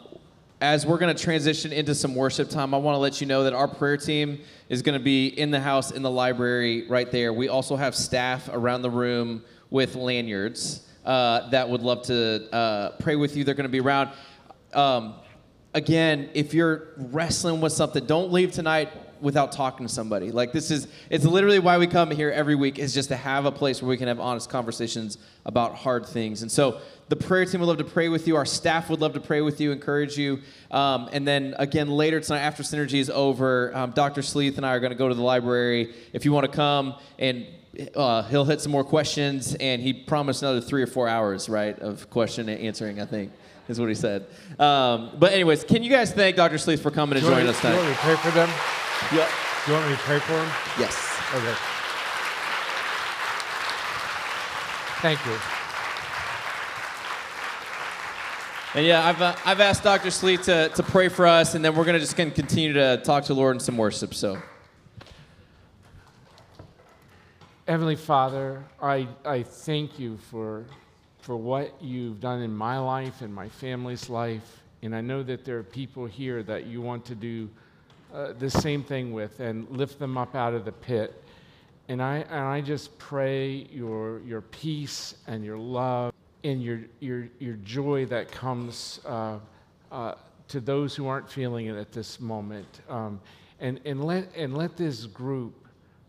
as 0.62 0.86
we're 0.86 0.99
gonna 0.99 1.14
transition 1.16 1.74
into 1.74 1.95
some 1.95 2.14
worship 2.14 2.47
time, 2.47 2.76
I 2.76 2.78
want 2.78 2.93
to 2.93 2.99
let 2.99 3.20
you 3.20 3.26
know 3.26 3.43
that 3.43 3.53
our 3.53 3.68
prayer 3.68 3.97
team 3.97 4.39
is 4.70 4.84
gonna 4.84 4.99
be 4.99 5.28
in 5.28 5.49
the 5.49 5.59
house 5.59 5.89
in 5.89 6.03
the 6.03 6.12
library 6.12 6.88
right 6.88 7.12
there. 7.12 7.34
We 7.34 7.49
also 7.49 7.76
have 7.76 7.95
staff 7.95 8.47
around 8.53 8.84
the 8.84 8.91
room 8.91 9.43
with 9.72 9.95
lanyards 9.95 10.88
uh, 11.03 11.49
that 11.49 11.68
would 11.68 11.82
love 11.82 12.03
to 12.03 12.47
uh, 12.53 12.91
pray 12.99 13.16
with 13.16 13.36
you. 13.36 13.43
They're 13.43 13.55
gonna 13.55 13.70
be 13.70 13.80
around. 13.80 14.12
Um, 14.74 15.16
again, 15.74 16.30
if 16.36 16.53
you're 16.53 16.89
wrestling 16.95 17.59
with 17.59 17.74
something, 17.74 18.05
don't 18.05 18.32
leave 18.32 18.51
tonight 18.51 18.89
without 19.22 19.51
talking 19.51 19.86
to 19.88 19.93
somebody. 19.93 20.32
Like 20.32 20.51
this 20.51 20.72
is 20.72 20.88
it's 21.09 21.26
literally 21.26 21.59
why 21.59 21.78
we 21.78 21.88
come 21.88 22.11
here 22.11 22.32
every 22.32 22.55
week 22.55 22.80
is 22.80 22.93
just 22.93 23.09
to 23.09 23.15
have 23.15 23.45
a 23.45 23.51
place 23.51 23.82
where 23.82 23.89
we 23.89 23.97
can 23.97 24.07
have 24.07 24.19
honest 24.19 24.49
conversations 24.49 25.17
about 25.45 25.76
hard 25.76 26.05
things. 26.05 26.41
And 26.41 26.51
so 26.51 26.82
the 27.09 27.15
prayer 27.15 27.45
team 27.45 27.61
would 27.61 27.67
love 27.67 27.78
to 27.78 27.84
pray 27.84 28.09
with 28.09 28.28
you. 28.28 28.36
Our 28.36 28.45
staff 28.45 28.89
would 28.89 29.01
love 29.01 29.13
to 29.13 29.19
pray 29.19 29.41
with 29.41 29.61
you, 29.61 29.72
encourage 29.72 30.17
you. 30.17 30.39
Um, 30.72 31.09
and 31.11 31.28
then 31.28 31.55
again 31.57 31.89
later 31.89 32.19
tonight, 32.19 32.39
after 32.39 32.63
Synergy 32.63 32.99
is 32.99 33.09
over, 33.09 33.76
um, 33.76 33.91
Dr. 33.91 34.22
Sleeth 34.22 34.57
and 34.57 34.65
I 34.65 34.74
are 34.74 34.80
going 34.80 34.91
to 34.91 34.97
go 34.97 35.07
to 35.07 35.15
the 35.15 35.24
library. 35.24 35.93
If 36.13 36.26
you 36.26 36.32
want 36.34 36.51
to 36.51 36.55
come 36.55 36.95
and 37.19 37.45
uh, 37.95 38.24
he'll 38.24 38.45
hit 38.45 38.59
some 38.59 38.72
more 38.72 38.84
questions, 38.84 39.55
and 39.55 39.82
he 39.82 39.93
promised 39.93 40.41
another 40.41 40.59
three 40.59 40.84
or 40.84 40.88
four 40.88 41.07
hours, 41.07 41.47
right, 41.47 41.80
of 41.80 42.09
question 42.09 42.49
and 42.49 42.59
answering. 42.59 42.99
I 42.99 43.05
think 43.05 43.32
is 43.72 43.80
what 43.80 43.89
he 43.89 43.95
said. 43.95 44.28
Um, 44.59 45.11
but 45.17 45.34
anyways, 45.34 45.63
can 45.63 45.82
you 45.82 45.89
guys 45.89 46.11
thank 46.11 46.36
Dr. 46.36 46.57
Sleeth 46.57 46.82
for 46.82 46.91
coming 46.91 47.17
and 47.17 47.26
joining 47.26 47.47
us 47.47 47.59
do 47.61 47.69
you 47.69 47.74
want 47.74 47.86
tonight? 47.88 47.97
pray 47.99 48.15
for 48.17 48.32
them? 48.32 48.49
Yeah. 49.14 49.28
Do 49.66 49.72
you 49.72 49.78
want 49.78 49.89
me 49.89 49.95
to 49.95 50.02
pray 50.04 50.20
for 50.20 50.34
him? 50.34 50.49
Yes. 50.80 50.95
Okay. 51.36 51.56
Thank 55.02 55.26
you. 55.26 55.36
And 58.74 58.86
yeah, 58.86 59.06
I've, 59.06 59.22
uh, 59.22 59.36
I've 59.45 59.60
asked 59.60 59.84
Dr. 59.84 60.12
Sleeth 60.12 60.43
to, 60.43 60.70
to 60.70 60.84
pray 60.84 61.10
for 61.10 61.28
us, 61.28 61.56
and 61.56 61.66
then 61.66 61.76
we're 61.76 61.84
going 61.84 61.95
to 61.95 61.99
just 61.99 62.16
gonna 62.16 62.32
continue 62.32 62.72
to 62.74 63.02
talk 63.04 63.24
to 63.26 63.34
the 63.34 63.39
Lord 63.39 63.56
in 63.56 63.60
some 63.60 63.78
worship. 63.78 64.14
So, 64.14 64.41
Heavenly 67.68 67.97
Father, 67.97 68.64
I, 68.82 69.08
I 69.26 69.43
thank 69.43 69.99
you 69.99 70.18
for, 70.30 70.66
for 71.20 71.36
what 71.36 71.74
you've 71.82 72.20
done 72.20 72.41
in 72.41 72.56
my 72.56 72.80
life 72.80 73.22
and 73.22 73.34
my 73.34 73.49
family's 73.49 74.10
life. 74.10 74.62
And 74.82 74.95
I 74.95 75.02
know 75.02 75.22
that 75.24 75.43
there 75.43 75.58
are 75.58 75.64
people 75.64 76.06
here 76.06 76.41
that 76.43 76.66
you 76.66 76.82
want 76.82 77.06
to 77.06 77.16
do 77.16 77.49
uh, 78.14 78.34
the 78.34 78.49
same 78.49 78.84
thing 78.84 79.14
with 79.14 79.39
and 79.39 79.70
lift 79.70 79.99
them 79.99 80.18
up 80.18 80.36
out 80.36 80.53
of 80.53 80.66
the 80.66 80.72
pit. 80.72 81.24
And 81.88 82.01
I, 82.01 82.18
and 82.18 82.39
I 82.39 82.62
just 82.62 82.97
pray 82.97 83.68
your, 83.72 84.20
your 84.22 84.41
peace 84.41 85.16
and 85.28 85.43
your 85.43 85.57
love 85.57 86.14
and 86.43 86.64
your, 86.64 86.82
your, 86.99 87.28
your 87.39 87.55
joy 87.55 88.05
that 88.07 88.32
comes 88.32 88.99
uh, 89.05 89.39
uh, 89.91 90.16
to 90.47 90.59
those 90.59 90.95
who 90.95 91.07
aren't 91.07 91.30
feeling 91.30 91.68
it 91.68 91.76
at 91.76 91.91
this 91.91 92.20
moment. 92.20 92.82
Um, 92.89 93.22
and, 93.59 93.80
and, 93.86 94.03
let, 94.03 94.36
and 94.36 94.57
let 94.57 94.76
this 94.76 95.05
group 95.05 95.53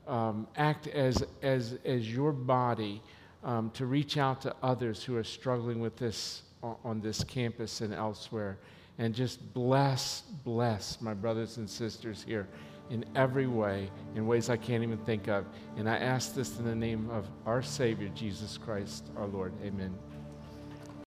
um, 0.07 0.47
act 0.57 0.89
as, 0.89 1.25
as, 1.43 1.79
as 1.85 2.13
your 2.13 2.33
body 2.33 3.03
um, 3.45 3.71
to 3.75 3.87
reach 3.87 4.17
out 4.17 4.41
to 4.43 4.55
others 4.63 5.03
who 5.03 5.17
are 5.17 5.25
struggling 5.25 5.81
with 5.81 5.97
this 5.97 6.43
on, 6.63 6.77
on 6.85 7.01
this 7.01 7.23
campus 7.25 7.81
and 7.81 7.93
elsewhere. 7.93 8.59
And 8.99 9.15
just 9.15 9.53
bless, 9.55 10.23
bless 10.45 11.01
my 11.01 11.15
brothers 11.15 11.57
and 11.57 11.69
sisters 11.69 12.25
here 12.27 12.47
in 12.91 13.05
every 13.15 13.47
way, 13.47 13.91
in 14.15 14.27
ways 14.27 14.51
I 14.51 14.57
can't 14.57 14.83
even 14.83 14.99
think 14.99 15.29
of. 15.29 15.47
And 15.77 15.89
I 15.89 15.97
ask 15.97 16.35
this 16.35 16.59
in 16.59 16.65
the 16.65 16.75
name 16.75 17.09
of 17.11 17.27
our 17.47 17.63
Savior, 17.63 18.11
Jesus 18.15 18.59
Christ, 18.59 19.11
our 19.17 19.27
Lord. 19.27 19.53
Amen. 19.65 20.12